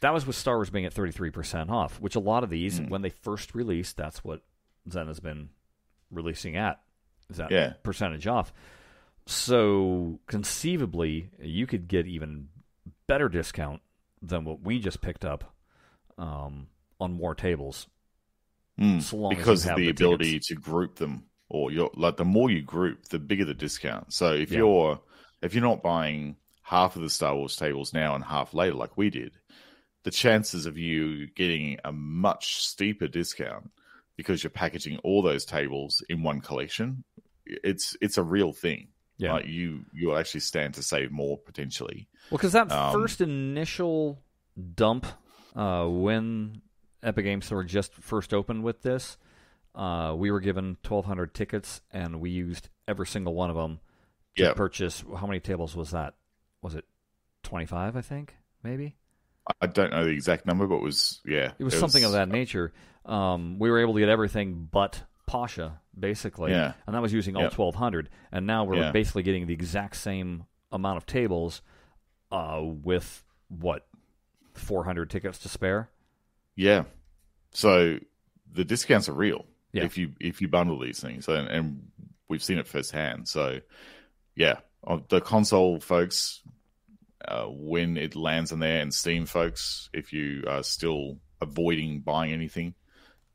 [0.00, 2.50] that was with Star Wars being at thirty three percent off, which a lot of
[2.50, 2.88] these Mm.
[2.90, 4.42] when they first released, that's what
[4.90, 5.50] Zen has been
[6.10, 6.80] releasing at
[7.30, 7.74] is that Yeah.
[7.82, 8.52] percentage off.
[9.26, 12.48] So conceivably, you could get even
[13.06, 13.80] better discount
[14.20, 15.54] than what we just picked up
[16.18, 16.66] um,
[17.00, 17.86] on more tables.
[18.80, 22.50] Mm, so because of the, the ability to group them, or you're like the more
[22.50, 24.12] you group, the bigger the discount.
[24.12, 24.58] So if Yeah.
[24.58, 25.00] you're
[25.42, 28.96] if you're not buying half of the Star Wars tables now and half later, like
[28.96, 29.32] we did,
[30.02, 33.70] the chances of you getting a much steeper discount
[34.16, 37.04] because you're packaging all those tables in one collection,
[37.46, 38.88] it's it's a real thing.
[39.18, 39.34] Yeah.
[39.34, 42.08] Like you you actually stand to save more potentially.
[42.30, 44.20] Well, because that Um, first initial
[44.74, 45.06] dump
[45.54, 46.62] uh, when
[47.04, 49.16] Epic Games Store just first opened with this,
[49.74, 53.80] uh, we were given 1,200 tickets, and we used every single one of them
[54.36, 54.52] to Yeah.
[54.54, 55.04] purchase.
[55.16, 56.14] How many tables was that?
[56.62, 56.84] Was it
[57.42, 57.96] 25?
[57.96, 58.96] I think maybe.
[59.60, 62.28] I don't know the exact number, but it was yeah, It was something of that
[62.28, 62.72] nature.
[63.04, 66.50] Um, we were able to get everything but Pasha, basically.
[66.52, 66.72] Yeah.
[66.86, 67.52] And that was using all Yep.
[67.58, 68.08] 1,200.
[68.32, 68.92] And now we're Yeah.
[68.92, 71.60] basically getting the exact same amount of tables
[72.32, 73.86] uh, with, what,
[74.54, 75.88] 400 tickets to spare?
[76.56, 76.84] Yeah.
[77.52, 77.98] So
[78.52, 79.84] the discounts are real Yeah.
[79.84, 81.88] if you if you bundle these things, and, and
[82.28, 83.28] we've seen it firsthand.
[83.28, 83.60] So
[84.36, 86.42] yeah, Uh, the console folks,
[87.26, 92.32] uh, when it lands on there, and Steam folks, if you are still avoiding buying
[92.32, 92.74] anything,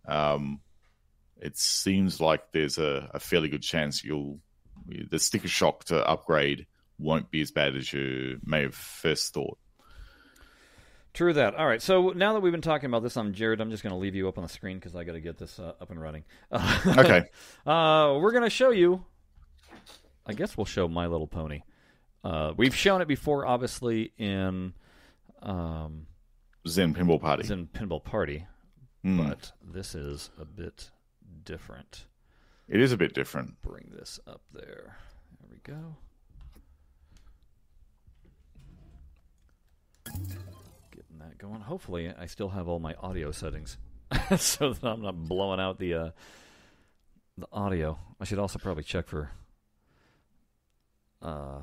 [0.07, 0.61] um,
[1.41, 4.39] it seems like there's a, a fairly good chance you'll
[5.09, 6.65] the sticker shock to upgrade
[6.97, 9.57] won't be as bad as you may have first thought.
[11.20, 11.53] True that.
[11.55, 11.82] All right.
[11.82, 13.59] So now that we've been talking about this, I'm Jared.
[13.59, 15.38] I'm just going to leave you up on the screen because I got to get
[15.38, 16.24] this uh, up and running.
[16.88, 17.26] Okay.
[17.67, 19.03] Uh, we're going to show you.
[20.26, 21.63] I guess we'll show My Little Pony.
[22.24, 24.72] Uh, we've shown it before, obviously, in
[25.43, 26.07] um,
[26.65, 27.51] Zen Pinball Party.
[27.53, 28.47] in Pinball Party,
[29.05, 29.28] Mm.
[29.28, 30.89] but this is a bit
[31.43, 32.05] different.
[32.70, 33.61] It is a bit different.
[33.61, 34.95] Bring this up there.
[35.41, 35.97] There we go.
[41.30, 41.62] Getting that going.
[41.62, 43.78] Hopefully, I still have all my audio settings,
[44.38, 46.10] so that I'm not blowing out the uh,
[47.38, 47.98] the audio.
[48.20, 49.30] I should also probably check for
[51.22, 51.62] uh,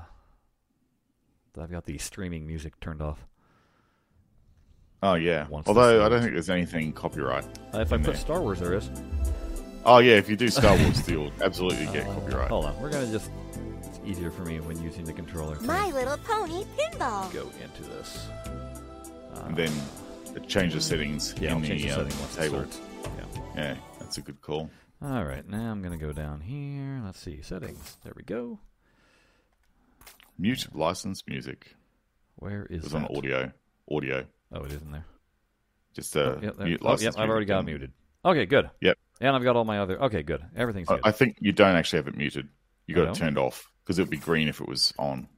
[1.54, 3.24] that I've got the streaming music turned off.
[5.02, 5.46] Oh yeah.
[5.48, 7.44] Once Although I don't think there's anything copyright.
[7.74, 8.20] Uh, if I In put there.
[8.20, 8.90] Star Wars, there is.
[9.84, 12.48] Oh yeah, if you do Star Wars, you'll absolutely get Uh, copyright.
[12.48, 13.30] Hold on, we're gonna just.
[13.84, 15.58] It's easier for me when using the controller.
[15.60, 17.32] My Little Pony Pinball.
[17.32, 18.28] go into this.
[19.36, 19.72] Uh, And then
[20.34, 22.64] it changes settings yeah, in I'll the, the uh, table.
[23.04, 23.42] Yeah.
[23.54, 24.70] Yeah, that's a good call.
[25.02, 27.02] All right, now I'm gonna go down here.
[27.04, 27.96] Let's see settings.
[28.02, 28.58] There we go.
[30.38, 31.74] Mute licensed music.
[32.36, 33.08] Where It is was that?
[33.10, 33.52] on audio.
[33.90, 34.26] Audio.
[34.52, 35.06] Oh, it is in there.
[35.94, 36.66] Just uh, oh, yep, there.
[36.66, 37.92] mute oh, yep, I've already got it muted.
[38.24, 38.68] Okay, good.
[38.80, 38.98] Yep.
[39.20, 40.02] And I've got all my other.
[40.04, 40.42] Okay, good.
[40.54, 41.00] Everything's I, good.
[41.04, 42.48] I think you don't actually have it muted.
[42.86, 45.28] You got it turned off because it would be green if it was on.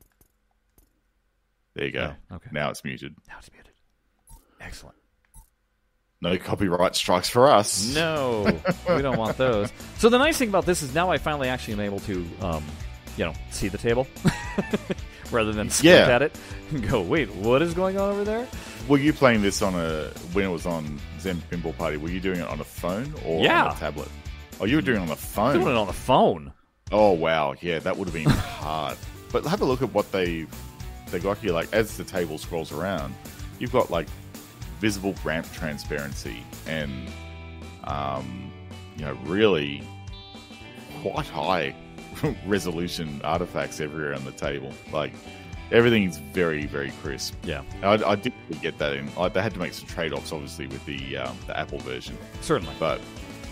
[1.74, 2.14] There you go.
[2.32, 2.50] Okay.
[2.52, 3.14] Now it's muted.
[3.28, 3.72] Now it's muted.
[4.68, 4.96] Excellent.
[6.20, 7.94] No copyright strikes for us.
[7.94, 8.42] No,
[8.88, 9.72] we don't want those.
[9.98, 12.64] So the nice thing about this is now I finally actually am able to, um,
[13.16, 14.06] you know, see the table
[15.30, 16.14] rather than squint Yeah.
[16.14, 16.36] at it
[16.70, 18.48] and go, wait, what is going on over there?
[18.88, 21.96] Were you playing this on a when it was on Zen Pinball Party?
[21.98, 23.66] Were you doing it on a phone or Yeah.
[23.66, 24.08] on a tablet?
[24.60, 25.54] Oh, you were doing it on a phone.
[25.54, 26.52] Doing it on the phone.
[26.90, 28.96] Oh wow, yeah, that would have been hard.
[29.30, 30.46] But have a look at what they
[31.12, 31.52] they got here.
[31.52, 33.14] Like as the table scrolls around,
[33.60, 34.08] you've got like
[34.80, 37.08] visible ramp transparency and
[37.84, 38.52] um,
[38.96, 39.82] you know really
[41.02, 41.74] quite high
[42.46, 44.72] resolution artifacts everywhere on the table.
[44.92, 45.12] Like
[45.70, 47.34] everything's very very crisp.
[47.44, 49.14] Yeah, I, I did get that in.
[49.14, 52.16] Like, they had to make some trade offs, obviously, with the um, the Apple version,
[52.40, 52.74] certainly.
[52.78, 53.00] but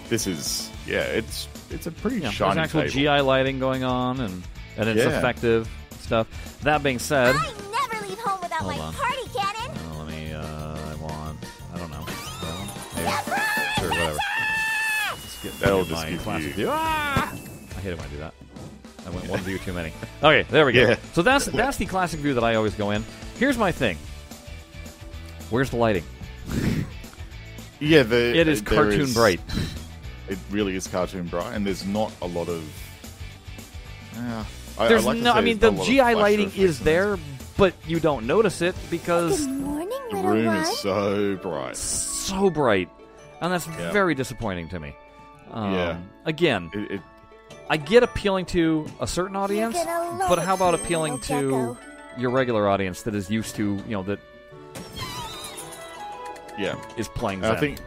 [0.08, 2.92] this is yeah, it's it's a pretty Yeah, shiny there's actual table.
[2.92, 4.42] GI lighting going on, and
[4.76, 5.18] and it's Yeah.
[5.18, 5.68] effective
[6.00, 6.26] stuff.
[6.62, 8.94] That being said, I never leave home without Hold my on.
[8.94, 9.15] party
[15.50, 16.68] get That'll get just my give classic you- view.
[16.70, 17.32] Ah!
[17.76, 18.34] I hate it when I do that.
[19.06, 19.92] I went one view too many.
[20.22, 20.88] Okay, there we go.
[20.88, 20.96] Yeah.
[21.12, 23.04] So that's that's the classic view that I always go in.
[23.38, 23.98] Here's my thing.
[25.50, 26.04] Where's the lighting?
[27.78, 29.40] Yeah, the, It is cartoon is- bright.
[30.28, 32.64] It really is cartoon bright, and there's not a lot of.
[34.16, 34.44] Yeah,
[34.76, 35.32] I, There's I like no.
[35.32, 37.16] I mean, the not a lot of GI lighting is there,
[37.56, 40.56] but you don't notice it because morning, The room one.
[40.56, 41.76] is so bright.
[41.76, 42.88] so bright,
[43.40, 43.92] and that's Yeah.
[43.92, 44.96] very disappointing to me.
[45.56, 45.98] Um, Yeah.
[46.26, 47.00] Again, It, it,
[47.70, 49.76] I get appealing to a certain audience,
[50.28, 51.78] but how about appealing to gecko.
[52.18, 54.20] your regular audience that is used to, you know, that
[56.58, 57.80] yeah, is playing and I think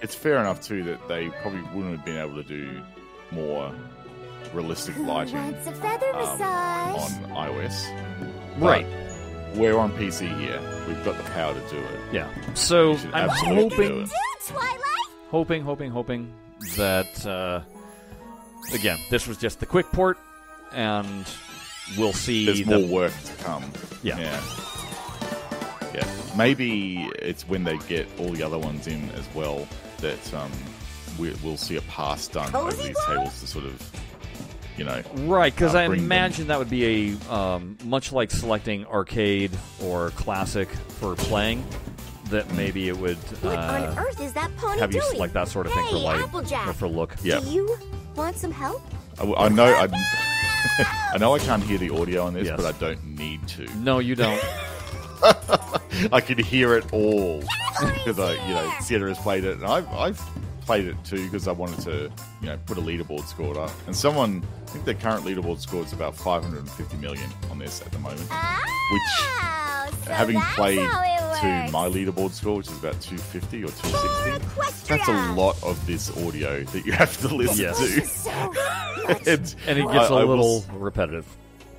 [0.00, 2.82] it's fair enough too that they probably wouldn't have been able to do
[3.30, 3.72] more
[4.54, 7.10] realistic lighting wants a feather um, on
[7.50, 8.58] iOS.
[8.58, 8.86] right?
[9.54, 10.60] We're on PC here.
[10.86, 12.00] We've got the power to do it.
[12.12, 12.28] Yeah.
[12.54, 14.04] So I'm hoping.
[14.04, 14.10] Do
[15.30, 16.32] hoping, hoping, hoping
[16.76, 17.60] that uh,
[18.72, 20.18] again, this was just the quick port,
[20.72, 21.24] and
[21.96, 22.46] we'll see.
[22.46, 23.64] There's the- more work to come.
[24.02, 24.18] Yeah.
[24.18, 24.40] yeah.
[25.94, 26.06] Yeah.
[26.36, 29.66] Maybe it's when they get all the other ones in as well
[29.98, 30.50] that um,
[31.18, 33.90] we, we'll see a pass done over Cozy these tables to sort of,
[34.76, 38.12] you know, Right, because uh, I bring them- imagine that would be a um, much
[38.12, 39.50] like selecting arcade
[39.82, 41.66] or classic for playing.
[42.30, 45.12] That maybe it would What on uh, earth is that pony have you doing?
[45.12, 46.68] select that sort of thing for Hey, light Applejack.
[46.68, 47.14] or for look.
[47.22, 47.40] Yeah.
[47.40, 47.76] Do you
[48.16, 48.82] want some help?
[49.18, 49.88] I, I know I,
[51.14, 52.56] I know I can't hear the audio on this, Yes.
[52.60, 53.64] but I don't need to.
[53.78, 54.40] No, you don't.
[56.12, 57.40] I can hear it all
[57.80, 60.20] because I, you know, Sienna has played it, and I've, I've
[60.68, 62.12] played it too because I wanted to,
[62.42, 63.70] you know, put a leaderboard score up.
[63.86, 67.90] And someone, I think their current leaderboard score is about 550 million on this at
[67.90, 68.28] the moment.
[68.30, 75.08] Oh, so Having played to my leaderboard score, which is about 250 or 260, that's
[75.08, 77.78] a lot of this audio that you have to listen Yes.
[77.78, 77.84] To.
[77.84, 78.30] is so
[79.26, 81.24] and, And it gets a a little repetitive.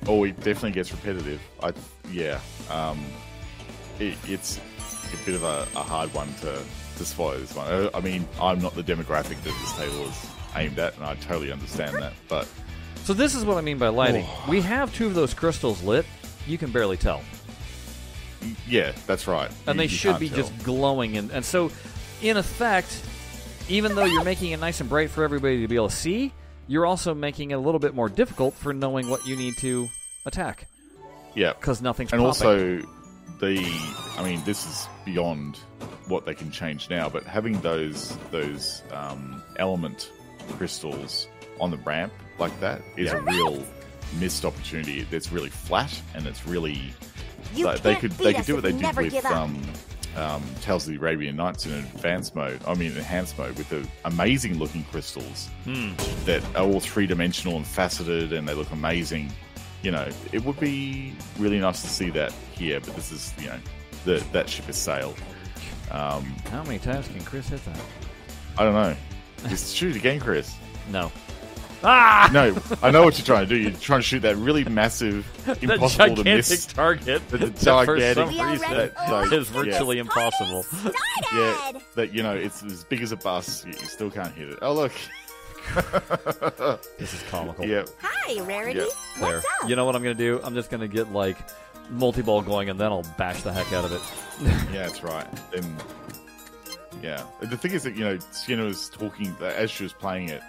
[0.08, 1.40] Oh, it definitely gets repetitive.
[1.62, 1.72] I
[2.10, 2.40] yeah.
[2.68, 3.04] Um,
[4.00, 4.58] it, it's
[5.14, 6.60] a bit of a, a hard one to
[7.00, 7.66] to swallow this one.
[7.66, 11.14] Uh, I mean, I'm not the demographic that this table is aimed at, and I
[11.16, 12.12] totally understand that.
[12.28, 12.46] But
[13.04, 14.24] So this is what I mean by lighting.
[14.28, 14.44] Oh.
[14.48, 16.04] We have two of those crystals lit.
[16.46, 17.22] You can barely tell,
[18.68, 19.50] yeah, that's right.
[19.66, 20.38] and You- they you should be tell.
[20.38, 21.16] just glowing.
[21.16, 21.70] And and so,
[22.22, 23.02] in effect,
[23.68, 26.32] even though you're making it nice and bright for everybody to be able to see,
[26.66, 29.88] you're also making it a little bit more difficult for knowing what you need to
[30.26, 30.66] attack
[31.34, 31.52] yeah.
[31.54, 32.26] because nothing's and popping.
[32.48, 32.82] also
[33.40, 33.56] the
[34.18, 35.58] i mean this is beyond
[36.10, 40.10] what they can change now but having those those um, element
[40.58, 41.28] crystals
[41.60, 43.62] on the ramp like that is a real
[44.18, 46.92] missed opportunity it's really flat and it's really
[47.54, 49.32] You like, they could they could do what they we did with give up.
[49.36, 49.62] um,
[50.16, 52.60] um, Tales of the Arabian Nights in advanced mode.
[52.66, 55.92] I mean, enhanced mode with the amazing looking crystals Hmm.
[56.24, 59.30] that are all three dimensional and faceted, and they look amazing.
[59.84, 63.46] You know, it would be really nice to see that here, but this is you
[63.50, 63.58] know,
[64.04, 65.14] the, that ship has sailed.
[65.90, 67.80] Um, How many times can Chris hit that?
[68.58, 68.94] I don't know.
[69.48, 70.54] Just shoot again, Chris.
[70.90, 71.10] No.
[71.82, 72.28] Ah!
[72.32, 73.56] No, I know what you're trying to do.
[73.56, 75.26] You're trying to shoot that really massive,
[75.62, 76.66] impossible to gigantic miss.
[76.66, 78.70] target The that for gigantic- some We are reason.
[78.70, 80.66] That, like, is virtually impossible.
[81.32, 83.64] Yeah, that you know, it's as big as a bus.
[83.64, 84.58] You, you still can't hit it.
[84.62, 84.92] Oh look,
[86.98, 87.64] This is comical.
[87.64, 88.80] yeah, Hi, Rarity.
[88.80, 88.86] Yeah.
[89.18, 89.34] There.
[89.36, 89.68] What's up?
[89.70, 90.40] You know what I'm going to do?
[90.44, 91.38] I'm just going to get like
[91.90, 94.02] multi-ball going, and then I'll bash the heck out of it.
[94.72, 95.26] yeah, that's right.
[95.52, 95.76] Then,
[97.02, 100.28] yeah, the thing is that you know, Skinner was talking uh, as she was playing
[100.28, 100.42] it,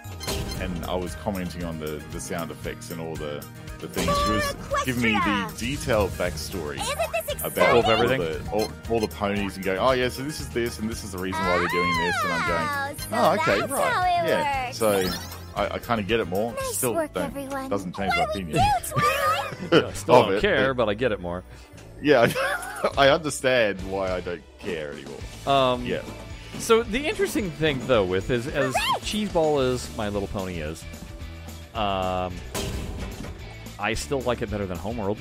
[0.60, 3.44] and I was commenting on the the sound effects and all the
[3.80, 4.16] the things.
[4.24, 6.80] She was giving me the detailed backstory.
[6.80, 8.20] Isn't about Of everything?
[8.52, 10.88] all the, all, all the ponies and going, oh yeah, so this is this and
[10.88, 13.72] this is the reason why they're doing this, and I'm going, oh, oh okay, that's
[13.72, 14.66] right, how it yeah.
[14.66, 14.78] works.
[14.78, 15.10] So
[15.54, 16.52] I, I kind of get it more.
[16.52, 17.68] Nice Still work, don't, everyone.
[17.68, 18.72] doesn't change my What do we opinion.
[19.70, 21.44] do, I still don't it, care, but- but I get it more.
[22.00, 22.32] Yeah,
[22.98, 25.18] I understand why I don't care anymore.
[25.46, 26.02] Um, Yeah,
[26.58, 30.82] So the interesting thing, though, with is as cheeseball as My Little Pony is,
[31.74, 32.34] um,
[33.78, 35.18] I still like it better than Homeworld.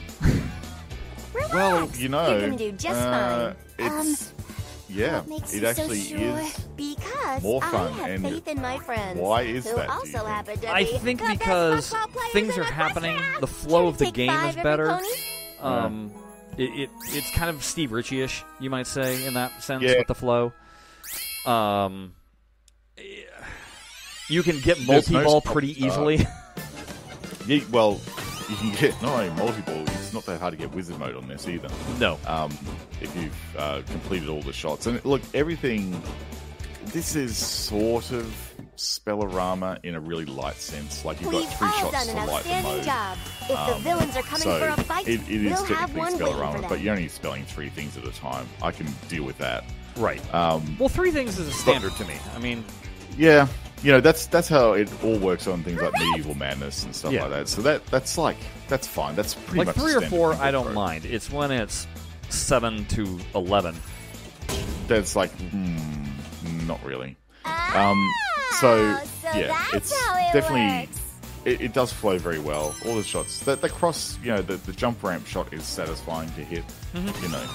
[1.53, 3.55] Well, you know, you're gonna do just uh, fine.
[4.01, 4.33] It's
[4.93, 6.39] yeah, What makes it actually so sure?
[6.39, 6.57] is.
[6.75, 9.19] Because more fun, I have and faith in my friends.
[9.19, 10.27] why is who that, also think?
[10.27, 11.93] happen I think because
[12.31, 14.87] things are happening, the flow of the game is better.
[14.87, 15.07] pony?
[15.59, 16.11] Um,
[16.57, 19.97] it, it it's kind of Steve Ritchie-ish, you might say, in that sense Yeah.
[19.99, 20.51] with the flow.
[21.45, 22.13] Um,
[24.29, 25.91] You can get multi-ball stop pretty start.
[25.91, 26.27] easily.
[27.47, 27.99] Yeah, well,
[28.51, 29.81] you can get not only multi ball.
[29.81, 31.69] It's not that hard to get wizard mode on this either.
[31.99, 32.19] no.
[32.27, 32.51] um,
[33.01, 34.85] if you've uh, completed all the shots.
[34.87, 36.01] And look, everything.
[36.85, 38.25] This is sort of
[38.75, 41.05] Spellerama in a really light sense.
[41.05, 42.83] Like you've got We've three shots to light the mode.
[42.83, 43.17] job.
[43.43, 45.93] If the Um, villains are coming so for a fight, it, it is we'll have
[45.93, 46.69] technically one waiting for Spellerama, them.
[46.69, 48.47] but you're only spelling three things at a time.
[48.61, 49.63] I can deal with that.
[49.95, 50.21] Right.
[50.33, 52.15] Um, Well, three things is a standard to me.
[52.35, 52.65] I mean,
[53.17, 53.47] yeah,
[53.83, 57.11] you know that's that's how it all works on things like medieval madness and stuff
[57.11, 57.21] Yeah.
[57.23, 57.47] like that.
[57.47, 59.15] So that that's like that's fine.
[59.15, 60.73] That's pretty like much three or four, I don't Pro.
[60.73, 61.05] mind.
[61.05, 61.87] It's when it's
[62.29, 63.75] seven to eleven.
[64.87, 65.77] That's like hmm,
[66.67, 67.15] not really.
[67.73, 68.11] Um,
[68.59, 70.89] so, so yeah, that's it's how it definitely
[71.45, 72.75] it, it does flow very well.
[72.85, 76.29] All the shots, the, the cross, you know, the, the jump ramp shot is satisfying
[76.33, 76.63] to hit.
[76.93, 77.23] Mm-hmm.
[77.23, 77.45] You know,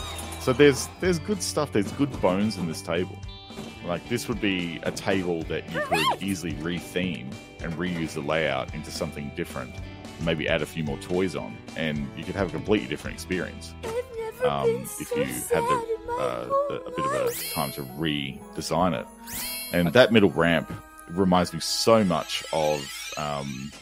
[0.40, 1.72] so there's there's good stuff.
[1.72, 3.18] There's good bones in this table.
[3.84, 8.74] Like this would be a table that you could easily retheme and reuse the layout
[8.74, 9.74] into something different.
[10.20, 13.74] Maybe add a few more toys on, and you could have a completely different experience
[14.44, 15.86] um, if you had the,
[16.18, 19.06] uh, the, a bit of a time to redesign it.
[19.72, 20.72] And that middle ramp
[21.08, 22.80] reminds me so much of
[23.16, 23.72] um,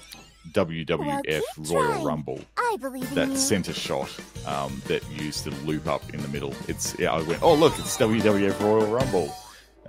[0.53, 2.05] WWF Well, Royal trying.
[2.05, 2.41] Rumble.
[2.57, 4.11] I believe in That center shot
[4.47, 6.55] um, that used to loop up in the middle.
[6.69, 7.13] It's yeah.
[7.13, 9.35] I went, oh look, it's WWF Royal Rumble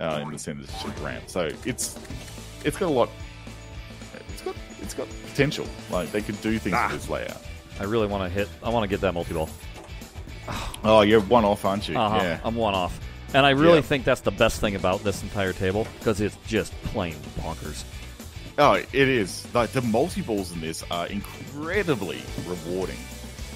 [0.00, 0.64] uh, in the center
[1.02, 1.24] ramp.
[1.28, 1.98] So it's
[2.64, 3.08] it's got a lot.
[4.30, 5.66] It's got it's got potential.
[5.90, 6.88] Like they could do things Ah.
[6.90, 7.42] with this layout.
[7.80, 8.48] I really want to hit.
[8.62, 9.48] I want to get that multi-ball.
[10.84, 11.98] Oh, you're one off, aren't you?
[11.98, 12.16] Uh-huh.
[12.22, 12.40] Yeah.
[12.44, 12.98] I'm one off,
[13.34, 13.80] and I really Yeah.
[13.82, 17.82] think that's the best thing about this entire table because it's just plain bonkers.
[18.58, 19.46] Oh, it is.
[19.52, 22.96] Like the multi balls in this are incredibly rewarding.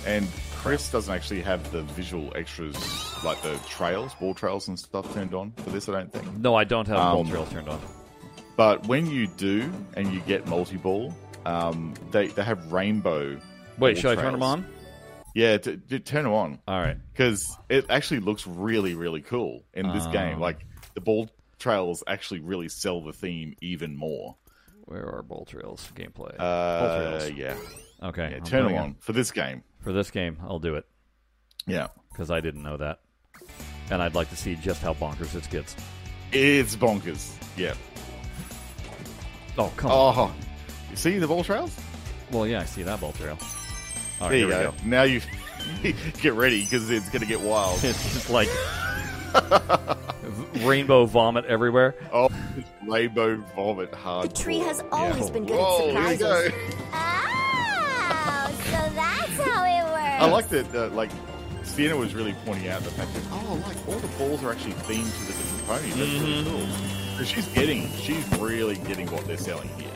[0.07, 0.27] And
[0.63, 2.77] Chris doesn't actually have the visual extras
[3.25, 6.37] like the trails, ball trails and stuff turned on for this, I don't think.
[6.37, 7.81] No, I don't have ball Um, trails turned on.
[8.59, 11.15] But when you do and you get multi ball,
[11.47, 13.39] um, they, they have rainbow.
[13.79, 14.67] Wait, ball should I turn them on?
[15.35, 16.99] Yeah, t- t- turn them on All right.
[17.13, 20.13] because it actually looks really, really cool in this Um.
[20.13, 20.41] game.
[20.41, 24.37] Like the ball trails actually really sell the theme even more.
[24.85, 26.37] Where are ball trails gameplay?
[26.37, 27.31] ball Uh, trails.
[27.31, 27.57] yeah,
[28.03, 28.33] Okay.
[28.33, 29.63] yeah, turn them on for this game.
[29.81, 30.37] For this game.
[30.43, 30.87] I'll do it
[31.67, 31.89] Yeah.
[32.11, 33.01] because I didn't know that,
[33.91, 35.75] and I'd like to see just how bonkers it gets.
[36.33, 37.33] It's bonkers.
[37.57, 37.75] Yeah.
[39.59, 40.15] Oh come on.
[40.17, 40.35] Oh,
[40.91, 41.75] you see the ball trails?
[42.31, 43.37] Well, yeah, I see that ball trail.
[44.21, 44.75] All right, there you here we go.
[44.85, 45.21] Now you
[46.21, 47.81] get ready because it's going to get wild.
[47.85, 48.49] It's just like
[50.65, 51.95] rainbow vomit everywhere.
[52.13, 52.29] Oh,
[52.87, 54.31] rainbow vomit hard.
[54.31, 56.53] The tree has always been good Whoa, at here you surprises.
[56.93, 57.60] Ah!
[58.11, 58.17] Go.
[58.17, 60.23] Oh, so that's how it works.
[60.23, 60.75] I like that.
[60.75, 61.11] Uh, like
[61.63, 64.73] Sienna was really pointing out the fact that oh, like all the balls are actually
[64.73, 65.97] themed to the different ponies.
[65.97, 66.51] That's really Mm-hmm.
[66.51, 67.17] cool.
[67.19, 69.91] So she's getting, she's really getting what they're selling here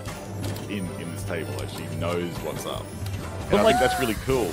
[0.68, 1.52] in in this table.
[1.62, 2.80] As she knows what's up.
[2.80, 4.50] And But, I like- think that's really cool.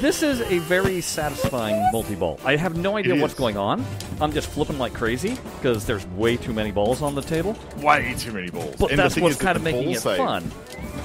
[0.00, 2.38] This is a very satisfying multi-ball.
[2.44, 3.38] I have no idea It what's is.
[3.38, 3.84] going on.
[4.20, 7.56] I'm just flipping like crazy because there's way too many balls on the table.
[7.78, 8.76] Way too many balls.
[8.78, 10.50] But And that's what's that kind of making it save- fun.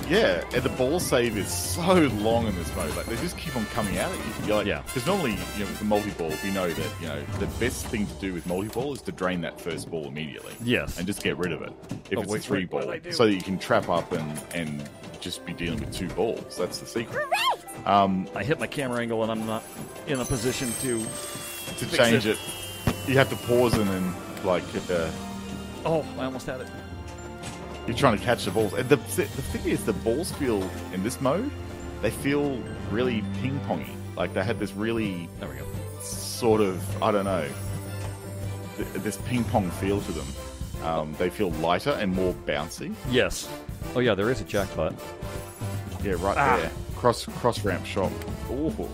[0.10, 2.93] Yeah, and the ball save is so long in this mode.
[2.97, 4.54] Like they just keep on coming out at you.
[4.54, 4.82] Like, Yeah.
[4.82, 7.86] Because normally, you know, with the multi ball, we know that you know the best
[7.88, 10.52] thing to do with multi ball is to drain that first ball immediately.
[10.66, 10.97] Yes.
[10.97, 11.72] and just get rid of it
[12.10, 13.12] if Oh, it's wait, a three wait, ball, did I do?
[13.14, 14.84] so that you can trap up and and
[15.22, 16.58] just be dealing with two balls.
[16.58, 17.28] That's the secret.
[17.86, 19.64] Um, I hit my camera angle and I'm not
[20.08, 21.00] in a position to.
[21.00, 22.38] to Fix change it.
[22.86, 22.96] it.
[23.10, 24.14] you have to pause and then
[24.44, 25.10] like uh,
[25.86, 26.68] Oh, I almost had it.
[27.88, 28.74] you're trying to catch the balls.
[28.74, 30.62] And the the thing is, the balls feel
[30.94, 31.50] in this mode,
[32.02, 32.62] they feel
[32.92, 33.90] really ping pongy.
[34.16, 35.66] Like they had this really There we go.
[36.02, 37.48] sort of I don't know
[38.78, 40.28] th- this ping pong feel to them.
[40.84, 42.94] Um, they feel lighter and more bouncy.
[43.10, 43.48] Yes.
[43.96, 44.94] Oh yeah, there is a jackpot.
[46.04, 46.58] Yeah, right Ah.
[46.58, 46.72] there.
[46.96, 48.12] Cross cross ramp shot.
[48.52, 48.90] Ooh.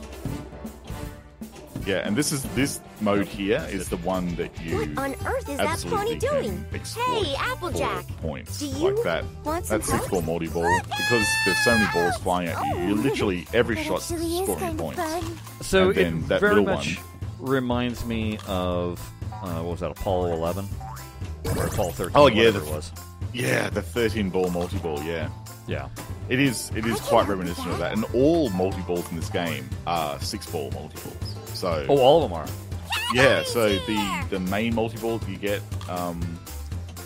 [1.85, 5.47] Yeah, and this is this mode here is the one that you What on earth
[5.47, 6.65] is that pony doing?
[6.73, 8.05] Hey, Applejack.
[8.07, 9.23] for points Do you like that.
[9.45, 10.11] want some That six help?
[10.11, 12.87] ball multi ball because there's so many balls flying at you.
[12.87, 14.99] You literally every shot shot's actually scoring kind of points.
[15.01, 15.39] fun.
[15.61, 16.99] So And it then that very middle much
[17.39, 18.99] reminds me of
[19.31, 19.91] uh, what was that?
[19.91, 20.67] Apollo 11
[21.55, 22.11] or Apollo 13?
[22.15, 22.91] Oh, yeah, whatever the- it was.
[23.41, 25.01] Yeah, the 13 ball multi ball.
[25.03, 25.29] Yeah.
[25.67, 25.89] Yeah.
[26.29, 26.71] It is.
[26.75, 30.45] It is quite reminiscent of that, and all multi balls in this game are six
[30.49, 31.35] ball multi balls.
[31.57, 32.47] So Oh, all of them are.
[33.13, 36.21] yeah, so the the main multi ball you get um,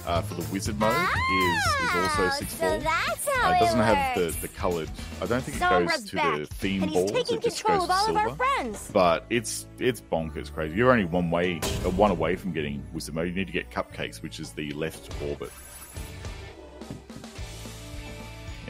[0.08, 2.80] uh, for the wizard mode is is also Oh, six so ball.
[2.80, 4.36] that's how Uh, it doesn't have works.
[4.36, 4.90] the, the coloured.
[5.22, 7.12] I don't think it goes to back, the theme and he's balls.
[7.12, 8.44] taking It just control goes of to all of our silver.
[8.56, 8.90] friends.
[8.94, 10.76] But it's it's bonkers crazy.
[10.76, 13.28] You're only one way, uh, one away from getting wizard mode.
[13.28, 15.52] You need to get cupcakes, which is the left orbit.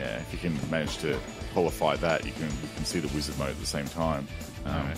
[0.01, 1.17] Yeah, if you can manage to
[1.53, 4.27] qualify that, you can you can see the wizard mode at the same time.
[4.65, 4.97] Um, Alright.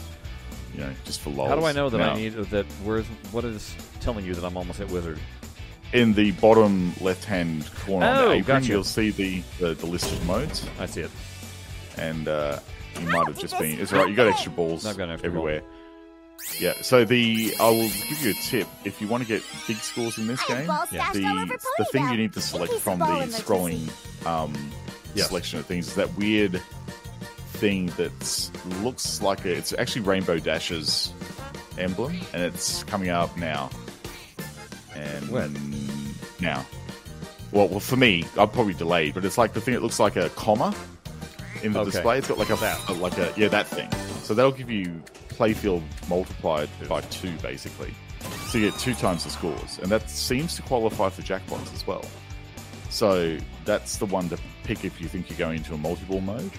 [0.74, 1.50] You know, just for lols.
[1.50, 2.66] How do I know that Now, I need that?
[2.84, 5.20] Where's what is telling you that I'm almost at wizard?
[5.92, 8.72] in the bottom left-hand corner on Oh, the apron, gotcha.
[8.72, 11.12] you'll see the, the the list of modes, I see it.
[11.98, 12.58] and uh,
[13.00, 13.80] you might have just been.
[13.80, 14.10] It's all right.
[14.10, 15.62] You got extra balls I've got extra everywhere.
[16.60, 16.74] Yeah.
[16.82, 20.18] So the I will give you a tip if you want to get big scores
[20.18, 20.66] in this game.
[20.66, 20.86] Yeah.
[20.86, 23.88] stashed all over The the thing you need to select from of the scrolling
[24.26, 24.52] um,
[25.16, 25.28] Yes.
[25.28, 26.62] selection of things is that weird
[27.54, 28.50] thing that
[28.82, 31.14] looks like a, it's actually Rainbow Dash's
[31.78, 33.70] emblem, and it's coming up now.
[34.96, 35.54] And When?
[36.40, 36.66] now,
[37.52, 40.16] well, well, for me, I'm probably delayed, but it's like the thing that looks like
[40.16, 40.74] a comma
[41.64, 41.92] in the Okay.
[41.92, 42.18] display.
[42.18, 42.90] It's got like a, That.
[42.90, 43.90] a- like a yeah that thing.
[44.24, 47.94] So that'll give you playfield multiplied by two, basically.
[48.50, 51.86] So you get two times the scores, and that seems to qualify for jackpots as
[51.88, 52.06] well.
[52.94, 56.52] So that's the one to pick if you think you're going into a multi-ball mode.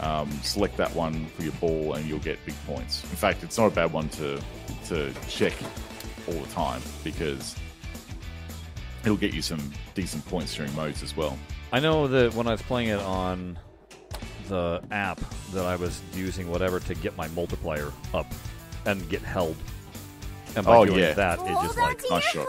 [0.00, 3.02] Um, select that one for your ball, and you'll get big points.
[3.04, 4.40] In fact, it's not a bad one to
[4.86, 5.52] to check
[6.26, 7.56] all the time because
[9.02, 11.38] it'll get you some decent points during modes as well.
[11.72, 13.58] I know that when I was playing it on
[14.48, 15.20] the app,
[15.52, 18.32] that I was using whatever to get my multiplier up
[18.86, 19.56] and get held.
[20.56, 21.12] And by Oh, doing yeah.
[21.12, 22.46] that, it just on like to nice shot.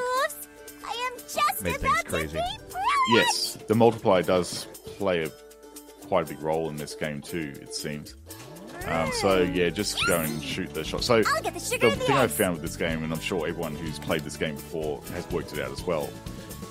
[1.39, 2.27] I just Made things crazy.
[2.27, 2.83] to be brilliant.
[3.11, 4.65] Yes, the multiplier does
[4.97, 5.29] play a
[6.07, 7.53] quite a big role in this game too.
[7.61, 8.15] It seems.
[8.87, 11.03] Um, so yeah, just go and shoot the shot.
[11.03, 14.21] So the the thing I've found with this game, and I'm sure everyone who's played
[14.21, 16.09] this game before has worked it out as well.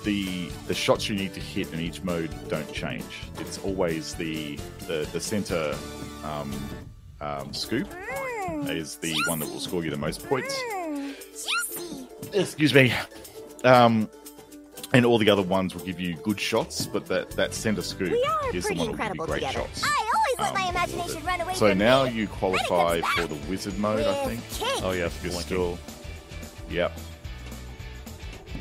[0.03, 3.03] The the shots you need to hit in each mode don't change.
[3.39, 4.55] It's always the
[4.87, 5.75] the, the center
[6.23, 6.51] um,
[7.21, 7.87] um, scoop
[8.67, 10.57] is the one that will score you the most points.
[10.73, 12.33] Mm.
[12.33, 12.93] Excuse me.
[13.63, 14.09] Um,
[14.93, 18.11] and all the other ones will give you good shots, but that, that center scoop
[18.11, 19.59] We are is the pretty one that will give you incredible great together.
[19.67, 19.83] shots.
[19.83, 22.11] I always let Um, my imagination run away So from now me.
[22.11, 24.39] you qualify for the wizard mode, I think.
[24.61, 25.41] With oh yeah, You're blinking.
[25.41, 25.79] still,
[26.69, 26.97] yep.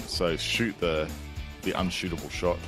[0.06, 1.08] So shoot the
[1.62, 2.58] the unshootable shot.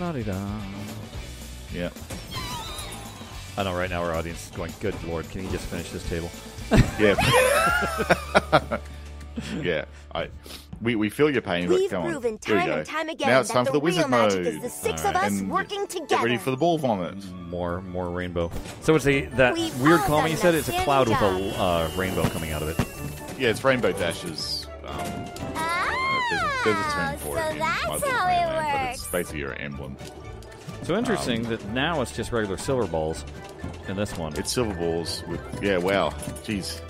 [0.00, 0.34] La-di-da.
[1.72, 1.90] Yeah,
[3.58, 6.08] I know right now our audience is going, "Good lord, can you just finish this
[6.08, 6.30] table?"
[6.98, 7.14] yeah,
[9.62, 9.84] yeah.
[10.14, 10.28] I
[10.80, 13.28] we, we feel your pain, but We've come proven Here we time and time again
[13.28, 14.46] now it's that time for the real wizard magic mode.
[14.54, 15.16] is the six Alright.
[15.16, 16.06] of us And working together.
[16.08, 17.24] Get ready for the ball vomit.
[17.48, 18.50] More, more rainbow.
[18.82, 20.54] So it's a that We've weird all comment you said.
[20.54, 23.38] It's a same cloud with a uh, rainbow coming out of it.
[23.38, 24.66] Yeah, it's Rainbow Dashes.
[24.84, 24.96] Um,
[25.56, 28.98] Ah, there's, a, there's a term for so it that's how it land, but works.
[29.02, 29.96] it's basically your emblem.
[30.82, 33.24] So interesting Um, that now it's just regular silver balls
[33.88, 34.34] in this one.
[34.36, 35.78] It's silver balls with yeah.
[35.78, 36.10] Wow,
[36.44, 36.80] jeez,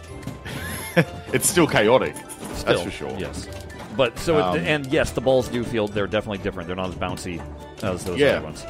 [1.32, 2.14] it's still chaotic.
[2.54, 3.16] Still, that's for sure.
[3.18, 3.48] Yes,
[3.96, 6.66] but so Um, it, and yes, the balls do feel they're definitely different.
[6.66, 7.42] They're not as bouncy
[7.82, 8.36] as those Yeah.
[8.36, 8.64] other ones.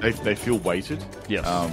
[0.00, 1.04] They, they feel weighted.
[1.28, 1.46] Yes.
[1.46, 1.70] Um,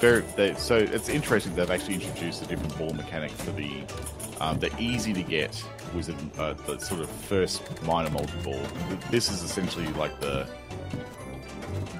[0.00, 3.70] very, they, so it's interesting they've actually introduced a different ball mechanic for the
[4.40, 5.62] um, the easy to get
[5.94, 8.58] wizard, uh, the sort of first minor multi ball.
[9.10, 10.46] This is essentially like the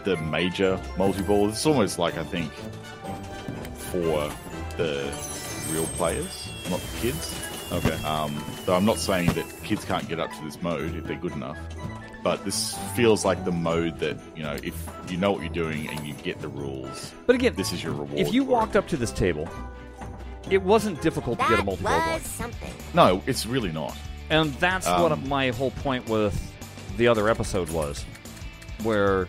[0.04, 1.50] the major multi ball.
[1.50, 2.50] It's almost like I think
[3.74, 4.32] for
[4.78, 5.12] the
[5.70, 6.39] real players,
[6.70, 7.34] not the kids.
[7.72, 8.02] Okay.
[8.04, 11.16] Um, though I'm not saying that kids can't get up to this mode if they're
[11.16, 11.58] good enough.
[12.22, 14.74] But this feels like the mode that, you know, if
[15.08, 17.92] you know what you're doing and you get the rules, But again, this is your
[17.92, 18.18] reward.
[18.18, 19.48] if you for walked up to this table,
[20.50, 22.72] it wasn't difficult to get a That multi was something.
[22.92, 23.96] No, it's really not.
[24.28, 26.38] And that's what Um, my whole point with
[26.98, 28.04] the other episode was,
[28.82, 29.28] where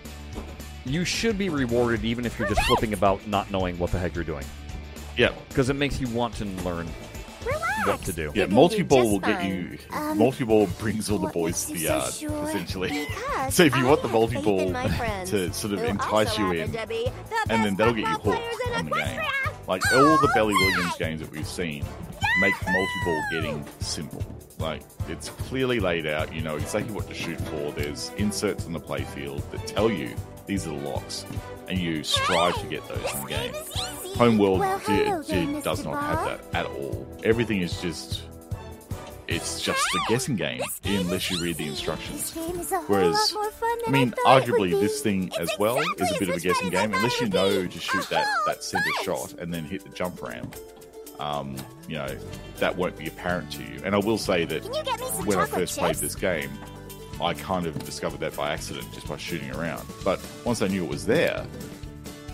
[0.85, 4.15] you should be rewarded even if you're just flipping about not knowing what the heck
[4.15, 4.43] you're doing,
[5.15, 5.29] Yeah.
[5.47, 6.87] because it makes you want to learn
[7.45, 7.87] Relax.
[7.87, 8.23] what to do.
[8.35, 9.77] Yeah, You're multi do ball just will get you.
[9.91, 12.43] Um, multi ball brings all the boys to the you so yard, sure?
[12.49, 12.89] essentially.
[12.89, 15.73] Because So if you I want the multi faith ball in my friends, to sort
[15.73, 18.55] of who entice you in, to be the and then that'll get you hooked players
[18.67, 19.05] in on the game.
[19.19, 19.67] Equestria.
[19.67, 21.85] Like all the Bally Williams games that we've seen
[22.39, 24.23] make multi-ball getting simple.
[24.59, 26.33] Like it's clearly laid out.
[26.33, 27.71] You know exactly what to shoot for.
[27.71, 30.15] There's inserts on the playfield that tell you
[30.45, 31.25] these are the locks,
[31.71, 33.51] and you strive to get those in the game.
[33.53, 34.17] This game is easy.
[34.17, 37.07] Homeworld well, d- hello d- does not have that at all.
[37.23, 38.23] Everything is just
[39.29, 42.33] it's just a guessing game unless you read the instructions.
[42.33, 45.31] This game is a whole Whereas, lot more fun I mean, would arguably this thing
[45.39, 48.03] as well exactly is a bit of a guessing game unless you know to shoot
[48.09, 50.57] that Oh, that center shot and then hit the jump ramp.
[51.21, 51.55] Um,
[51.87, 52.09] you know
[52.57, 53.79] that won't be apparent to you.
[53.85, 56.15] And I will say that Can you get me some when I first played this
[56.15, 56.51] game,
[57.23, 59.87] I kind of discovered that by accident just by shooting around.
[60.03, 61.45] But once I knew it was there,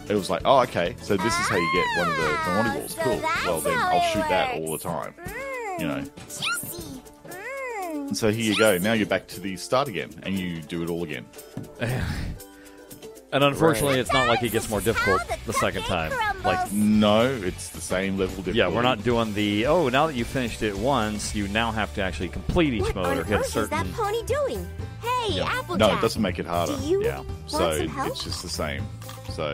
[0.09, 2.64] it was like, oh, okay, so this is how you get one of the, the
[2.64, 2.95] Monty balls.
[2.99, 3.22] Ah, so Cool.
[3.45, 5.14] Well, then I'll it shoot that all the time.
[5.26, 6.01] Mm, You know.
[6.27, 7.01] Juicy.
[7.30, 8.77] Mm, And so here you go.
[8.77, 11.26] Now you're back to the start again, and you do it all again.
[13.33, 16.13] And unfortunately, it's not like it gets more difficult the second time.
[16.45, 18.57] Like, No, it's the same level difficulty.
[18.57, 19.89] yeah, we're not doing the oh.
[19.89, 23.05] Now that you finished it once, you now have to actually complete each What mode
[23.07, 24.65] on or hit a earth is that pony doing?
[25.01, 25.43] Hey, Yeah.
[25.45, 25.89] Applejack.
[25.89, 26.77] No, it doesn't make it harder.
[26.77, 27.17] Do you Yeah.
[27.17, 28.07] want So some help?
[28.09, 28.87] it's just the same.
[29.33, 29.53] So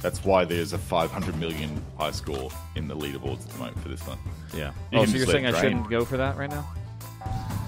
[0.00, 3.88] that's why there's a 500 million high score in the leaderboards at the moment for
[3.88, 4.18] this one.
[4.52, 4.72] Yeah.
[4.92, 6.66] You Oh, so you're saying let I shouldn't go for that right now?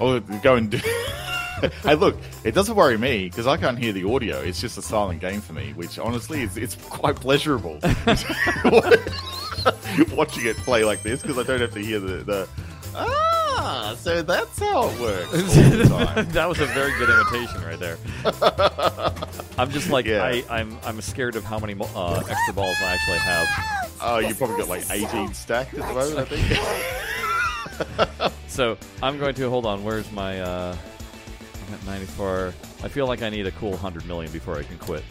[0.01, 0.79] Oh, go and do.
[1.83, 4.41] hey, look, it doesn't worry me because I can't hear the audio.
[4.41, 7.79] It's just a silent game for me, which honestly is it's quite pleasurable
[10.13, 12.49] watching it play like this because I don't have to hear the, the
[12.95, 13.95] ah.
[13.99, 16.29] So that's how it works all the time.
[16.31, 17.99] that was a very good imitation right there.
[19.59, 20.23] I'm just like Yeah.
[20.23, 23.47] I, I'm I'm scared of how many uh, extra balls I actually have.
[24.01, 26.61] Oh, you probably got like 18 stacked at the moment, I think.
[28.49, 29.83] So I'm going to hold on.
[29.85, 30.41] Where's my?
[30.41, 30.77] Uh,
[31.73, 32.55] I'm 94.
[32.83, 35.03] I feel like I need a cool 100 million before I can quit.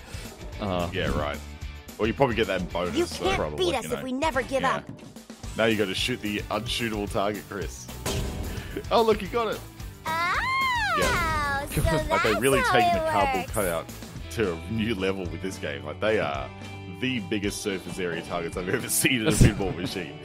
[0.60, 1.38] Uh, yeah, right.
[1.98, 2.96] Well, you probably get that bonus.
[2.96, 3.96] You can't probably, beat us you know.
[3.98, 4.78] if we never give Yeah.
[4.78, 4.90] up.
[5.58, 7.88] Now you got to shoot the unshootable target, Chris.
[8.92, 9.60] Oh, look, you got it.
[10.06, 13.90] Oh, so like they that's really how taking the cardboard cutout
[14.32, 15.86] to a new level with this game.
[15.86, 16.50] Like they are
[17.00, 20.20] the biggest surface area targets I've ever seen in a pinball machine.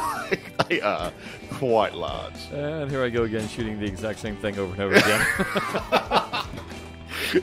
[0.68, 1.12] they are
[1.52, 2.34] quite large.
[2.52, 5.26] and here I go again, shooting the exact same thing over and over again.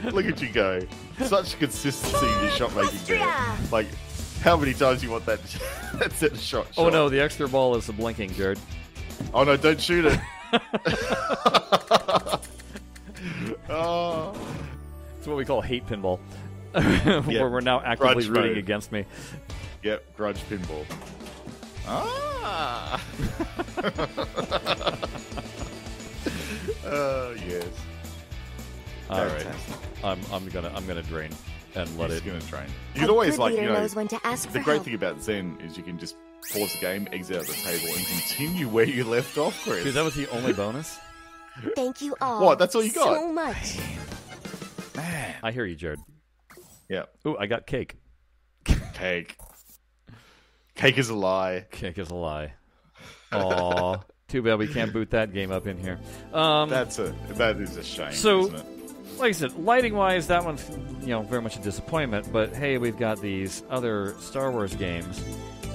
[0.14, 0.80] Look at you go.
[1.26, 3.56] Such consistency in your shot making there.
[3.72, 3.88] Like,
[4.42, 5.42] how many times you want that
[6.00, 6.68] that set shot?
[6.78, 8.60] oh no, the extra ball is a blinking, Jared.
[9.34, 9.58] Oh no!
[9.58, 10.20] Don't shoot it.
[13.70, 14.34] oh.
[15.18, 16.20] It's what we call hate pinball,
[17.26, 18.58] where we're now actively Grudge rooting mode.
[18.58, 19.06] against me.
[19.84, 20.86] Yep, grudge pinball.
[21.88, 23.02] Ah.
[26.86, 27.66] oh yes.
[29.10, 29.46] All right,
[30.04, 31.32] I'm I'm gonna I'm gonna drain
[31.76, 32.26] and let It's it.
[32.28, 32.68] gonna train.
[32.96, 33.80] You can always good like leader you know.
[33.80, 34.86] knows when to ask The great help.
[34.86, 36.16] thing about Zen is you can just
[36.54, 39.84] pause the game, exit out the table, and continue where you left off, Chris.
[39.84, 40.98] Dude, that was the only bonus.
[41.76, 42.46] Thank you all.
[42.46, 43.16] What, that's all you got?
[43.16, 43.78] So much.
[44.96, 45.36] Man.
[45.44, 46.00] I hear you, Jared.
[46.92, 47.04] Yeah.
[47.26, 47.96] Ooh, I got cake.
[48.94, 49.38] Cake.
[50.76, 51.66] Cake is a lie.
[51.72, 52.54] Cake is a lie.
[53.32, 53.98] Aw,
[54.28, 56.00] too bad we can't boot that game up in here.
[56.34, 58.66] Um, That's a that is a shame, So- isn't it?
[59.20, 60.70] like I said, lighting wise, that one's
[61.00, 62.30] you know very much a disappointment.
[62.34, 65.24] But hey, we've got these other Star Wars games.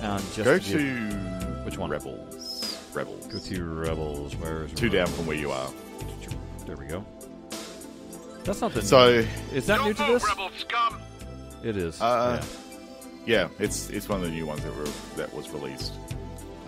[0.03, 1.89] Um, just Go to give- which one?
[1.89, 2.79] Rebels.
[2.93, 3.27] Rebels.
[3.29, 4.37] Go to Rebels.
[4.37, 5.71] Where's Two down from where you are.
[6.67, 7.05] There we go.
[8.45, 8.83] That's not the.
[8.83, 9.25] So
[9.55, 10.25] is that new to this?
[10.25, 11.01] rebel scum!
[11.67, 12.01] It is.
[12.01, 12.41] Uh,
[13.27, 13.43] yeah.
[13.43, 15.93] yeah, it's it's one of the new ones that were that was released.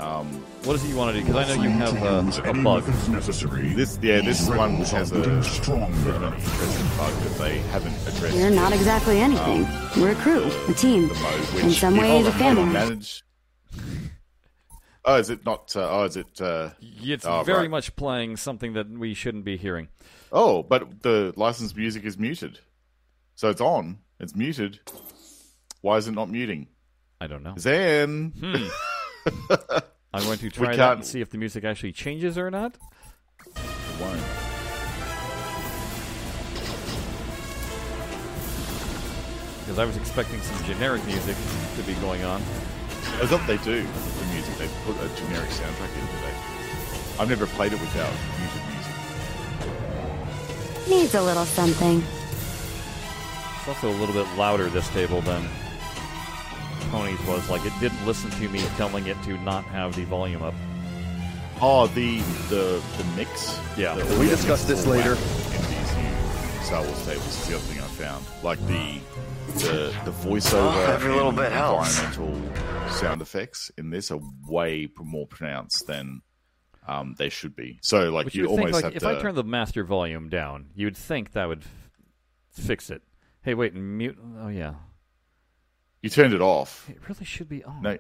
[0.00, 0.26] Um,
[0.64, 1.26] What is it you want to do?
[1.26, 2.86] Because I know you have uh, a bug.
[3.08, 3.68] necessary.
[3.74, 6.10] this yeah, this one Rebels has a getting bit stronger.
[6.10, 8.34] of an interesting bug that they haven't addressed.
[8.36, 9.66] We're not exactly anything.
[10.00, 11.08] We're a crew, a team.
[11.08, 12.64] mode, In some if- ways, a on, hold on, family.
[12.72, 13.24] Manage.
[15.04, 15.74] Oh, is it not?
[15.74, 16.40] Uh, oh, is it?
[16.40, 17.70] Uh, It's Oh, very right.
[17.70, 19.88] much playing something that we shouldn't be hearing.
[20.32, 22.58] oh, but the licensed music is muted,
[23.34, 23.98] so it's on.
[24.20, 24.80] It's muted.
[25.80, 26.66] Why is it not muting?
[27.20, 27.54] I don't know.
[27.58, 28.32] Zen.
[28.38, 28.68] Hmm.
[30.12, 32.74] I'm going to try that can't- and see if the music actually changes or not.
[33.46, 34.20] It won't.
[39.60, 41.36] Because I was expecting some generic music
[41.76, 42.42] to be going on.
[43.18, 43.82] That's what they do.
[43.82, 46.34] The music they put a generic soundtrack in today.
[47.20, 48.94] I've never played it without muted music.
[50.88, 52.02] Needs a little something.
[53.68, 55.46] It's also a little bit louder this table than
[56.90, 57.48] Tony's was.
[57.50, 60.54] Like it didn't listen to me telling it to not have the volume up.
[61.60, 63.58] Oh, the the the mix.
[63.76, 63.94] Yeah.
[63.94, 65.14] The We audio discuss this later.
[65.16, 68.24] whack In these new Star Wars tables is the other thing I found.
[68.42, 69.00] Like the
[69.58, 71.98] the the voiceover, Oh, every little and bit helps.
[72.02, 76.22] environmental sound effects in this are way more pronounced than
[76.86, 77.80] um, they should be.
[77.82, 79.18] So like Which you you would think, almost like, have if to.
[79.18, 83.02] I turn the master volume down, you would think that would f- fix it.
[83.42, 84.18] Hey, wait, mute.
[84.40, 84.74] Oh yeah,
[86.02, 86.88] you turned it off.
[86.88, 87.82] it really should be on.
[87.82, 87.98] No,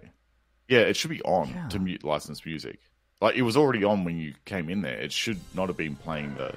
[0.68, 1.68] yeah, it should be on Yeah.
[1.68, 2.78] to mute licensed music.
[3.20, 4.98] Like it was already on when you came in there.
[5.00, 6.54] It should not have been playing the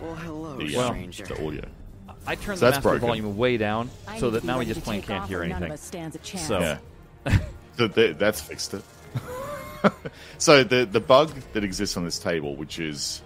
[0.00, 1.24] Well, hello, the, Well- stranger.
[1.26, 1.64] the audio.
[2.26, 3.00] I turned So the master broken.
[3.08, 5.70] volume way down so that now we just to plain can't hear or None anything.
[5.72, 6.46] of us stands a chance.
[6.46, 7.38] So- Yeah.
[7.76, 8.82] so th- that's fixed it.
[10.38, 13.22] so the the bug that exists on this table, which is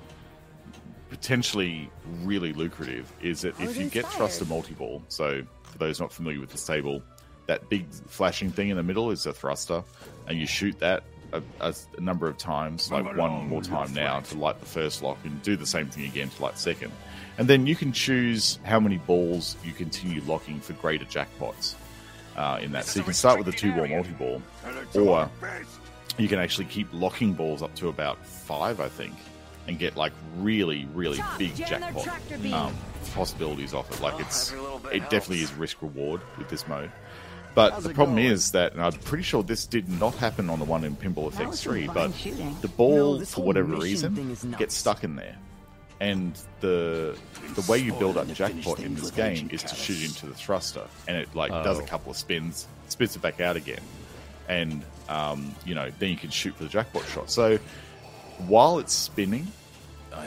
[1.17, 1.91] potentially
[2.25, 4.17] really lucrative, is that I if you get inspired.
[4.17, 7.03] thruster multi-ball, so for those not familiar with this table,
[7.47, 9.83] that big flashing thing in the middle is a thruster,
[10.27, 14.21] and you shoot that a, a, a number of times, like one more time now,
[14.21, 16.93] to light the first lock and do the same thing again to light second.
[17.39, 21.75] And then you can choose how many balls you continue locking for greater jackpots
[22.37, 22.85] uh, in that.
[22.85, 24.43] So you can start with a two ball multi ball,
[24.95, 25.31] or
[26.19, 29.15] you can actually keep locking balls up to about five, I think,
[29.69, 32.09] and get like really, really big jackpot
[32.53, 32.75] um,
[33.15, 34.01] possibilities off it.
[34.01, 34.53] Like it's,
[34.93, 36.91] it definitely is risk reward with this mode.
[37.55, 40.67] But the problem is that, and I'm pretty sure this did not happen on the
[40.67, 42.13] one in Pinball Effects 3, but
[42.61, 45.37] the ball, for whatever reason, gets stuck in there.
[45.99, 47.17] And the
[47.55, 50.83] the way you build up jackpot in this game is to shoot into the thruster,
[51.09, 51.87] and it like does a Oh.
[51.87, 53.81] couple of spins, spits it back out again,
[54.47, 57.31] and um, you know then you can shoot for the jackpot shot.
[57.31, 57.59] So
[58.47, 59.47] while it's spinning,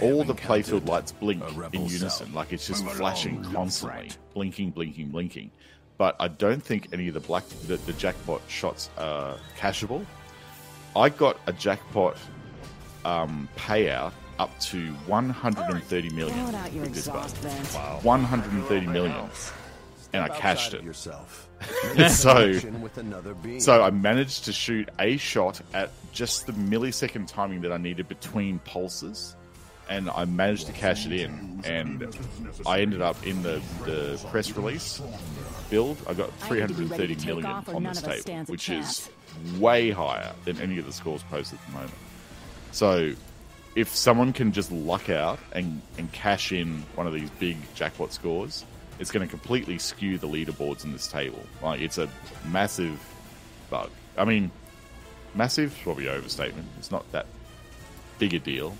[0.01, 5.51] all the playfield lights blink in unison, like it's just flashing constantly, blinking, blinking, blinking.
[5.97, 10.05] But I don't think any of the black the, the jackpot shots are cashable.
[10.95, 12.17] I got a jackpot
[13.05, 17.29] um, payout up to 130 million Blow with this bug.
[17.75, 17.99] Wow.
[18.03, 19.29] 130 million,
[20.13, 20.83] and I cashed it.
[20.83, 21.49] Yourself.
[22.09, 22.47] so,
[22.81, 23.59] with beam.
[23.59, 28.07] so I managed to shoot a shot at just the millisecond timing that I needed
[28.07, 29.35] between pulses,
[29.89, 31.61] and I managed to cash it in.
[31.65, 32.15] And
[32.65, 35.01] I ended up in the, the press release
[35.69, 35.97] build.
[36.07, 39.09] I got I need to be ready 330 to million on this table, which is
[39.57, 41.93] way higher than any of the scores posted at the moment.
[42.71, 43.13] So,
[43.75, 48.13] if someone can just luck out and, and cash in one of these big jackpot
[48.13, 48.65] scores,
[48.99, 51.41] it's going to completely skew the leaderboards in this table.
[51.63, 52.09] Like, it's a
[52.49, 52.99] massive
[53.69, 53.89] bug.
[54.17, 54.51] I mean,
[55.39, 56.67] massive is probably overstatement.
[56.77, 57.25] It's not that
[58.19, 58.75] big a deal.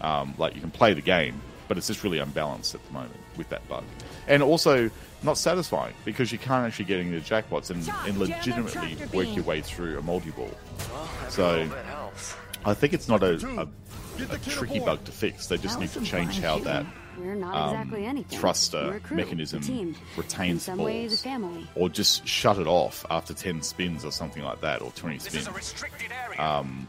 [0.00, 3.20] Um, like, you can play the game, but it's just really unbalanced at the moment
[3.36, 3.84] with that bug.
[4.26, 4.90] And also,
[5.22, 9.32] not satisfying because you can't actually get any of the jackpots and, and legitimately work
[9.36, 10.50] your way through a multi ball.
[11.28, 11.70] So,
[12.64, 15.46] I think it's not a, a, a tricky bug to fix.
[15.46, 16.84] They just need to change how that
[17.18, 18.38] We're not um, exactly anything.
[18.38, 19.96] thruster We're a crew, mechanism a team.
[20.16, 20.86] retains In some balls.
[20.86, 21.66] ways, a family.
[21.74, 25.48] or just shut it off after 10 spins or something like that or 20 spins.
[26.38, 26.88] Um,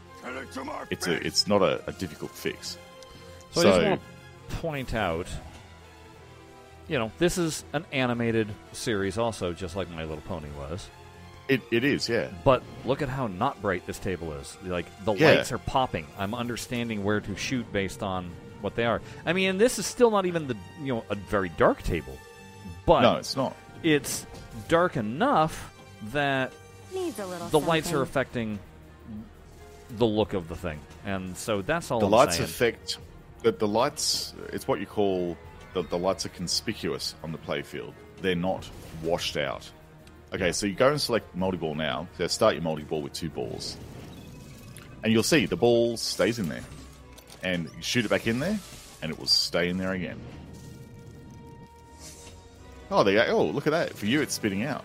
[0.90, 2.78] it's a it's not a, a difficult fix.
[3.52, 4.00] So, I just want
[4.50, 5.26] to point out,
[6.88, 10.88] you know, this is an animated series, also, just like My Little Pony was.
[11.48, 12.28] it, it is, yeah.
[12.44, 14.56] But look at how not bright this table is.
[14.64, 15.32] Like the Yeah.
[15.32, 16.06] lights are popping.
[16.18, 18.30] I'm understanding where to shoot based on
[18.64, 19.00] what they are.
[19.24, 22.18] I mean, and this is still not even the you know a very dark table,
[22.86, 23.54] but No, it's not.
[23.84, 24.26] it's
[24.68, 25.72] dark enough
[26.12, 26.52] that
[26.92, 28.58] Needs a little the lights are affecting
[29.98, 32.44] the look of the thing, and so that's all The I'm lights saying.
[32.48, 32.98] affect
[33.42, 34.34] the, the lights.
[34.52, 35.36] It's what you call
[35.74, 37.92] the, the lights are conspicuous on the playfield.
[38.22, 38.68] They're not
[39.02, 39.68] washed out.
[40.32, 42.08] Okay, so you go and select multi ball now.
[42.18, 43.76] So start your multi ball with two balls,
[45.02, 46.62] and you'll see the ball stays in there,
[47.44, 48.58] and you shoot it back in there,
[49.02, 50.18] and it will stay in there again.
[52.90, 53.24] Oh, they go.
[53.28, 53.94] Oh, look at that!
[53.94, 54.84] For you, it's spitting out.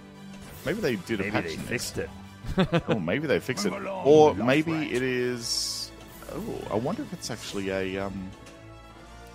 [0.66, 2.10] Maybe they did a Maybe patch they fixed it.
[2.88, 5.92] oh, maybe they fix it, or maybe it is.
[6.32, 8.30] Oh, I wonder if it's actually a um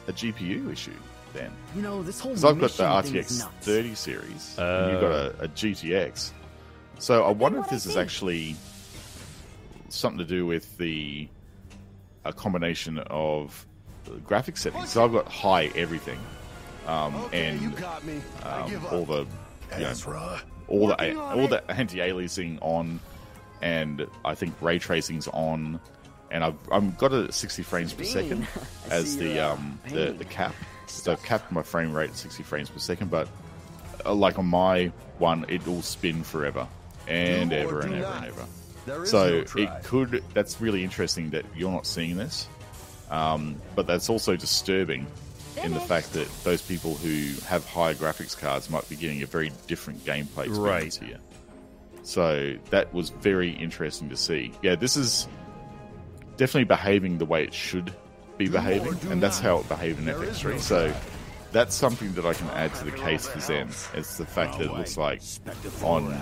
[0.06, 0.92] a GPU issue
[1.34, 4.55] then, You know, this whole because I've got the mission thing is RTX 30 series,
[4.56, 6.30] and you've got a, a GTX.
[6.98, 8.56] So I wonder if this is actually
[9.88, 11.28] something to do with the
[12.24, 13.66] a combination of
[14.24, 14.90] graphic settings.
[14.90, 16.18] So I've got high everything,
[16.86, 18.20] um, Okay, you and got me.
[18.42, 19.26] Um, all the
[19.78, 20.38] you know,
[20.68, 23.01] all the all the anti-aliasing on,
[23.62, 25.80] and I think ray tracing's on,
[26.30, 28.46] and I've I've got it at 60 frames per second
[28.90, 30.18] as the uh, um the, painting.
[30.18, 30.55] the cap.
[30.86, 33.28] So I've capped my frame rate at 60 frames per second, but
[34.05, 36.68] uh, like on my one, it will spin forever
[37.09, 38.44] and Do or ever and ever and ever.
[39.05, 40.23] So no it could.
[40.35, 42.48] That's really interesting that you're not seeing this,
[43.11, 45.06] um, but that's also disturbing
[45.62, 49.27] in the fact that those people who have higher graphics cards might be getting a
[49.27, 51.19] very different gameplay experience here.
[52.02, 54.52] So that was very interesting to see.
[54.62, 55.27] Yeah, this is
[56.36, 57.93] definitely behaving the way it should
[58.36, 60.44] be behaving, and that's how it behaved in FX3.
[60.52, 60.94] no So
[61.52, 63.69] that's something that I can add to the case for Zen.
[63.94, 65.23] It's the fact that it looks like
[65.82, 66.12] on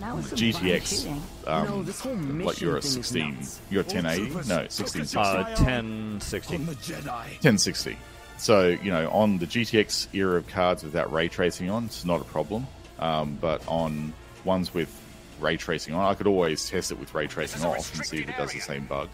[0.00, 1.22] That was some fine GTX, shooting.
[1.46, 3.38] um, you know, this whole like mission you're a 16,
[3.70, 5.18] you're a 1080, no, 1660.
[5.18, 6.54] Uh, 1060.
[6.54, 7.08] On the Jedi.
[7.10, 7.96] 1060.
[8.36, 12.20] So, you know, on the GTX era of cards without ray tracing on, it's not
[12.20, 12.66] a problem.
[13.00, 14.12] Um, but on
[14.44, 14.92] ones with
[15.40, 18.28] ray tracing on, I could always test it with ray tracing off and see if
[18.28, 19.08] it does the same bug.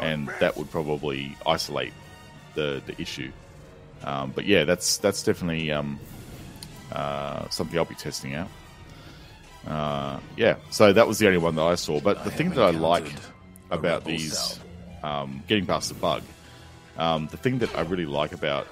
[0.00, 1.92] And that would probably isolate
[2.54, 3.30] the, the issue.
[4.04, 5.98] Um, but yeah, that's that's definitely um,
[6.92, 8.48] uh, something I'll be testing out.
[9.66, 12.00] Uh, yeah, so that was the only one that I saw.
[12.00, 13.12] But the thing that I like
[13.70, 14.58] about these
[15.02, 16.22] um, getting past the bug.
[16.96, 18.66] Um, the thing that I really like about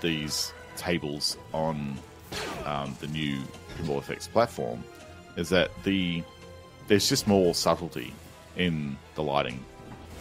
[0.00, 1.98] these tables on
[2.64, 3.38] um, the new
[3.76, 4.82] Pinball FX platform
[5.36, 6.22] is that the
[6.88, 8.12] there's just more subtlety
[8.56, 9.62] in the lighting,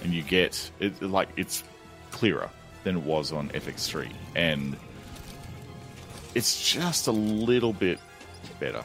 [0.03, 1.63] and you get it like it's
[2.11, 2.49] clearer
[2.83, 4.75] than it was on FX3, and
[6.35, 7.99] it's just a little bit
[8.59, 8.83] better.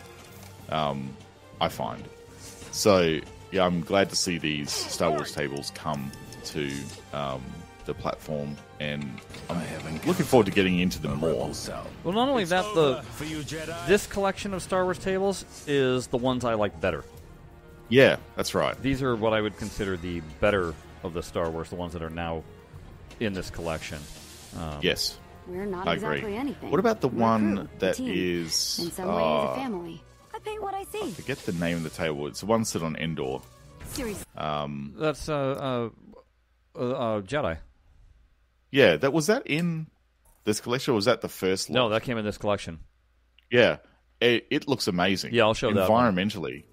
[0.71, 1.17] Um,
[1.61, 2.05] I find
[2.73, 3.21] so.
[3.53, 6.11] Yeah, I'm glad to see these Star Wars tables come
[6.47, 6.73] to
[7.13, 7.41] um,
[7.85, 9.61] the platform, and I'm
[10.07, 11.53] looking forward to getting into them more.
[12.03, 13.05] Well, not only that, the
[13.87, 17.05] this collection of Star Wars tables is the ones I like better.
[17.89, 18.81] Yeah, that's right.
[18.83, 20.75] These are what I would consider the better
[21.05, 22.43] of the Star Wars, the ones that are now
[23.21, 23.99] in this collection.
[24.59, 26.37] Um, Yes, We're not I exactly agree.
[26.37, 26.71] anything.
[26.73, 28.09] What about the We're one crew, a that team.
[28.13, 28.79] is?
[28.83, 30.03] In some ways, uh, a family.
[30.45, 31.11] I paint what I see.
[31.13, 32.27] Forget the name of the table.
[32.27, 33.39] It's the one set on Endor.
[33.89, 34.25] Seriously.
[34.37, 35.35] Um, That's uh,
[36.77, 37.59] uh, uh, uh, Jedi.
[38.71, 39.87] yeah, that was that in
[40.45, 40.93] this collection.
[40.93, 41.71] or Was that the first?
[41.71, 42.81] No, that came in this collection.
[43.51, 43.77] Yeah,
[44.21, 45.33] it, it looks amazing.
[45.33, 46.65] Yeah, I'll show that environmentally.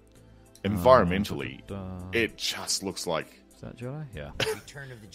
[0.64, 4.06] Environmentally, Uh, it just looks like Is that Jedi?
[4.14, 4.30] Yeah.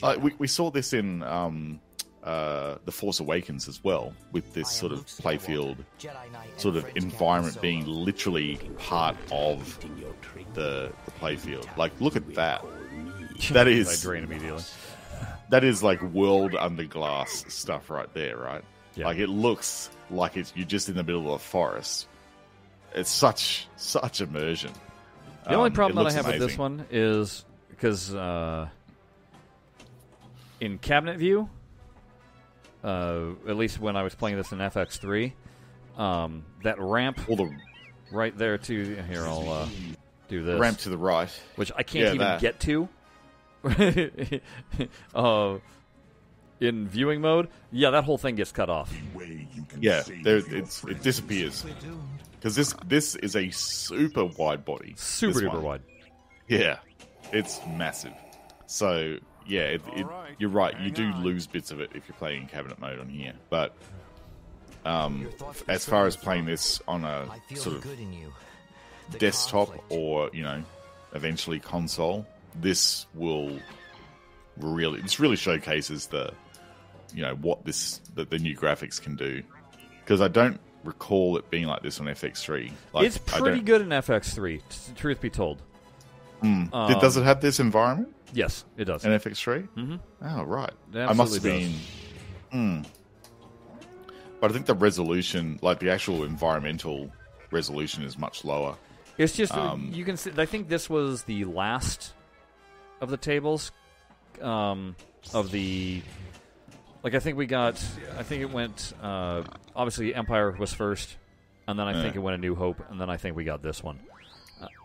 [0.03, 1.79] Uh, we, we saw this in um,
[2.23, 5.77] uh, The Force Awakens as well, with this sort of playfield
[6.57, 9.79] sort of environment being literally part of
[10.53, 11.65] the, the playfield.
[11.77, 12.63] Like, look at that.
[13.51, 14.63] That I is drain immediately.
[15.49, 18.63] that is like world under glass stuff right there, right?
[18.95, 19.05] Yeah.
[19.05, 22.07] Like it looks like it's you're just in the middle of a forest.
[22.95, 24.71] It's such such immersion.
[25.43, 28.69] The only Um, problem that I looks have with this one is because uh,
[30.59, 31.47] in cabinet view,
[32.83, 35.33] uh, at least when I was playing this in FX3,
[35.97, 37.49] um, that ramp all the
[38.11, 39.67] right there to here I'll uh,
[40.29, 41.29] do this ramp to the right.
[41.55, 42.41] which I can't Yeah, even that.
[42.41, 42.87] get to.
[45.15, 45.57] uh,
[46.59, 48.93] in viewing mode, yeah, that whole thing gets cut off.
[49.79, 51.65] Yeah, there, it's, it disappears
[52.33, 55.63] because this this is a super wide body, Super duper one.
[55.63, 55.81] wide.
[56.47, 56.79] Yeah,
[57.31, 58.13] it's massive.
[58.67, 59.17] So
[59.47, 60.05] yeah, it, it,
[60.39, 60.79] you're right.
[60.79, 63.33] You do lose bits of it if you're playing in cabinet mode on here.
[63.49, 63.75] But
[64.85, 65.27] um,
[65.67, 67.87] as far as playing this on a sort of
[69.19, 70.63] desktop or you know
[71.13, 72.25] eventually console,
[72.59, 73.57] this will
[74.57, 76.33] really this really showcases the
[77.13, 79.43] you know what this the, the new graphics can do
[80.03, 82.71] because I don't recall it being like this on FX3.
[82.93, 84.61] Like, it's I pretty good in FX3.
[84.69, 85.61] t- Truth be told,
[86.41, 89.05] Did- Um, does it have this environment yes, it does.
[89.05, 89.67] in FX3?
[89.75, 89.95] Mm-hmm.
[90.21, 91.73] Oh right, I must have been.
[92.51, 92.81] Hmm.
[94.39, 97.11] But I think the resolution, like the actual environmental
[97.51, 98.75] resolution, is much lower.
[99.17, 100.15] It's just Um, you can.
[100.17, 102.13] See, I think this was the last
[103.01, 103.71] of the tables
[104.41, 104.95] um,
[105.33, 106.01] of the.
[107.03, 107.83] Like I think we got.
[108.17, 108.93] I think it went.
[109.01, 109.43] Uh,
[109.75, 111.17] obviously, Empire was first,
[111.67, 113.63] and then I think it went a New Hope, and then I think we got
[113.63, 113.99] this one.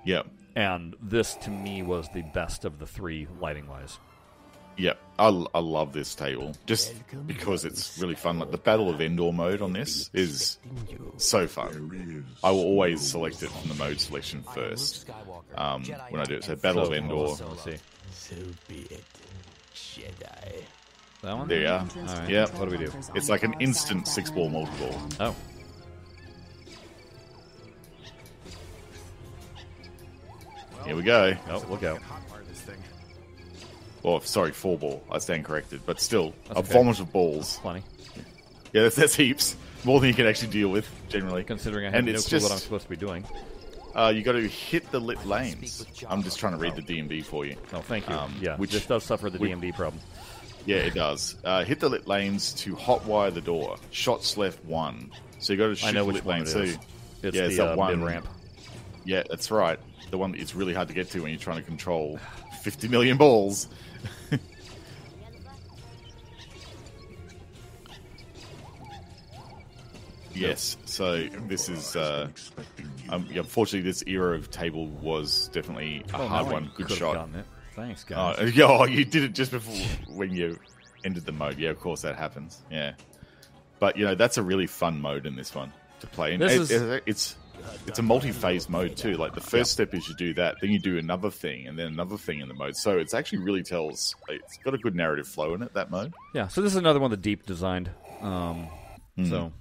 [0.05, 0.23] Yeah,
[0.55, 3.99] And this to me was the best of the three lighting wise.
[4.77, 4.95] yeah.
[5.19, 6.95] I, I love this table just
[7.27, 8.39] because it's really fun.
[8.39, 10.59] Like the Battle of Endor mode on this is
[11.17, 12.25] so fun.
[12.43, 15.09] I will always select it from the mode selection first
[15.55, 16.45] um, when I do it.
[16.45, 17.15] So Battle of Endor.
[17.15, 17.77] Let's see.
[21.23, 21.49] That one.
[21.49, 21.81] There you are.
[21.81, 22.29] All right.
[22.29, 22.47] Yeah.
[22.57, 22.93] What do we do?
[23.15, 25.01] It's like an instant six ball multi-ball.
[25.21, 25.37] Oh,
[30.85, 31.35] Here we go.
[31.51, 32.01] oh, look out!
[34.05, 35.03] Oh, sorry, four ball.
[35.11, 36.73] I stand corrected, but still That's a okay.
[36.73, 37.59] vomit of balls.
[37.63, 37.85] Plenty.
[38.73, 41.45] Yeah, that's, that's heaps more than you can actually deal with generally.
[41.45, 43.25] Considering I have and no it's clue just what I'm supposed to be doing.
[43.95, 45.87] uh, you got to hit the lit lanes.
[46.09, 47.57] I'm just trying to read the DMD for you.
[47.73, 48.15] Oh, thank you.
[48.17, 50.03] Um, yeah, which- this does suffer the which- DMD problem.
[50.67, 51.37] Yeah, it does.
[51.45, 53.77] Uh, hit the lit lanes to hotwire the door.
[53.91, 55.11] Shots left one.
[55.41, 56.43] So you got to shoot I know the which lit one lane.
[56.45, 56.79] it So is.
[57.25, 58.27] It's yeah, the it's that uh, one ramp.
[59.05, 59.79] Yeah, that's right.
[60.13, 62.19] The one that it's really hard to get to when you're trying to control
[62.63, 63.67] 50 million balls.
[70.35, 70.77] yes.
[70.85, 71.97] So this is.
[71.97, 72.29] Uh,
[73.09, 76.71] um, yeah, unfortunately, this era of table was definitely a Oh, hard one.
[76.77, 77.29] Good shot.
[77.75, 78.37] Thanks, guys.
[78.39, 79.75] Oh, yeah, oh, you did it just before
[80.15, 80.59] when you
[81.05, 81.59] ended the mode.
[81.59, 82.61] Yeah, of course that happens.
[82.71, 82.93] Yeah,
[83.79, 86.35] but you know that's a really fun mode in this one to play.
[86.35, 87.37] And it- is- it- it's
[87.87, 89.15] it's a multi-phase mode too.
[89.15, 91.87] Like the first step is you do that, then you do another thing, and then
[91.89, 92.77] another thing in the mode.
[92.77, 94.15] So it's actually really tells.
[94.29, 95.75] It's got a good narrative flow in it.
[95.75, 96.13] That mode.
[96.35, 97.91] yeah, so this is another one that Deep designed.
[98.21, 98.69] Um,
[99.29, 99.53] So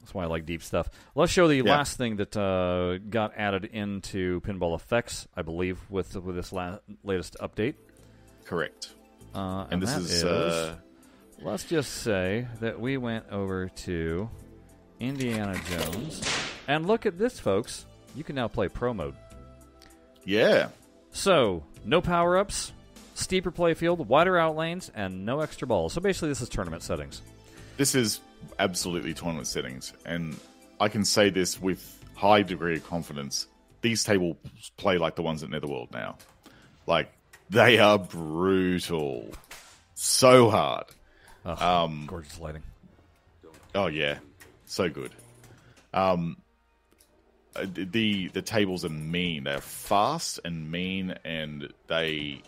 [0.00, 0.88] that's why I like Deep stuff.
[1.14, 1.56] Let's show the.
[1.56, 1.62] Yeah.
[1.64, 6.78] last thing that uh, got added into Pinball Effects, I believe, with with this la-
[7.04, 7.74] latest update.
[8.44, 8.90] Correct.
[9.34, 10.76] Uh, And, this that is, uh,
[11.42, 14.30] let's just say that we went over to
[15.00, 16.22] Indiana Jones,
[16.68, 17.86] and look at this, folks.
[18.14, 19.14] You can now play pro mode.
[20.24, 20.68] yeah.
[21.12, 22.72] So, no power ups,
[23.14, 25.94] steeper playfield, wider outlanes, and no extra balls.
[25.94, 27.22] So basically, this is tournament settings.
[27.78, 28.20] This is
[28.58, 30.36] absolutely tournament settings, and
[30.78, 33.46] I can say this with high degree of confidence.
[33.80, 34.36] These tables
[34.76, 36.18] play like the ones at Netherworld now.
[36.86, 37.10] Like
[37.48, 39.30] they are brutal,
[39.94, 40.84] so hard.
[41.46, 42.62] Ugh, Um, gorgeous lighting.
[43.74, 44.18] Oh yeah,
[44.66, 45.12] so good.
[45.94, 46.36] Um,
[47.54, 49.44] uh, the the tables are mean.
[49.44, 52.42] They're fast and mean, and they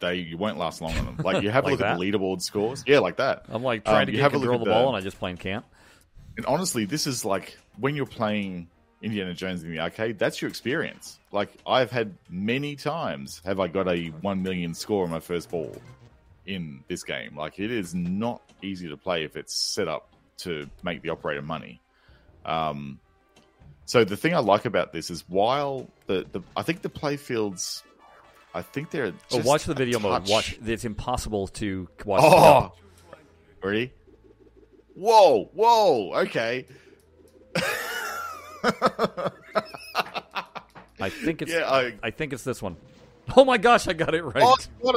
[0.00, 1.16] they you won't last long on them.
[1.24, 2.18] Like you have a Like look at the that?
[2.18, 2.82] leaderboard scores.
[2.86, 3.44] Yeah, like that.
[3.48, 5.36] I'm like Um, trying to get have a control the ball, and I just plain
[5.36, 5.64] can't.
[6.36, 8.68] And honestly, this is like when you're playing
[9.02, 11.20] Indiana Jones in the arcade, that's your experience.
[11.30, 15.50] Like I've had many times have I got a one million score on my first
[15.50, 15.76] ball
[16.46, 17.36] in this game.
[17.36, 20.08] Like it is not easy to play if it's set up
[20.38, 21.80] to make the operator money.
[22.44, 22.98] Um,
[23.86, 27.82] so the thing I like about this is while the, the I think the playfields,
[28.54, 30.28] I think they're Oh, watch the video mode.
[30.28, 30.58] Watch.
[30.64, 32.22] It's impossible to watch.
[32.24, 32.72] Oh,
[33.62, 33.92] ready?
[34.94, 36.66] Whoa, whoa, okay.
[41.00, 41.52] I think it's.
[41.52, 42.76] Yeah, I- I think it's this one.
[43.36, 44.42] Oh my gosh, I got it right.
[44.44, 44.96] Oh, what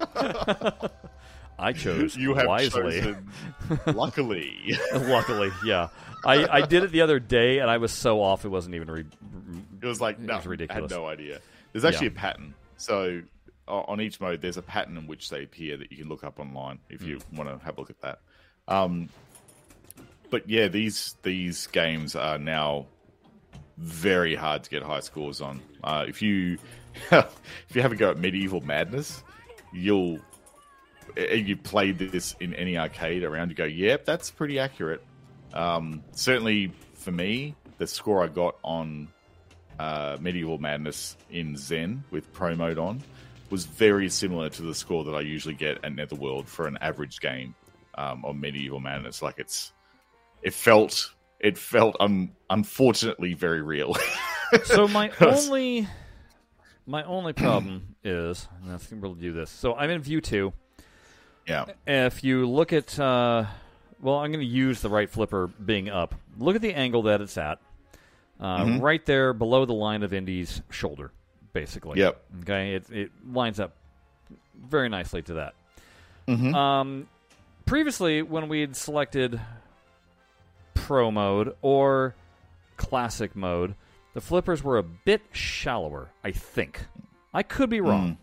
[0.00, 0.90] a,
[1.58, 3.00] I chose you have wisely.
[3.00, 3.30] chosen.
[3.86, 5.88] Luckily, Luckily, yeah.
[6.24, 8.90] I, I did it the other day, and I was so off it wasn't even.
[8.90, 9.04] Re-
[9.80, 10.90] it was like It no, was ridiculous.
[10.92, 11.40] I had no idea.
[11.72, 12.12] There's actually Yeah.
[12.12, 12.54] a pattern.
[12.76, 13.22] So
[13.68, 16.38] on each mode, there's a pattern in which they appear that you can look up
[16.38, 17.36] online if you Mm.
[17.38, 18.20] want to have a look at that.
[18.68, 19.08] Um,
[20.30, 22.86] but yeah, these these games are now
[23.78, 25.60] very hard to get high scores on.
[25.84, 26.58] Uh, if you
[27.12, 27.30] if
[27.74, 29.22] you have a go at Medieval Madness,
[29.72, 30.18] you'll
[31.16, 35.02] and you played this in any arcade around, you go, yep, that's pretty accurate.
[35.54, 39.08] Um, certainly for me, the score I got on
[39.78, 43.02] uh, Medieval Madness in Zen with Pro Mode on
[43.50, 47.20] was very similar to the score that I usually get at Netherworld for an average
[47.20, 47.54] game
[47.96, 49.22] um, on Medieval Madness.
[49.22, 49.72] Like it's,
[50.42, 53.96] it felt, it felt un- unfortunately very real.
[54.64, 55.86] so my only,
[56.86, 59.50] my only problem is, and I think we'll do this.
[59.50, 60.52] So I'm in view two.
[61.46, 63.44] Yeah, If you look at, uh,
[64.00, 66.14] well, I'm going to use the right flipper being up.
[66.38, 67.58] Look at the angle that it's at.
[68.38, 68.80] Uh, Mm-hmm.
[68.80, 71.10] Right there below the line of Indy's shoulder,
[71.52, 71.98] basically.
[72.00, 72.22] Yep.
[72.42, 73.72] Okay, it, it lines up
[74.54, 75.54] very nicely to that.
[76.28, 76.54] Mm-hmm.
[76.54, 77.08] Um,
[77.64, 79.40] previously, when we had selected
[80.74, 82.14] Pro mode or
[82.76, 83.74] Classic mode,
[84.12, 86.10] the flippers were a bit shallower.
[86.22, 86.80] I think
[87.32, 88.18] I could be wrong,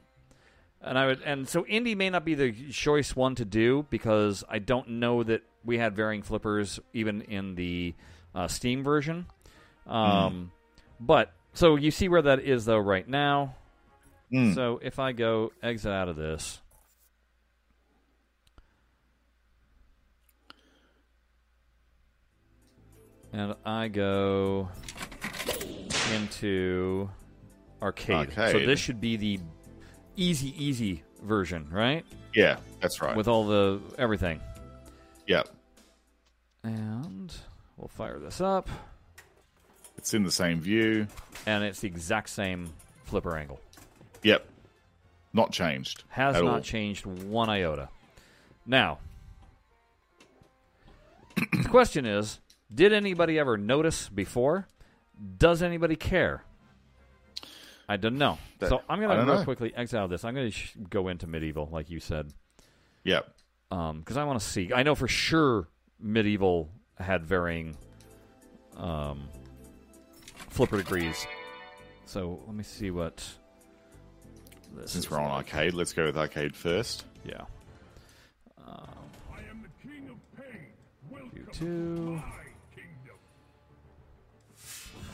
[0.83, 4.43] and I would, and so Indy may not be the choice one to do because
[4.49, 7.93] I don't know that we had varying flippers even in the
[8.35, 9.27] uh, Steam version.
[9.87, 10.51] Um,
[10.99, 13.55] But so you see where that is though right now.
[14.31, 14.55] Mm.
[14.55, 16.59] So if I go exit out of this.
[23.31, 24.69] And I go
[26.13, 27.09] into
[27.81, 28.31] arcade.
[28.35, 29.39] So this should be the
[30.15, 32.05] easy, easy version, right?
[32.33, 33.15] yeah, that's right.
[33.15, 34.39] With all the everything.
[35.27, 35.43] yeah,
[36.63, 37.31] And
[37.77, 38.67] we'll fire this up.
[39.97, 41.07] it's in the same view.
[41.45, 42.71] And it's the exact same
[43.05, 43.59] flipper angle.
[44.23, 44.45] Yep,
[45.33, 46.03] not changed.
[46.09, 46.59] Has not all.
[46.61, 47.89] changed one iota.
[48.65, 48.99] Now,
[51.35, 52.39] the question is
[52.73, 54.67] did anybody ever notice before?
[55.37, 56.43] Does anybody care?
[57.89, 58.37] I don't know.
[58.59, 59.43] That- so I'm going to real know.
[59.43, 60.23] quickly exit out of this.
[60.23, 62.31] I'm going to sh- go into medieval, like you said,
[63.03, 63.27] Yep.
[63.69, 64.71] because I want to see.
[64.73, 65.67] I know for sure
[65.99, 67.75] medieval had varying
[68.77, 69.27] um,
[70.49, 71.25] flipper degrees.
[72.05, 73.17] So let me see what.
[74.75, 75.53] This Since is we're on like.
[75.53, 77.05] arcade, let's go with arcade first.
[77.25, 77.41] Yeah.
[81.33, 82.21] View two.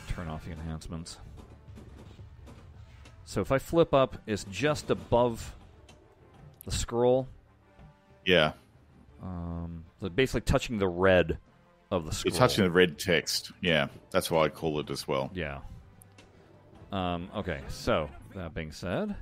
[0.08, 1.18] Turn off the enhancements.
[3.30, 5.54] So if I flip up, it's just above
[6.64, 7.28] the scroll.
[8.26, 8.54] Yeah,
[9.22, 11.38] Um, so basically touching the red
[11.92, 12.32] of the scroll.
[12.32, 13.52] you're touching the red text.
[13.60, 15.30] Yeah, that's why I call it as well.
[15.32, 15.60] Yeah.
[16.90, 19.14] Um, okay, so that being said,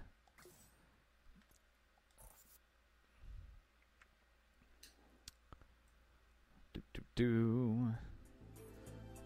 [7.14, 7.92] do.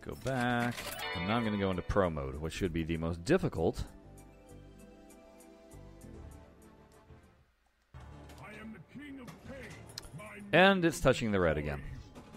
[0.04, 0.74] go back,
[1.14, 3.84] and now I'm going to go into pro mode, which should be the most difficult.
[10.52, 11.80] And it's touching the red again.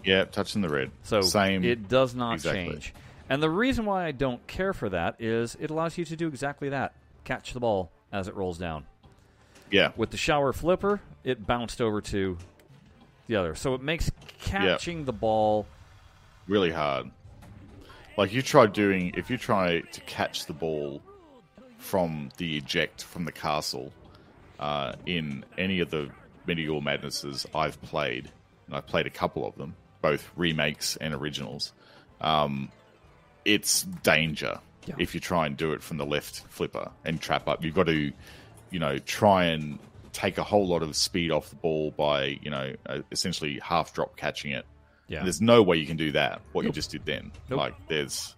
[0.04, 0.90] Yeah, touching the red.
[1.02, 1.64] So same.
[1.64, 2.70] it does not exactly.
[2.70, 2.94] change.
[3.28, 6.28] And the reason why I don't care for that is it allows you to do
[6.28, 6.94] exactly that.
[7.24, 8.86] Catch the ball as it rolls down.
[9.68, 12.38] Yeah, With the shower flipper, it bounced over to
[13.26, 13.56] the other.
[13.56, 15.66] So it makes catching the ball
[16.46, 17.10] really hard.
[18.16, 21.02] Like you try doing, if you try to catch the ball
[21.78, 23.92] from the eject from the castle
[24.58, 26.10] uh, in any of the
[26.46, 28.30] medieval madnesses I've played,
[28.66, 31.72] and I've played a couple of them, both remakes and originals.
[32.20, 32.70] Um,
[33.44, 34.94] it's danger Yeah.
[34.98, 37.64] if you try and do it from the left flipper and trap up.
[37.64, 38.12] You've got to,
[38.70, 39.78] you know, try and
[40.12, 43.92] take a whole lot of speed off the ball by, you know, uh, essentially half
[43.92, 44.64] drop catching it.
[45.08, 45.18] Yeah.
[45.18, 46.40] And there's no way you can do that.
[46.52, 47.58] What you just did then, Nope.
[47.58, 48.34] like there's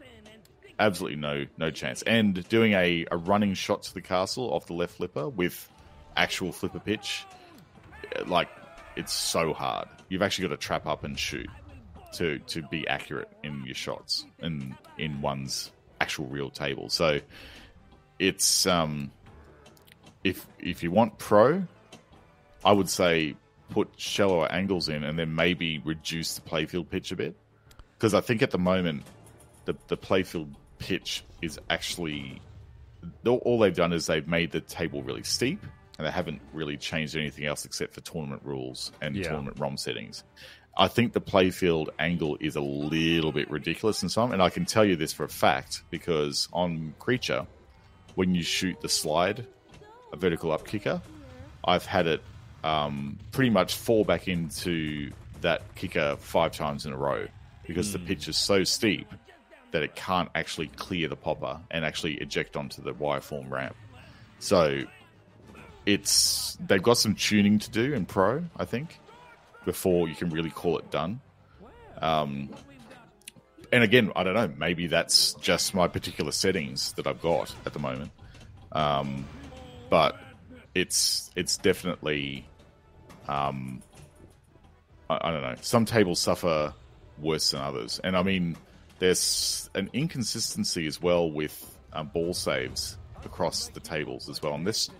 [0.78, 2.02] absolutely no no chance.
[2.02, 5.68] And doing a, a running shot to the castle off the left flipper with
[6.16, 7.24] actual flipper pitch,
[8.26, 8.48] like
[8.96, 9.88] it's so hard.
[10.08, 11.48] You've actually got to trap up and shoot
[12.14, 15.70] to to be accurate in your shots and in one's
[16.00, 16.88] actual real table.
[16.88, 17.20] So
[18.18, 19.10] it's um
[20.24, 21.62] if if you want pro,
[22.64, 23.36] I would say
[23.70, 27.36] put shallower angles in and then maybe reduce the playfield pitch a bit.
[27.96, 29.02] Because I think at the moment
[29.66, 32.40] the the playfield pitch is actually
[33.26, 35.60] all- all they've done is they've made the table really steep
[35.98, 39.24] and they haven't really changed anything else except for tournament rules and Yeah.
[39.28, 40.24] tournament ROM settings.
[40.76, 44.64] I think the playfield angle is a little bit ridiculous in some, and I can
[44.64, 47.46] tell you this for a fact because on Creature,
[48.14, 49.44] when you shoot the slide,
[50.12, 51.02] a vertical up kicker,
[51.64, 52.22] I've had it
[52.64, 55.10] um, pretty much fall back into
[55.40, 57.26] that kicker five times in a row
[57.66, 59.06] because the pitch is so steep
[59.72, 63.76] that it can't actually clear the popper and actually eject onto the wireform ramp.
[64.38, 64.82] So
[65.88, 69.00] it's they've got some tuning to do in pro, I think,
[69.64, 71.22] before you can really call it done.
[72.02, 72.50] Um,
[73.72, 74.52] and again, I don't know.
[74.58, 78.10] Maybe that's just my particular settings that I've got at the moment.
[78.72, 79.24] Um,
[79.88, 80.20] but
[80.74, 82.46] it's it's definitely,
[83.26, 83.82] um,
[85.08, 85.54] I, I don't know.
[85.62, 86.74] Some tables suffer
[87.16, 88.58] worse than others, and I mean,
[88.98, 94.52] there's an inconsistency as well with um, ball saves across the tables as well.
[94.52, 94.90] And this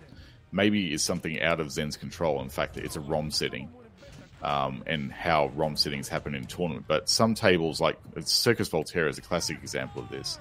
[0.51, 2.41] maybe is something out of Zen's control.
[2.41, 3.69] In fact, it's a ROM setting
[4.41, 6.85] um, and how ROM settings happen in tournament.
[6.87, 10.39] But some tables, like Circus Voltaire, is a classic example of this.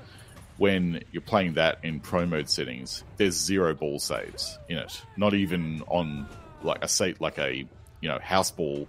[0.57, 5.03] When you're playing that in pro mode settings, there's zero ball saves in it.
[5.17, 6.27] Not even on
[6.63, 7.65] like a say like a
[8.01, 8.89] you know house ball,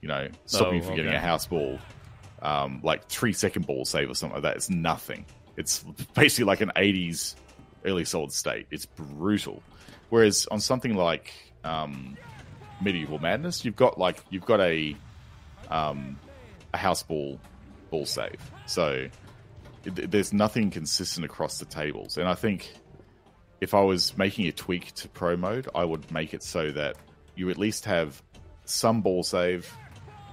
[0.00, 1.78] you know stopping you Oh, from getting a house ball,
[2.40, 4.56] um, like three second ball save or something like that.
[4.56, 5.26] It's nothing.
[5.58, 5.80] It's
[6.14, 7.34] basically like an 80s
[7.84, 8.66] early solid state.
[8.70, 9.62] It's brutal.
[10.12, 11.32] Whereas on something like
[11.64, 12.18] um,
[12.82, 14.94] medieval madness, you've got like you've got a
[15.70, 16.20] um,
[16.74, 17.40] a house ball
[17.88, 18.38] ball save.
[18.66, 19.08] So
[19.84, 22.74] th- there's nothing consistent across the tables, and I think
[23.62, 26.96] if I was making a tweak to pro mode, I would make it so that
[27.34, 28.22] you at least have
[28.66, 29.74] some ball save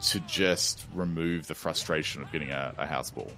[0.07, 3.31] to just remove the frustration of getting a, a house ball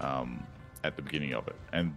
[0.00, 0.46] um,
[0.84, 1.56] at the beginning of it.
[1.72, 1.94] And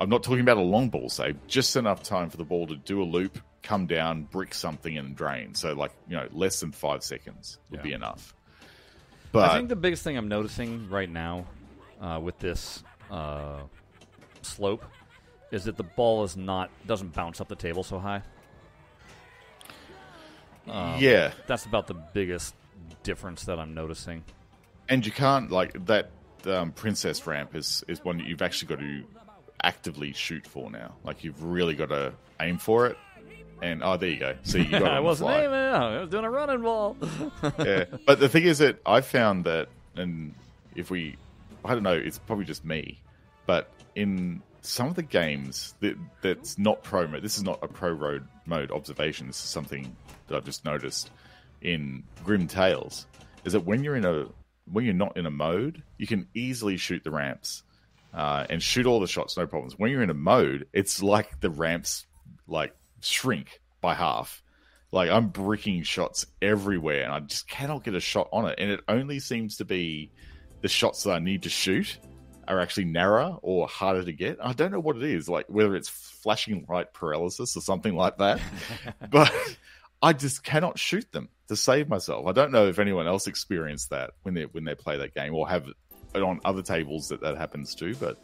[0.00, 2.76] I'm not talking about a long ball save, just enough time for the ball to
[2.76, 5.54] do a loop, come down, brick something, and drain.
[5.54, 7.82] So, like, you know, less than five seconds would Yeah.
[7.84, 8.34] be enough.
[9.30, 11.44] But I think the biggest thing I'm noticing right now
[12.00, 13.60] uh, with this uh,
[14.42, 14.84] slope
[15.52, 18.22] is that the ball is not doesn't bounce up the table so high.
[20.66, 22.54] yeah, That's about the biggest
[23.02, 24.24] difference that I'm noticing.
[24.88, 26.10] and you can't like that.
[26.46, 29.04] Um, princess ramp is is one that you've actually got to
[29.62, 30.94] actively shoot for now.
[31.04, 32.96] Like you've really got to aim for it.
[33.62, 34.34] And oh, there you go.
[34.42, 35.52] See, you got it I wasn't aiming.
[35.52, 36.96] I was doing a running ball.
[37.58, 37.84] yeah.
[38.06, 40.34] But the thing is that I found that, and
[40.74, 41.16] if we,
[41.64, 43.00] I don't know, it's probably just me,
[43.46, 47.68] but in some of the games that that's not pro mode, this is not a
[47.68, 49.26] pro road mode observation.
[49.26, 49.94] This is something
[50.28, 51.10] that I've just noticed
[51.60, 53.06] in Grimm Tales,
[53.44, 54.26] is that when you're in a
[54.72, 57.62] when you're not in a mode, you can easily shoot the ramps
[58.12, 59.78] uh, and shoot all the shots, no problems.
[59.78, 62.06] When you're in a mode, it's like the ramps
[62.46, 64.42] like shrink by half.
[64.92, 68.56] Like I'm bricking shots everywhere, and I just cannot get a shot on it.
[68.58, 70.10] And it only seems to be
[70.62, 71.96] the shots that I need to shoot
[72.48, 74.38] are actually narrower or harder to get.
[74.42, 78.18] I don't know what it is, like whether it's flashing light paralysis or something like
[78.18, 78.40] that.
[79.10, 79.32] but
[80.02, 82.26] I just cannot shoot them to save myself.
[82.26, 85.34] I don't know if anyone else experienced that when they when they play that game
[85.34, 85.68] or have
[86.14, 87.94] on other tables that that happens too.
[87.96, 88.18] But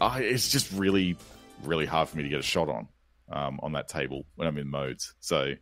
[0.00, 1.16] I, it's just really,
[1.62, 2.88] really hard for me to get a shot on
[3.30, 5.14] um, on that table when I'm in modes.
[5.20, 5.54] So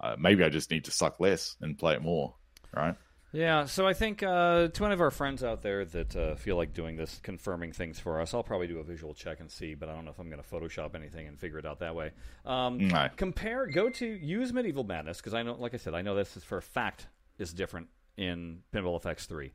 [0.00, 2.34] uh, maybe I just need to suck less and play it more,
[2.74, 2.96] right?
[3.34, 6.56] Yeah, so I think uh, to one of our friends out there that uh, feel
[6.56, 9.74] like doing this, confirming things for us, I'll probably do a visual check and see,
[9.74, 11.94] but I don't know if I'm going to Photoshop anything and figure it out that
[11.94, 12.10] way.
[12.44, 13.08] Um, No.
[13.16, 16.36] Compare, go to use Medieval Madness because I know, like I said, I know this
[16.36, 17.06] is for a fact
[17.38, 17.88] is different
[18.18, 19.52] in Pinball FX three.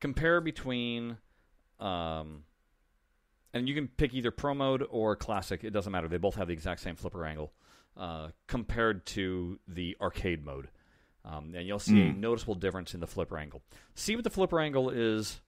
[0.00, 1.18] Compare between,
[1.80, 2.44] um,
[3.52, 5.64] and you can pick either Pro mode or Classic.
[5.64, 6.08] It doesn't matter.
[6.08, 7.52] They both have the exact same flipper angle.
[7.98, 10.68] Uh, compared to the arcade mode.
[11.24, 13.60] Um, and you'll see a noticeable difference in the flipper angle.
[13.96, 15.40] See what the flipper angle is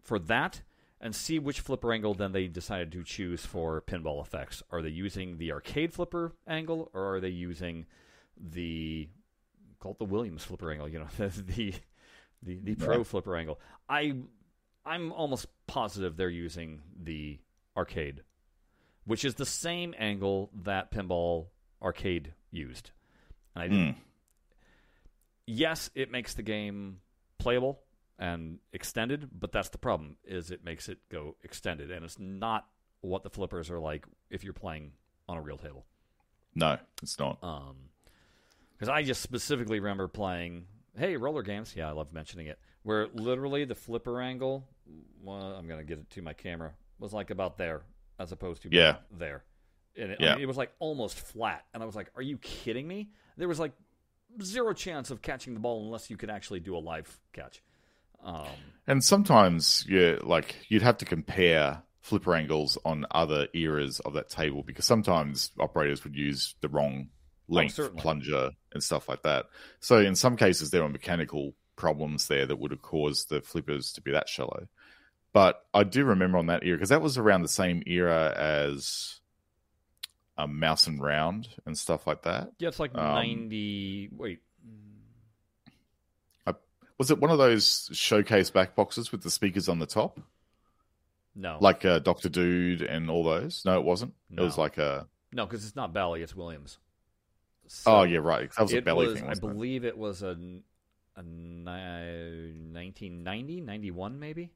[0.00, 0.62] for that,
[1.00, 4.62] and see which flipper angle then they decided to choose for Pinball FX.
[4.70, 7.86] Are they using the arcade flipper angle, or are they using
[8.38, 9.08] the
[9.80, 10.88] call it the Williams flipper angle?
[10.88, 11.74] You know, the the
[12.42, 13.60] the the pro flipper angle.
[13.88, 14.14] I
[14.84, 17.38] I'm almost positive they're using the
[17.76, 18.22] arcade,
[19.04, 21.46] which is the same angle that pinball
[21.80, 22.90] arcade used.
[23.54, 23.96] And I didn't
[25.46, 26.98] yes, it makes the game
[27.38, 27.80] playable
[28.18, 32.66] and extended, but that's the problem is it makes it go extended and it's not
[33.00, 34.92] what the flippers are like if you're playing
[35.28, 35.84] on a real table.
[36.54, 37.38] No, it's not.
[37.42, 37.76] Um
[38.78, 40.66] cuz I just specifically remember playing
[40.96, 44.68] hey, Rollergames, yeah, I love mentioning it, where literally the flipper angle,
[45.22, 47.82] well, I'm going to get it to my camera, was like about there
[48.18, 48.96] as opposed to Yeah.
[49.10, 49.44] there.
[49.96, 50.36] And it, Yeah.
[50.38, 53.58] it was like almost flat and I was like, "Are you kidding me?" There was
[53.58, 53.72] like
[54.42, 57.62] zero chance of catching the ball unless you could actually do a live catch.
[58.22, 58.46] Um,
[58.86, 64.28] And sometimes, yeah, like you'd have to compare flipper angles on other eras of that
[64.30, 67.10] table because sometimes operators would use the wrong
[67.54, 68.00] length certainly.
[68.00, 69.46] plunger and stuff like that.
[69.80, 73.92] So in some cases, there were mechanical problems there that would have caused the flippers
[73.94, 74.68] to be that shallow.
[75.32, 79.20] But I do remember on that era because that was around the same era as
[80.36, 82.52] a mouse and round and stuff like that.
[82.58, 84.10] yeah, it's like Um, 90.
[84.16, 84.40] Wait,
[86.98, 90.20] Was it one of those showcase back boxes with the speakers on the top?
[91.34, 91.58] no.
[91.60, 93.64] like uh, Doctor Dude and all those.
[93.64, 94.14] No, it wasn't.
[94.30, 95.08] It was like a.
[95.32, 96.78] no, because it's not Bally, it's Williams.
[97.86, 98.50] Oh yeah, right.
[98.54, 99.28] That was a Bally was, thing.
[99.28, 99.40] I it?
[99.40, 100.36] believe it was a,
[101.16, 104.50] a ni- 1990, 91 maybe?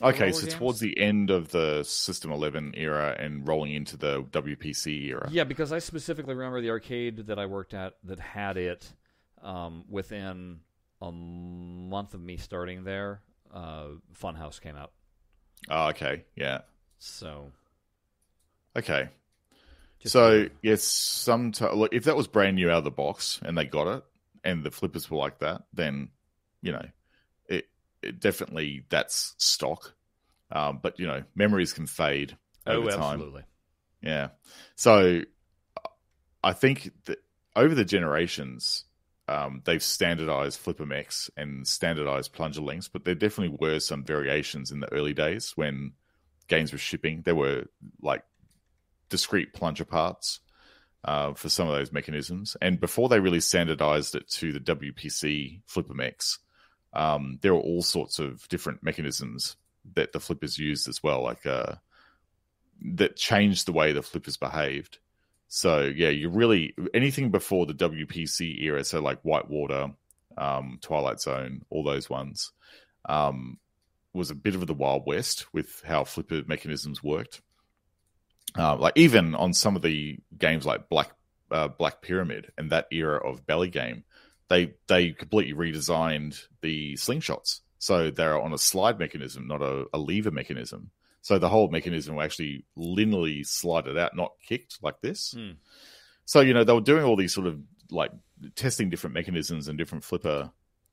[0.00, 0.54] Okay, so games?
[0.54, 5.28] towards the end of the System 11 era and rolling into the WPC era.
[5.32, 8.92] Yeah, because I specifically remember the arcade that I worked at that had it
[9.42, 10.60] um, within
[11.02, 13.22] a month of me starting there.
[13.52, 13.86] Uh,
[14.22, 14.92] Funhouse came out,
[15.68, 16.24] Oh, okay.
[16.36, 16.60] Yeah.
[16.98, 17.50] so
[18.76, 19.08] Okay.
[20.00, 23.56] Just so yes, sometimes look if that was brand new out of the box and
[23.56, 24.04] they got it,
[24.44, 26.10] and the flippers were like that, then
[26.62, 26.86] you know,
[27.48, 27.68] it,
[28.02, 29.94] it definitely that's stock.
[30.50, 33.14] Um, but you know, memories can fade over oh, time.
[33.14, 33.42] absolutely.
[34.02, 34.28] Yeah.
[34.76, 35.22] So
[36.42, 37.18] I think that
[37.56, 38.84] over the generations,
[39.26, 44.70] um, they've standardized flipper mechs and standardized plunger links, but there definitely were some variations
[44.70, 45.92] in the early days when
[46.46, 47.22] games were shipping.
[47.22, 47.64] There were
[48.00, 48.22] like
[49.08, 50.40] discrete plunger parts
[51.04, 52.56] uh, for some of those mechanisms.
[52.60, 56.38] And before they really standardized it to the WPC flipper mechs,
[56.92, 59.56] um, there were all sorts of different mechanisms
[59.94, 61.74] that the flippers used as well, like uh,
[62.96, 64.98] that changed the way the flippers behaved.
[65.48, 69.92] So yeah, you really anything before the WPC era, so like Whitewater,
[70.36, 72.52] um, Twilight Zone, all those ones,
[73.08, 73.58] um,
[74.12, 77.40] was a bit of the Wild West with how flipper mechanisms worked.
[78.56, 81.10] Uh, like even on some of the games like Black
[81.50, 84.04] uh, Black Pyramid and that era of Bally Game,
[84.48, 89.98] they they completely redesigned the slingshots, so they're on a slide mechanism, not a, a
[89.98, 90.90] lever mechanism.
[91.20, 95.34] So the whole mechanism will actually linearly slide it out, not kicked like this.
[95.36, 95.52] Hmm.
[96.24, 97.60] So you know they were doing all these sort of
[97.90, 98.12] like
[98.54, 100.50] testing different mechanisms and different flipper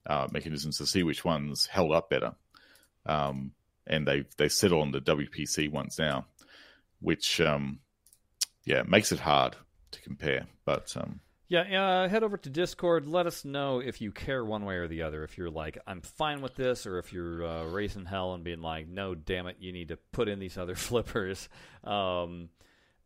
[0.07, 2.33] uh, mechanisms to see which ones held up better.
[3.05, 3.51] Um,
[3.87, 6.25] and they they settle on the WPC ones now,
[6.99, 7.79] which um,
[8.63, 9.55] yeah makes it hard
[9.91, 10.47] to compare.
[10.65, 13.07] But um, Yeah, uh, head over to Discord.
[13.07, 15.23] Let us know if you care one way or the other.
[15.23, 18.61] If you're like, I'm fine with this, or if you're uh, raising hell and being
[18.61, 21.47] like, no, damn it, you need to put in these other flippers.
[21.83, 22.49] Um,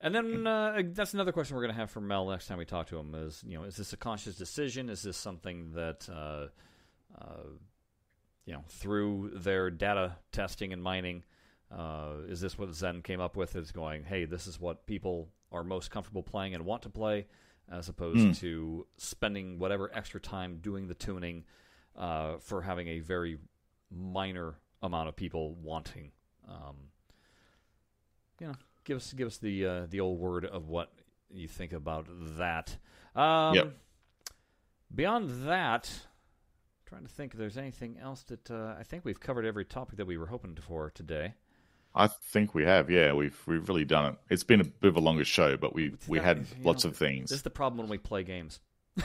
[0.02, 2.66] and then uh, that's another question we're going to have for Mel next time we
[2.66, 3.14] talk to him.
[3.16, 4.90] Is you know, is this a conscious decision?
[4.90, 6.48] Is this something that uh,
[7.20, 7.50] uh,
[8.46, 11.24] you know through their data testing and mining?
[11.72, 13.56] Uh, is this what Zen came up with?
[13.56, 17.28] Is going, hey, this is what people are most comfortable playing and want to play,
[17.72, 18.32] as opposed Hmm.
[18.34, 21.44] to spending whatever extra time doing the tuning
[21.96, 23.38] uh, for having a very
[23.92, 26.12] minor amount of people wanting.
[26.48, 26.76] Um,
[28.40, 28.54] you know,
[28.86, 30.92] give us give us the uh, the old word of what
[31.30, 32.78] you think about that.
[33.16, 33.74] Um, Yep.
[34.96, 35.92] Beyond that,
[36.88, 39.98] trying to think if there's anything else that uh, I think we've covered every topic
[39.98, 41.36] that we were hoping for today.
[41.96, 42.90] I think we have.
[42.90, 44.16] Yeah, we've we've really done it.
[44.30, 46.98] It's been a bit of a longer show, but we we had lots know, of
[46.98, 47.30] things.
[47.30, 48.60] This is the problem when we play games.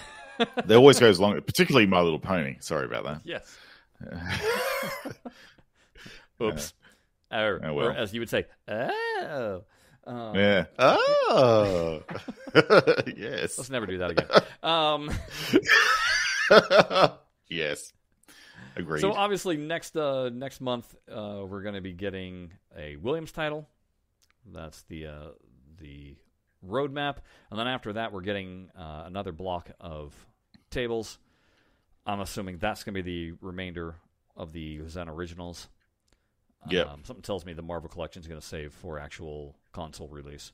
[0.64, 2.56] They always goes longer, particularly My Little Pony.
[2.58, 3.20] Sorry about that.
[3.22, 3.56] Yes.
[6.42, 6.74] Oops.
[7.30, 7.86] or, Oh, well.
[7.86, 9.62] or as you would say, oh.
[10.04, 10.64] Um, Yeah.
[10.78, 12.02] Oh.
[13.16, 13.56] yes.
[13.58, 14.26] Let's never do that again.
[14.62, 15.10] Um,
[17.48, 17.92] yes.
[18.76, 19.00] Agreed.
[19.00, 23.68] so obviously next uh, next month uh, we're going to be getting a Williams title.
[24.52, 25.28] That's the uh,
[25.80, 26.16] the
[26.66, 27.18] roadmap,
[27.50, 30.12] and then after that we're getting uh, another block of
[30.70, 31.18] tables.
[32.06, 33.94] I'm assuming that's going to be the remainder
[34.36, 35.68] of the Zen originals.
[36.68, 36.86] Yep.
[36.88, 40.52] Um, something tells me the Marvel collection is going to save for actual console release.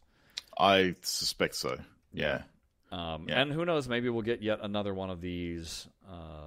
[0.59, 1.79] I suspect so.
[2.13, 2.43] Yeah.
[2.93, 3.41] Um, Yeah.
[3.41, 3.89] And who knows?
[3.89, 6.47] Maybe we'll get yet another one of these uh,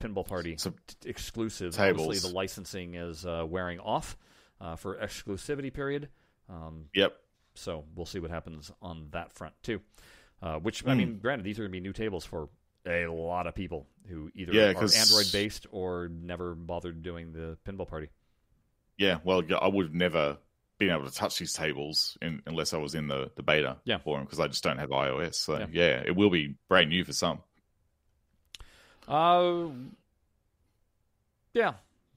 [0.00, 0.56] pinball party
[1.04, 1.76] exclusives.
[1.76, 2.06] Tables.
[2.06, 4.16] Obviously, the licensing is uh, wearing off
[4.60, 6.08] uh, for exclusivity period.
[6.48, 7.16] Um, Yep.
[7.54, 9.80] so we'll see what happens on that front too.
[10.42, 10.98] Uh, which I Hmm.
[10.98, 12.48] mean, granted, these are going to be new tables for
[12.86, 17.32] a lot of people who either Yeah, are 'cause- Android based or never bothered doing
[17.32, 18.08] the pinball party.
[18.96, 19.18] Yeah.
[19.22, 20.38] Well, I would have never
[20.78, 23.98] been able to touch these tables in, unless I was in the, the beta Yeah.
[23.98, 25.34] for them because I just don't have iOS.
[25.34, 25.66] So, Yeah.
[25.70, 26.02] yeah.
[26.06, 27.42] it will be brand new for some.
[29.10, 29.68] Uh,
[31.54, 31.74] yeah.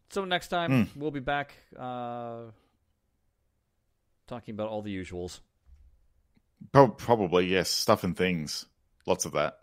[0.10, 1.00] So next time Hmm.
[1.00, 2.52] we'll be back uh,
[4.28, 5.40] talking about all the usuals.
[6.72, 7.70] Pro- probably, yes.
[7.70, 8.66] Stuff and things.
[9.06, 9.60] Lots of that.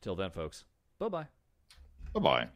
[0.00, 0.64] Till then, folks.
[0.98, 1.26] Bye bye.
[2.14, 2.48] Bye bye.